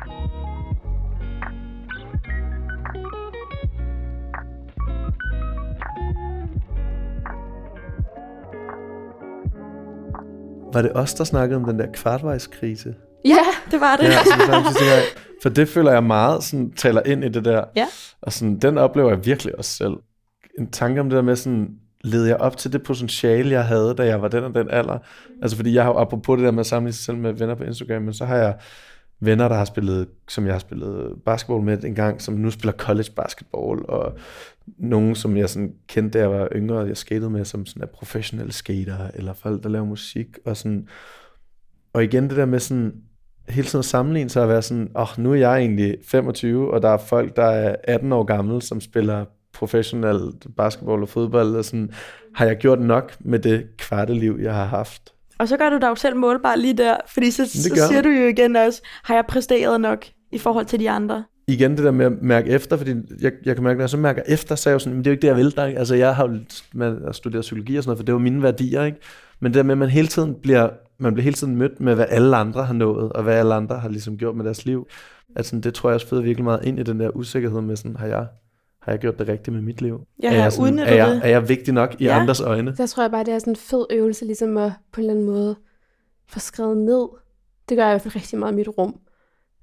Var 10.73 10.81
det 10.81 10.91
os, 10.95 11.13
der 11.13 11.23
snakkede 11.23 11.57
om 11.57 11.65
den 11.65 11.79
der 11.79 11.87
kvartvejskrise? 11.93 12.95
Ja, 13.25 13.45
Det 13.71 13.81
var 13.81 13.95
det. 13.95 14.03
Ja, 14.03 14.09
jeg, 14.09 14.21
synes 14.25 14.81
jeg, 14.81 15.03
for 15.41 15.49
det 15.49 15.69
føler 15.69 15.91
jeg 15.91 16.03
meget 16.03 16.43
sådan, 16.43 16.71
taler 16.71 17.01
ind 17.05 17.23
i 17.23 17.29
det 17.29 17.45
der. 17.45 17.63
Ja. 17.75 17.87
Og 18.21 18.33
sådan, 18.33 18.59
den 18.59 18.77
oplever 18.77 19.09
jeg 19.09 19.25
virkelig 19.25 19.57
også 19.57 19.71
selv. 19.71 19.93
En 20.59 20.71
tanke 20.71 21.01
om 21.01 21.09
det 21.09 21.15
der 21.15 21.21
med 21.21 21.35
sådan, 21.35 21.77
led 22.03 22.25
jeg 22.25 22.37
op 22.37 22.57
til 22.57 22.73
det 22.73 22.83
potentiale, 22.83 23.51
jeg 23.51 23.65
havde, 23.65 23.93
da 23.97 24.05
jeg 24.05 24.21
var 24.21 24.27
den 24.27 24.43
og 24.43 24.55
den 24.55 24.69
alder. 24.69 24.97
Altså 25.41 25.57
fordi 25.57 25.73
jeg 25.73 25.83
har 25.83 25.93
apropos 25.93 26.37
det 26.37 26.45
der 26.45 26.51
med 26.51 26.59
at 26.59 26.65
samle 26.65 26.93
sig 26.93 27.05
selv 27.05 27.17
med 27.17 27.33
venner 27.33 27.55
på 27.55 27.63
Instagram, 27.63 28.01
men 28.01 28.13
så 28.13 28.25
har 28.25 28.35
jeg 28.35 28.55
venner, 29.19 29.47
der 29.47 29.55
har 29.55 29.65
spillet, 29.65 30.07
som 30.27 30.45
jeg 30.45 30.53
har 30.53 30.59
spillet 30.59 31.15
basketball 31.25 31.63
med 31.63 31.83
en 31.83 31.95
gang, 31.95 32.21
som 32.21 32.33
nu 32.33 32.51
spiller 32.51 32.73
college 32.73 33.11
basketball, 33.15 33.79
og 33.85 34.17
nogen, 34.77 35.15
som 35.15 35.37
jeg 35.37 35.49
sådan 35.49 35.73
kendte, 35.87 36.19
da 36.19 36.23
jeg 36.23 36.31
var 36.31 36.47
yngre, 36.55 36.77
og 36.77 36.87
jeg 36.87 36.97
skatede 36.97 37.29
med, 37.29 37.45
som 37.45 37.65
sådan 37.65 37.83
er 37.83 37.87
professionelle 37.87 38.53
skater, 38.53 38.97
eller 39.13 39.33
folk, 39.33 39.63
der 39.63 39.69
laver 39.69 39.85
musik, 39.85 40.27
og 40.45 40.57
sådan, 40.57 40.87
og 41.93 42.03
igen 42.03 42.29
det 42.29 42.37
der 42.37 42.45
med 42.45 42.59
sådan, 42.59 42.93
hele 43.49 43.67
tiden 43.67 43.79
at 43.79 43.85
sammenligne 43.85 44.29
sig 44.29 44.43
og 44.43 44.49
være 44.49 44.61
sådan, 44.61 44.91
åh, 44.95 45.01
oh, 45.01 45.23
nu 45.23 45.31
er 45.31 45.35
jeg 45.35 45.57
egentlig 45.59 45.97
25, 46.05 46.73
og 46.73 46.81
der 46.81 46.89
er 46.89 46.97
folk, 46.97 47.35
der 47.35 47.43
er 47.45 47.75
18 47.83 48.11
år 48.11 48.23
gamle, 48.23 48.61
som 48.61 48.81
spiller 48.81 49.25
professionelt 49.61 50.47
basketball 50.57 51.01
og 51.01 51.09
fodbold, 51.09 51.55
og 51.55 51.65
sådan, 51.65 51.89
har 52.35 52.45
jeg 52.45 52.57
gjort 52.57 52.81
nok 52.81 53.15
med 53.19 53.39
det 53.39 53.77
kvarte 53.77 54.13
liv, 54.13 54.39
jeg 54.41 54.53
har 54.53 54.65
haft? 54.65 55.13
Og 55.39 55.47
så 55.47 55.57
gør 55.57 55.69
du 55.69 55.77
dig 55.77 55.87
jo 55.87 55.95
selv 55.95 56.15
målbar 56.15 56.55
lige 56.55 56.77
der, 56.77 56.95
fordi 57.07 57.31
så, 57.31 57.45
så 57.45 57.87
siger 57.89 58.01
du 58.01 58.09
jo 58.09 58.27
igen 58.27 58.55
også, 58.55 58.81
har 59.03 59.15
jeg 59.15 59.25
præsteret 59.25 59.81
nok 59.81 60.05
i 60.31 60.37
forhold 60.37 60.65
til 60.65 60.79
de 60.79 60.89
andre? 60.89 61.23
igen 61.47 61.71
det 61.71 61.85
der 61.85 61.91
med 61.91 62.05
at 62.05 62.11
mærke 62.21 62.49
efter, 62.49 62.77
fordi 62.77 62.93
jeg, 63.21 63.31
jeg 63.45 63.55
kan 63.55 63.63
mærke, 63.63 63.77
når 63.77 63.83
jeg 63.83 63.89
så 63.89 63.97
mærker 63.97 64.21
efter, 64.27 64.55
så 64.55 64.69
er 64.69 64.71
jeg 64.71 64.73
jo 64.73 64.79
sådan, 64.79 64.93
men 64.93 65.03
det 65.03 65.07
er 65.07 65.11
jo 65.11 65.13
ikke 65.13 65.21
det, 65.21 65.27
jeg 65.27 65.35
vil. 65.35 65.45
Ikke? 65.45 65.79
altså 65.79 65.95
jeg 65.95 66.15
har 66.15 66.27
jo 66.27 66.39
man 66.73 66.99
studeret 67.11 67.41
psykologi 67.41 67.75
og 67.75 67.83
sådan 67.83 67.89
noget, 67.89 67.99
for 67.99 68.05
det 68.05 68.13
var 68.13 68.19
mine 68.19 68.43
værdier, 68.43 68.83
ikke? 68.83 68.97
Men 69.39 69.51
det 69.51 69.57
der 69.57 69.63
med, 69.63 69.71
at 69.71 69.77
man 69.77 69.89
hele 69.89 70.07
tiden 70.07 70.35
bliver, 70.41 70.69
man 70.99 71.13
bliver 71.13 71.23
hele 71.23 71.33
tiden 71.33 71.55
mødt 71.55 71.79
med, 71.79 71.95
hvad 71.95 72.05
alle 72.09 72.37
andre 72.37 72.63
har 72.63 72.73
nået, 72.73 73.11
og 73.11 73.23
hvad 73.23 73.35
alle 73.35 73.53
andre 73.53 73.79
har 73.79 73.89
ligesom 73.89 74.17
gjort 74.17 74.35
med 74.35 74.45
deres 74.45 74.65
liv. 74.65 74.87
Sådan, 75.41 75.61
det 75.61 75.73
tror 75.73 75.89
jeg 75.89 75.95
også 75.95 76.07
føder 76.07 76.21
virkelig 76.21 76.43
meget 76.43 76.65
ind 76.65 76.79
i 76.79 76.83
den 76.83 76.99
der 76.99 77.09
usikkerhed 77.15 77.61
med 77.61 77.75
sådan, 77.75 77.95
har 77.95 78.07
jeg, 78.07 78.27
har 78.81 78.91
jeg 78.91 78.99
gjort 78.99 79.19
det 79.19 79.27
rigtigt 79.27 79.53
med 79.53 79.61
mit 79.61 79.81
liv? 79.81 80.07
Jeg 80.19 80.33
er, 80.33 80.37
jeg 80.41 80.53
sådan, 80.53 80.79
er, 80.79 80.93
jeg, 80.95 81.07
det. 81.07 81.21
er 81.23 81.29
jeg 81.29 81.49
vigtig 81.49 81.73
nok 81.73 81.95
i 81.99 82.03
Ja. 82.03 82.19
andres 82.19 82.41
øjne? 82.41 82.75
der 82.77 82.85
tror 82.87 83.03
jeg 83.03 83.11
bare, 83.11 83.23
det 83.23 83.33
er 83.33 83.39
sådan 83.39 83.51
en 83.51 83.55
fed 83.55 83.85
øvelse, 83.89 84.25
ligesom 84.25 84.57
at 84.57 84.71
på 84.91 85.01
en 85.01 85.03
eller 85.03 85.13
anden 85.13 85.25
måde 85.25 85.55
få 86.27 86.39
skrevet 86.39 86.77
ned. 86.77 87.07
Det 87.69 87.77
gør 87.77 87.83
jeg 87.83 87.91
i 87.91 87.93
hvert 87.93 88.01
fald 88.01 88.15
rigtig 88.15 88.39
meget 88.39 88.53
i 88.53 88.55
mit 88.55 88.67
rum, 88.77 88.99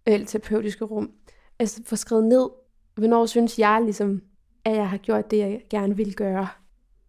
eller 0.07 0.27
terapeutiske 0.27 0.85
rum. 0.85 1.11
Altså 1.59 1.81
få 1.87 1.97
skrevet 1.97 2.25
ned, 2.25 2.49
hvornår 2.97 3.27
synes 3.27 3.59
jeg 3.59 3.81
ligesom, 3.85 4.21
at 4.65 4.77
jeg 4.77 4.89
har 4.91 4.97
gjort 4.97 5.31
det, 5.31 5.39
jeg 5.39 5.61
gerne 5.71 5.97
vil 5.97 6.15
gøre. 6.15 6.49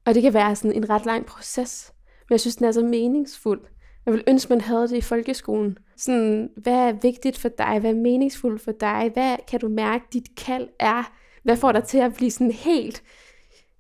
Og 0.06 0.14
det 0.14 0.22
kan 0.22 0.34
være 0.34 0.56
sådan 0.56 0.76
en 0.78 0.90
ret 0.90 1.06
lang 1.06 1.26
proces, 1.26 1.94
men 2.30 2.34
jeg 2.34 2.40
synes, 2.40 2.56
den 2.56 2.66
er 2.66 2.72
så 2.72 2.84
meningsfuld. 2.86 3.62
Jeg 4.06 4.14
vil 4.14 4.24
ønske, 4.28 4.50
man 4.50 4.62
havde 4.62 4.88
det 4.88 4.96
i 4.98 5.02
folkeskolen. 5.02 5.78
Sådan, 5.98 6.50
hvad 6.58 6.74
er 6.74 6.92
vigtigt 6.92 7.38
for 7.38 7.50
dig? 7.50 7.80
Hvad 7.80 7.92
er 7.92 7.96
meningsfuldt 7.96 8.62
for 8.62 8.72
dig? 8.72 9.10
Hvad 9.14 9.38
kan 9.48 9.60
du 9.60 9.68
mærke, 9.68 10.06
dit 10.14 10.28
kald 10.38 10.68
er? 10.80 11.12
Hvad 11.50 11.58
får 11.58 11.72
dig 11.72 11.84
til 11.84 11.98
at 11.98 12.14
blive 12.14 12.32
sådan 12.32 12.52
helt 12.52 13.04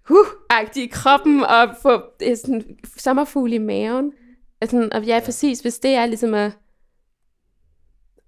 huh-agtig 0.09 0.83
i 0.83 0.87
kroppen 0.91 1.43
og 1.43 1.75
få 1.81 2.01
øh, 2.23 2.37
sådan 2.37 2.77
sommerfugle 2.97 3.55
i 3.55 3.57
maven? 3.57 4.13
Altså, 4.61 4.89
og 4.91 5.03
ja, 5.03 5.21
præcis, 5.25 5.59
hvis 5.59 5.79
det 5.79 5.91
er 5.91 6.05
ligesom 6.05 6.33
at, 6.33 6.51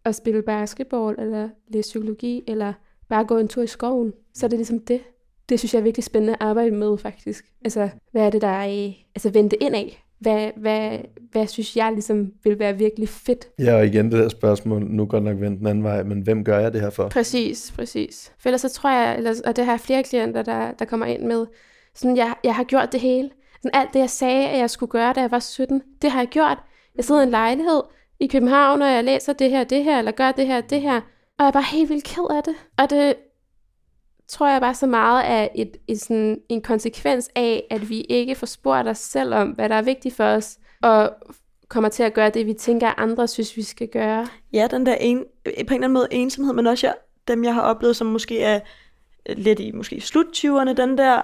at 0.05 0.15
spille 0.15 0.41
basketball, 0.41 1.19
eller 1.19 1.49
læse 1.67 1.87
psykologi, 1.87 2.43
eller 2.47 2.73
bare 3.09 3.25
gå 3.25 3.37
en 3.37 3.47
tur 3.47 3.63
i 3.63 3.67
skoven, 3.67 4.13
så 4.33 4.45
er 4.45 4.49
det 4.49 4.59
ligesom 4.59 4.79
det. 4.79 5.01
Det 5.49 5.59
synes 5.59 5.73
jeg 5.73 5.79
er 5.79 5.83
virkelig 5.83 6.03
spændende 6.03 6.33
at 6.33 6.41
arbejde 6.41 6.71
med, 6.71 6.97
faktisk. 6.97 7.45
Altså, 7.63 7.89
hvad 8.11 8.25
er 8.25 8.29
det, 8.29 8.41
der 8.41 8.47
er 8.47 8.65
i... 8.65 9.05
Altså, 9.15 9.29
vende 9.29 9.49
det 9.49 9.57
ind 9.61 9.75
af. 9.75 10.03
Hvad, 10.21 10.49
hvad, 10.57 10.97
hvad 11.31 11.47
synes 11.47 11.77
jeg 11.77 11.91
ligesom 11.91 12.31
vil 12.43 12.59
være 12.59 12.77
virkelig 12.77 13.09
fedt? 13.09 13.47
Ja, 13.59 13.75
og 13.75 13.85
igen 13.85 14.11
det 14.11 14.19
der 14.19 14.29
spørgsmål, 14.29 14.83
nu 14.83 15.05
godt 15.05 15.23
nok 15.23 15.39
vendt 15.39 15.59
den 15.59 15.67
anden 15.67 15.83
vej, 15.83 16.03
men 16.03 16.21
hvem 16.21 16.43
gør 16.43 16.59
jeg 16.59 16.73
det 16.73 16.81
her 16.81 16.89
for? 16.89 17.09
Præcis, 17.09 17.73
præcis. 17.75 18.33
For 18.39 18.49
ellers 18.49 18.61
så 18.61 18.69
tror 18.69 18.89
jeg, 18.89 19.17
ellers, 19.17 19.39
og 19.39 19.55
det 19.55 19.65
har 19.65 19.71
jeg 19.71 19.79
flere 19.79 20.03
klienter, 20.03 20.41
der, 20.41 20.71
der 20.71 20.85
kommer 20.85 21.05
ind 21.05 21.23
med, 21.23 21.45
sådan, 21.95 22.17
jeg, 22.17 22.35
jeg 22.43 22.55
har 22.55 22.63
gjort 22.63 22.91
det 22.91 22.99
hele. 22.99 23.29
Sådan, 23.61 23.71
alt 23.73 23.93
det, 23.93 23.99
jeg 23.99 24.09
sagde, 24.09 24.47
at 24.47 24.59
jeg 24.59 24.69
skulle 24.69 24.89
gøre, 24.89 25.13
da 25.13 25.21
jeg 25.21 25.31
var 25.31 25.39
17, 25.39 25.81
det 26.01 26.11
har 26.11 26.19
jeg 26.19 26.27
gjort. 26.27 26.57
Jeg 26.95 27.05
sidder 27.05 27.21
i 27.21 27.23
en 27.23 27.29
lejlighed 27.29 27.81
i 28.19 28.27
København, 28.27 28.81
og 28.81 28.91
jeg 28.91 29.03
læser 29.03 29.33
det 29.33 29.49
her, 29.49 29.63
det 29.63 29.83
her, 29.83 29.99
eller 29.99 30.11
gør 30.11 30.31
det 30.31 30.47
her, 30.47 30.61
det 30.61 30.81
her. 30.81 30.95
Og 30.95 31.39
jeg 31.39 31.47
er 31.47 31.51
bare 31.51 31.63
helt 31.71 31.89
vildt 31.89 32.03
ked 32.03 32.23
af 32.29 32.43
det. 32.43 32.55
Og 32.77 32.89
det 32.89 33.15
tror 34.31 34.47
jeg 34.47 34.61
bare 34.61 34.75
så 34.75 34.87
meget 34.87 35.29
er 35.29 35.47
et, 35.55 35.77
et 35.87 36.01
sådan, 36.01 36.37
en 36.49 36.61
konsekvens 36.61 37.29
af, 37.35 37.67
at 37.69 37.89
vi 37.89 38.01
ikke 38.01 38.35
får 38.35 38.47
spurgt 38.47 38.87
os 38.87 38.97
selv 38.97 39.33
om, 39.33 39.49
hvad 39.49 39.69
der 39.69 39.75
er 39.75 39.81
vigtigt 39.81 40.15
for 40.15 40.23
os, 40.23 40.57
og 40.81 41.13
kommer 41.67 41.89
til 41.89 42.03
at 42.03 42.13
gøre 42.13 42.29
det, 42.29 42.45
vi 42.45 42.53
tænker, 42.53 42.87
at 42.87 42.93
andre 42.97 43.27
synes, 43.27 43.57
vi 43.57 43.61
skal 43.61 43.87
gøre. 43.87 44.27
Ja, 44.53 44.67
den 44.71 44.85
der 44.85 44.95
en, 44.95 45.17
på 45.17 45.23
en 45.45 45.55
eller 45.57 45.73
anden 45.73 45.93
måde 45.93 46.07
ensomhed, 46.11 46.53
men 46.53 46.67
også 46.67 46.87
jeg, 46.87 46.95
dem, 47.27 47.43
jeg 47.43 47.53
har 47.53 47.61
oplevet, 47.61 47.95
som 47.95 48.07
måske 48.07 48.41
er 48.41 48.59
lidt 49.29 49.59
i 49.59 49.71
måske 49.71 50.01
sluttyverne, 50.01 50.73
den 50.73 50.97
der 50.97 51.21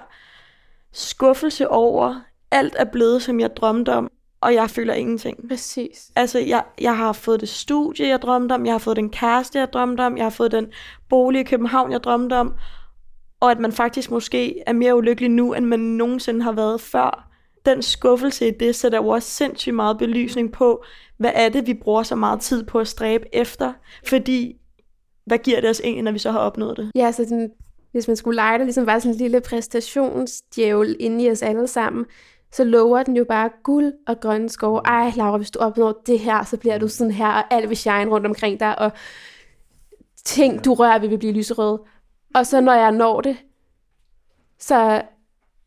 skuffelse 0.92 1.68
over, 1.68 2.20
alt 2.50 2.74
er 2.78 2.84
blevet, 2.84 3.22
som 3.22 3.40
jeg 3.40 3.56
drømte 3.56 3.94
om, 3.94 4.10
og 4.40 4.54
jeg 4.54 4.70
føler 4.70 4.94
ingenting. 4.94 5.48
Præcis. 5.48 6.10
Altså, 6.16 6.38
jeg, 6.38 6.64
jeg 6.80 6.96
har 6.96 7.12
fået 7.12 7.40
det 7.40 7.48
studie, 7.48 8.08
jeg 8.08 8.22
drømte 8.22 8.52
om, 8.52 8.66
jeg 8.66 8.74
har 8.74 8.78
fået 8.78 8.96
den 8.96 9.10
kæreste, 9.10 9.58
jeg 9.58 9.72
drømte 9.72 10.00
om, 10.00 10.16
jeg 10.16 10.24
har 10.24 10.30
fået 10.30 10.52
den 10.52 10.72
bolig 11.08 11.40
i 11.40 11.44
København, 11.44 11.92
jeg 11.92 12.02
drømte 12.02 12.34
om, 12.34 12.54
og 13.40 13.50
at 13.50 13.58
man 13.58 13.72
faktisk 13.72 14.10
måske 14.10 14.62
er 14.66 14.72
mere 14.72 14.96
ulykkelig 14.96 15.30
nu, 15.30 15.54
end 15.54 15.66
man 15.66 15.80
nogensinde 15.80 16.42
har 16.42 16.52
været 16.52 16.80
før. 16.80 17.28
Den 17.66 17.82
skuffelse 17.82 18.48
i 18.48 18.50
det 18.50 18.74
sætter 18.74 18.98
jo 18.98 19.08
også 19.08 19.30
sindssygt 19.30 19.74
meget 19.74 19.98
belysning 19.98 20.52
på, 20.52 20.84
hvad 21.16 21.30
er 21.34 21.48
det, 21.48 21.66
vi 21.66 21.74
bruger 21.74 22.02
så 22.02 22.16
meget 22.16 22.40
tid 22.40 22.64
på 22.64 22.78
at 22.78 22.88
stræbe 22.88 23.24
efter, 23.32 23.72
fordi 24.06 24.56
hvad 25.26 25.38
giver 25.38 25.60
det 25.60 25.70
os 25.70 25.80
egentlig, 25.84 26.02
når 26.02 26.12
vi 26.12 26.18
så 26.18 26.30
har 26.30 26.38
opnået 26.38 26.76
det? 26.76 26.90
Ja, 26.94 27.12
så 27.12 27.24
den, 27.24 27.50
hvis 27.92 28.08
man 28.08 28.16
skulle 28.16 28.36
lege 28.36 28.58
det 28.58 28.66
ligesom 28.66 28.86
var 28.86 28.98
sådan 28.98 29.12
en 29.14 29.18
lille 29.18 29.40
præstationsdjævel 29.40 30.96
inde 31.00 31.24
i 31.24 31.30
os 31.30 31.42
alle 31.42 31.66
sammen, 31.66 32.06
så 32.52 32.64
lover 32.64 33.02
den 33.02 33.16
jo 33.16 33.24
bare 33.24 33.50
guld 33.64 33.92
og 34.06 34.20
grønne 34.20 34.48
skove. 34.48 34.80
Ej, 34.84 35.12
Laura, 35.16 35.36
hvis 35.36 35.50
du 35.50 35.58
opnår 35.58 36.02
det 36.06 36.18
her, 36.18 36.44
så 36.44 36.56
bliver 36.56 36.78
du 36.78 36.88
sådan 36.88 37.10
her, 37.10 37.28
og 37.28 37.54
alt 37.54 37.68
vil 37.68 37.76
shine 37.76 38.10
rundt 38.10 38.26
omkring 38.26 38.60
dig, 38.60 38.78
og 38.78 38.92
ting, 40.24 40.64
du 40.64 40.74
rører 40.74 40.98
ved, 40.98 41.08
vil 41.08 41.18
blive 41.18 41.32
lyserøde. 41.32 41.80
Og 42.34 42.46
så 42.46 42.60
når 42.60 42.72
jeg 42.72 42.92
når 42.92 43.20
det, 43.20 43.36
så 44.58 45.02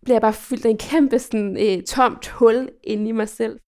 bliver 0.03 0.15
jeg 0.15 0.21
bare 0.21 0.33
fyldt 0.33 0.65
af 0.65 0.69
en 0.69 0.77
kæmpe 0.77 1.19
sådan, 1.19 1.57
øh, 1.59 1.83
tomt 1.83 2.27
hul 2.27 2.69
inde 2.83 3.09
i 3.09 3.11
mig 3.11 3.29
selv. 3.29 3.59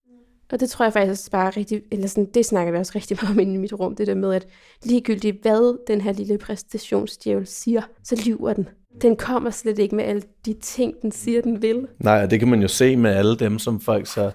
Og 0.52 0.60
det 0.60 0.70
tror 0.70 0.86
jeg 0.86 0.94
faktisk 0.94 1.12
også 1.12 1.32
bare 1.32 1.50
rigtig, 1.50 1.82
eller 1.92 2.08
sådan, 2.08 2.26
det 2.34 2.46
snakker 2.46 2.72
vi 2.72 2.78
også 2.78 2.92
rigtig 2.96 3.18
meget 3.22 3.34
om 3.34 3.40
inde 3.40 3.54
i 3.54 3.58
mit 3.58 3.74
rum, 3.74 3.96
det 3.96 4.08
der 4.08 4.16
med, 4.16 4.34
at 4.34 4.48
ligegyldigt 4.84 5.42
hvad 5.42 5.88
den 5.88 6.02
her 6.02 6.14
lille 6.14 6.38
præstationsdjævel 6.38 7.48
siger, 7.48 7.82
så 8.04 8.24
lyver 8.26 8.54
den. 8.54 8.68
Den 9.02 9.16
kommer 9.16 9.50
slet 9.50 9.80
ikke 9.80 9.96
med 9.96 10.04
alle 10.04 10.22
de 10.46 10.54
ting, 10.54 10.94
den 11.02 11.12
siger, 11.12 11.42
den 11.42 11.62
vil. 11.62 11.88
Nej, 12.00 12.24
og 12.24 12.32
det 12.32 12.40
kan 12.40 12.48
man 12.48 12.62
jo 12.62 12.68
se 12.68 12.96
med 12.96 13.12
alle 13.12 13.36
dem, 13.36 13.60
som 13.60 13.80
folk 13.80 14.08
så, 14.08 14.32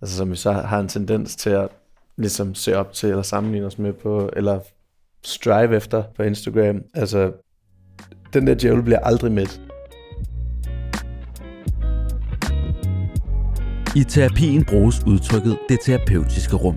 altså 0.00 0.16
som 0.16 0.30
vi 0.30 0.36
så 0.36 0.52
har 0.52 0.80
en 0.80 0.88
tendens 0.88 1.36
til 1.36 1.50
at 1.50 1.68
ligesom 2.16 2.54
se 2.54 2.76
op 2.76 2.92
til, 2.92 3.08
eller 3.08 3.22
sammenligne 3.22 3.66
os 3.66 3.78
med 3.78 3.92
på, 3.92 4.30
eller 4.36 4.60
strive 5.24 5.76
efter 5.76 6.02
på 6.16 6.22
Instagram. 6.22 6.82
Altså, 6.94 7.32
den 8.32 8.46
der 8.46 8.54
djævel 8.54 8.82
bliver 8.82 8.98
aldrig 8.98 9.32
med. 9.32 9.46
I 13.96 14.04
terapien 14.04 14.64
bruges 14.64 15.02
udtrykket 15.06 15.58
det 15.68 15.78
terapeutiske 15.84 16.56
rum. 16.56 16.76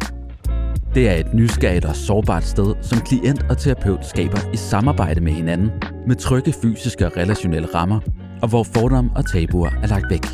Det 0.95 1.09
er 1.09 1.15
et 1.15 1.33
nysgerrigt 1.33 1.85
og 1.85 1.95
sårbart 1.95 2.43
sted, 2.43 2.75
som 2.81 2.99
klient 2.99 3.45
og 3.49 3.57
terapeut 3.57 4.05
skaber 4.05 4.37
i 4.53 4.57
samarbejde 4.57 5.21
med 5.21 5.31
hinanden, 5.31 5.71
med 6.07 6.15
trygge 6.15 6.53
fysiske 6.61 7.05
og 7.05 7.17
relationelle 7.17 7.67
rammer, 7.75 7.99
og 8.41 8.49
hvor 8.49 8.63
fordomme 8.63 9.11
og 9.15 9.25
tabuer 9.25 9.69
er 9.83 9.87
lagt 9.87 10.05
væk. 10.09 10.25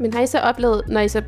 Men 0.00 0.12
har 0.12 0.22
I 0.22 0.26
så 0.26 0.38
oplevet, 0.38 0.82
når 0.88 1.00
I 1.00 1.08
så 1.08 1.22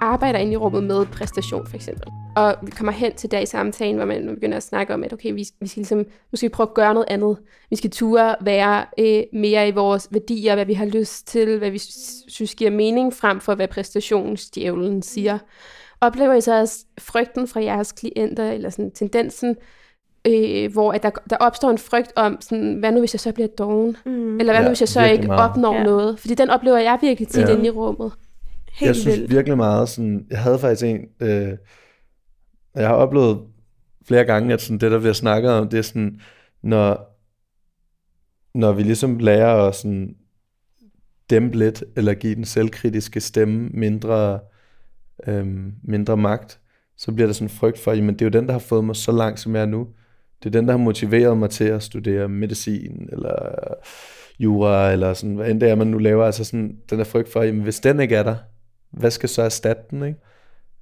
arbejder 0.00 0.38
ind 0.38 0.52
i 0.52 0.56
rummet 0.56 0.84
med 0.84 1.06
præstation 1.06 1.66
for 1.66 1.76
eksempel, 1.76 2.08
og 2.36 2.56
vi 2.62 2.70
kommer 2.70 2.92
hen 2.92 3.14
til 3.14 3.30
der 3.30 3.38
i 3.38 3.46
samtalen, 3.46 3.96
hvor 3.96 4.04
man 4.04 4.26
begynder 4.34 4.56
at 4.56 4.62
snakke 4.62 4.94
om, 4.94 5.04
at 5.04 5.12
okay, 5.12 5.32
vi, 5.32 5.46
vi 5.60 5.66
skal 5.66 5.80
ligesom, 5.80 5.98
nu 5.98 6.36
skal 6.36 6.48
vi 6.48 6.52
prøve 6.52 6.68
at 6.68 6.74
gøre 6.74 6.94
noget 6.94 7.08
andet. 7.08 7.36
Vi 7.70 7.76
skal 7.76 7.90
ture 7.90 8.34
være 8.40 8.84
øh, 8.98 9.22
mere 9.32 9.68
i 9.68 9.70
vores 9.70 10.08
værdier, 10.10 10.54
hvad 10.54 10.66
vi 10.66 10.74
har 10.74 10.86
lyst 10.86 11.26
til, 11.26 11.58
hvad 11.58 11.70
vi 11.70 11.78
synes 12.28 12.54
giver 12.54 12.70
mening, 12.70 13.14
frem 13.14 13.40
for 13.40 13.54
hvad 13.54 13.68
præstationsdjævlen 13.68 15.02
siger. 15.02 15.38
Oplever 16.00 16.34
I 16.34 16.40
så 16.40 16.60
også 16.60 16.84
frygten 16.98 17.48
fra 17.48 17.62
jeres 17.62 17.92
klienter, 17.92 18.50
eller 18.50 18.70
sådan 18.70 18.90
tendensen, 18.90 19.56
øh, 20.26 20.72
hvor 20.72 20.92
at 20.92 21.02
der, 21.02 21.10
der 21.30 21.36
opstår 21.36 21.70
en 21.70 21.78
frygt 21.78 22.12
om, 22.16 22.36
sådan, 22.40 22.74
hvad 22.74 22.92
nu 22.92 22.98
hvis 22.98 23.14
jeg 23.14 23.20
så 23.20 23.32
bliver 23.32 23.48
doven? 23.48 23.96
Mm. 24.06 24.40
Eller 24.40 24.52
hvad 24.52 24.60
ja, 24.60 24.62
nu 24.62 24.68
hvis 24.68 24.80
jeg 24.80 24.88
så 24.88 25.04
ikke 25.04 25.26
meget. 25.26 25.50
opnår 25.50 25.74
ja. 25.74 25.82
noget? 25.82 26.18
Fordi 26.18 26.34
den 26.34 26.50
oplever 26.50 26.78
jeg 26.78 26.98
virkelig 27.00 27.28
tit 27.28 27.48
ja. 27.48 27.54
inde 27.54 27.66
i 27.66 27.70
rummet. 27.70 28.12
Helt 28.72 28.88
jeg 28.88 28.96
synes 28.96 29.18
vildt. 29.18 29.30
virkelig 29.30 29.56
meget 29.56 29.88
sådan, 29.88 30.26
jeg 30.30 30.38
havde 30.38 30.58
faktisk 30.58 30.84
en, 30.84 31.00
øh, 31.20 31.52
jeg 32.74 32.88
har 32.88 32.94
oplevet 32.94 33.40
flere 34.08 34.24
gange, 34.24 34.54
at 34.54 34.60
sådan 34.60 34.78
det, 34.78 34.90
der 34.90 34.98
bliver 34.98 35.12
snakket 35.12 35.50
om, 35.50 35.68
det 35.68 35.78
er 35.78 35.82
sådan, 35.82 36.20
når, 36.62 37.18
når 38.54 38.72
vi 38.72 38.82
ligesom 38.82 39.18
lærer 39.18 39.68
at 39.68 39.74
sådan 39.74 40.16
dæmpe 41.30 41.58
lidt, 41.58 41.84
eller 41.96 42.14
give 42.14 42.34
den 42.34 42.44
selvkritiske 42.44 43.20
stemme 43.20 43.68
mindre, 43.68 44.40
øhm, 45.26 45.72
mindre 45.82 46.16
magt, 46.16 46.60
så 46.96 47.12
bliver 47.12 47.26
der 47.26 47.34
sådan 47.34 47.48
frygt 47.48 47.78
for, 47.78 47.92
jamen 47.92 48.14
det 48.14 48.22
er 48.22 48.26
jo 48.26 48.40
den, 48.40 48.46
der 48.46 48.52
har 48.52 48.58
fået 48.58 48.84
mig 48.84 48.96
så 48.96 49.12
langt, 49.12 49.40
som 49.40 49.54
jeg 49.54 49.62
er 49.62 49.66
nu. 49.66 49.88
Det 50.42 50.46
er 50.46 50.60
den, 50.60 50.66
der 50.66 50.72
har 50.72 50.78
motiveret 50.78 51.38
mig 51.38 51.50
til 51.50 51.64
at 51.64 51.82
studere 51.82 52.28
medicin, 52.28 53.08
eller 53.12 53.34
jura, 54.38 54.92
eller 54.92 55.14
sådan, 55.14 55.34
hvad 55.34 55.50
end 55.50 55.60
det 55.60 55.68
er, 55.68 55.74
man 55.74 55.86
nu 55.86 55.98
laver. 55.98 56.24
Altså 56.24 56.44
sådan, 56.44 56.78
den 56.90 56.98
der 56.98 57.04
frygt 57.04 57.32
for, 57.32 57.42
jamen 57.42 57.62
hvis 57.62 57.80
den 57.80 58.00
ikke 58.00 58.16
er 58.16 58.22
der, 58.22 58.36
hvad 58.90 59.10
skal 59.10 59.28
så 59.28 59.42
erstatte 59.42 59.82
den, 59.90 60.02
ikke? 60.02 60.18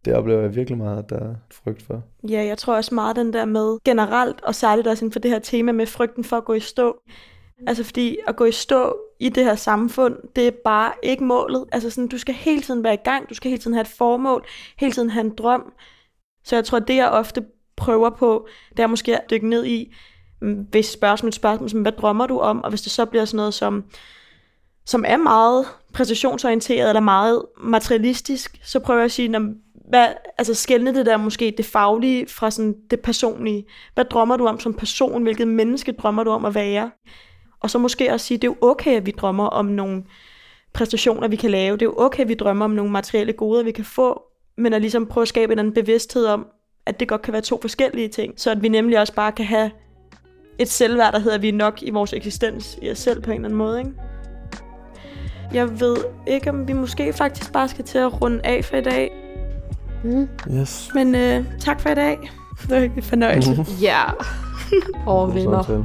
Det 0.04 0.14
oplever 0.14 0.40
jeg 0.40 0.54
virkelig 0.54 0.78
meget, 0.78 0.98
at 0.98 1.10
der 1.10 1.18
er 1.18 1.34
frygt 1.50 1.82
for. 1.82 2.02
Ja, 2.28 2.44
jeg 2.44 2.58
tror 2.58 2.76
også 2.76 2.94
meget 2.94 3.16
den 3.16 3.32
der 3.32 3.44
med 3.44 3.78
generelt, 3.84 4.40
og 4.44 4.54
særligt 4.54 4.88
også 4.88 5.04
inden 5.04 5.12
for 5.12 5.20
det 5.20 5.30
her 5.30 5.38
tema 5.38 5.72
med 5.72 5.86
frygten 5.86 6.24
for 6.24 6.36
at 6.36 6.44
gå 6.44 6.52
i 6.52 6.60
stå. 6.60 6.96
Altså 7.66 7.84
fordi 7.84 8.18
at 8.26 8.36
gå 8.36 8.44
i 8.44 8.52
stå 8.52 8.96
i 9.20 9.28
det 9.28 9.44
her 9.44 9.54
samfund, 9.54 10.16
det 10.36 10.46
er 10.46 10.50
bare 10.64 10.92
ikke 11.02 11.24
målet. 11.24 11.64
Altså 11.72 11.90
sådan, 11.90 12.08
du 12.08 12.18
skal 12.18 12.34
hele 12.34 12.62
tiden 12.62 12.84
være 12.84 12.94
i 12.94 13.04
gang, 13.04 13.28
du 13.28 13.34
skal 13.34 13.48
hele 13.48 13.62
tiden 13.62 13.74
have 13.74 13.80
et 13.82 13.88
formål, 13.88 14.46
hele 14.78 14.92
tiden 14.92 15.10
have 15.10 15.24
en 15.24 15.34
drøm. 15.34 15.72
Så 16.44 16.56
jeg 16.56 16.64
tror, 16.64 16.78
det 16.78 16.96
jeg 16.96 17.10
ofte 17.10 17.44
prøver 17.76 18.10
på, 18.10 18.48
det 18.76 18.82
er 18.82 18.86
måske 18.86 19.18
at 19.18 19.30
dykke 19.30 19.48
ned 19.48 19.66
i, 19.66 19.94
mm, 20.42 20.66
hvis 20.70 20.86
spørgsmål 20.86 21.28
et 21.28 21.34
spørgsmål 21.34 21.70
som, 21.70 21.82
hvad 21.82 21.92
drømmer 21.92 22.26
du 22.26 22.38
om? 22.38 22.64
Og 22.64 22.70
hvis 22.70 22.82
det 22.82 22.92
så 22.92 23.04
bliver 23.04 23.24
sådan 23.24 23.36
noget 23.36 23.54
som, 23.54 23.84
som 24.86 25.04
er 25.06 25.16
meget 25.16 25.66
præcisionsorienteret 25.92 26.88
eller 26.88 27.00
meget 27.00 27.42
materialistisk, 27.64 28.60
så 28.62 28.80
prøver 28.80 29.00
jeg 29.00 29.04
at 29.04 29.12
sige, 29.12 29.54
hvad, 29.92 30.08
altså 30.38 30.54
skældne 30.54 30.94
det 30.94 31.06
der 31.06 31.16
måske 31.16 31.54
det 31.56 31.64
faglige 31.64 32.26
fra 32.26 32.50
sådan 32.50 32.74
det 32.90 33.00
personlige. 33.00 33.64
Hvad 33.94 34.04
drømmer 34.04 34.36
du 34.36 34.46
om 34.46 34.60
som 34.60 34.74
person? 34.74 35.22
Hvilket 35.22 35.48
menneske 35.48 35.92
drømmer 35.92 36.24
du 36.24 36.30
om 36.30 36.44
at 36.44 36.54
være? 36.54 36.90
Og 37.60 37.70
så 37.70 37.78
måske 37.78 38.12
også 38.12 38.26
sige, 38.26 38.38
det 38.38 38.44
er 38.44 38.48
jo 38.48 38.68
okay, 38.68 38.96
at 38.96 39.06
vi 39.06 39.10
drømmer 39.10 39.46
om 39.46 39.64
nogle 39.64 40.04
præstationer, 40.72 41.28
vi 41.28 41.36
kan 41.36 41.50
lave. 41.50 41.76
Det 41.76 41.82
er 41.82 41.86
jo 41.86 41.94
okay, 41.98 42.20
at 42.20 42.28
vi 42.28 42.34
drømmer 42.34 42.64
om 42.64 42.70
nogle 42.70 42.92
materielle 42.92 43.32
goder, 43.32 43.62
vi 43.62 43.70
kan 43.70 43.84
få. 43.84 44.22
Men 44.56 44.72
at 44.72 44.80
ligesom 44.80 45.06
prøve 45.06 45.22
at 45.22 45.28
skabe 45.28 45.52
en 45.52 45.58
anden 45.58 45.74
bevidsthed 45.74 46.26
om, 46.26 46.46
at 46.86 47.00
det 47.00 47.08
godt 47.08 47.22
kan 47.22 47.32
være 47.32 47.42
to 47.42 47.58
forskellige 47.60 48.08
ting. 48.08 48.34
Så 48.36 48.50
at 48.50 48.62
vi 48.62 48.68
nemlig 48.68 49.00
også 49.00 49.14
bare 49.14 49.32
kan 49.32 49.44
have 49.44 49.70
et 50.58 50.68
selvværd, 50.68 51.12
der 51.12 51.18
hedder, 51.18 51.36
at 51.36 51.42
vi 51.42 51.48
er 51.48 51.52
nok 51.52 51.82
i 51.82 51.90
vores 51.90 52.12
eksistens 52.12 52.78
i 52.82 52.90
os 52.90 52.98
selv 52.98 53.22
på 53.22 53.30
en 53.30 53.36
eller 53.36 53.48
anden 53.48 53.58
måde. 53.58 53.78
Ikke? 53.78 53.92
Jeg 55.54 55.80
ved 55.80 55.96
ikke, 56.26 56.50
om 56.50 56.68
vi 56.68 56.72
måske 56.72 57.12
faktisk 57.12 57.52
bare 57.52 57.68
skal 57.68 57.84
til 57.84 57.98
at 57.98 58.22
runde 58.22 58.40
af 58.44 58.64
for 58.64 58.76
i 58.76 58.82
dag. 58.82 59.21
Mm. 60.04 60.28
Yes. 60.50 60.88
Men 60.94 61.14
øh, 61.14 61.44
tak 61.60 61.80
for 61.80 61.88
i 61.88 61.94
dag. 61.94 62.30
Det 62.62 62.70
var 62.70 62.76
ikke 62.76 63.02
fornøjelse. 63.02 63.66
Ja. 63.80 64.02
Og 65.06 65.34
venner. 65.34 65.62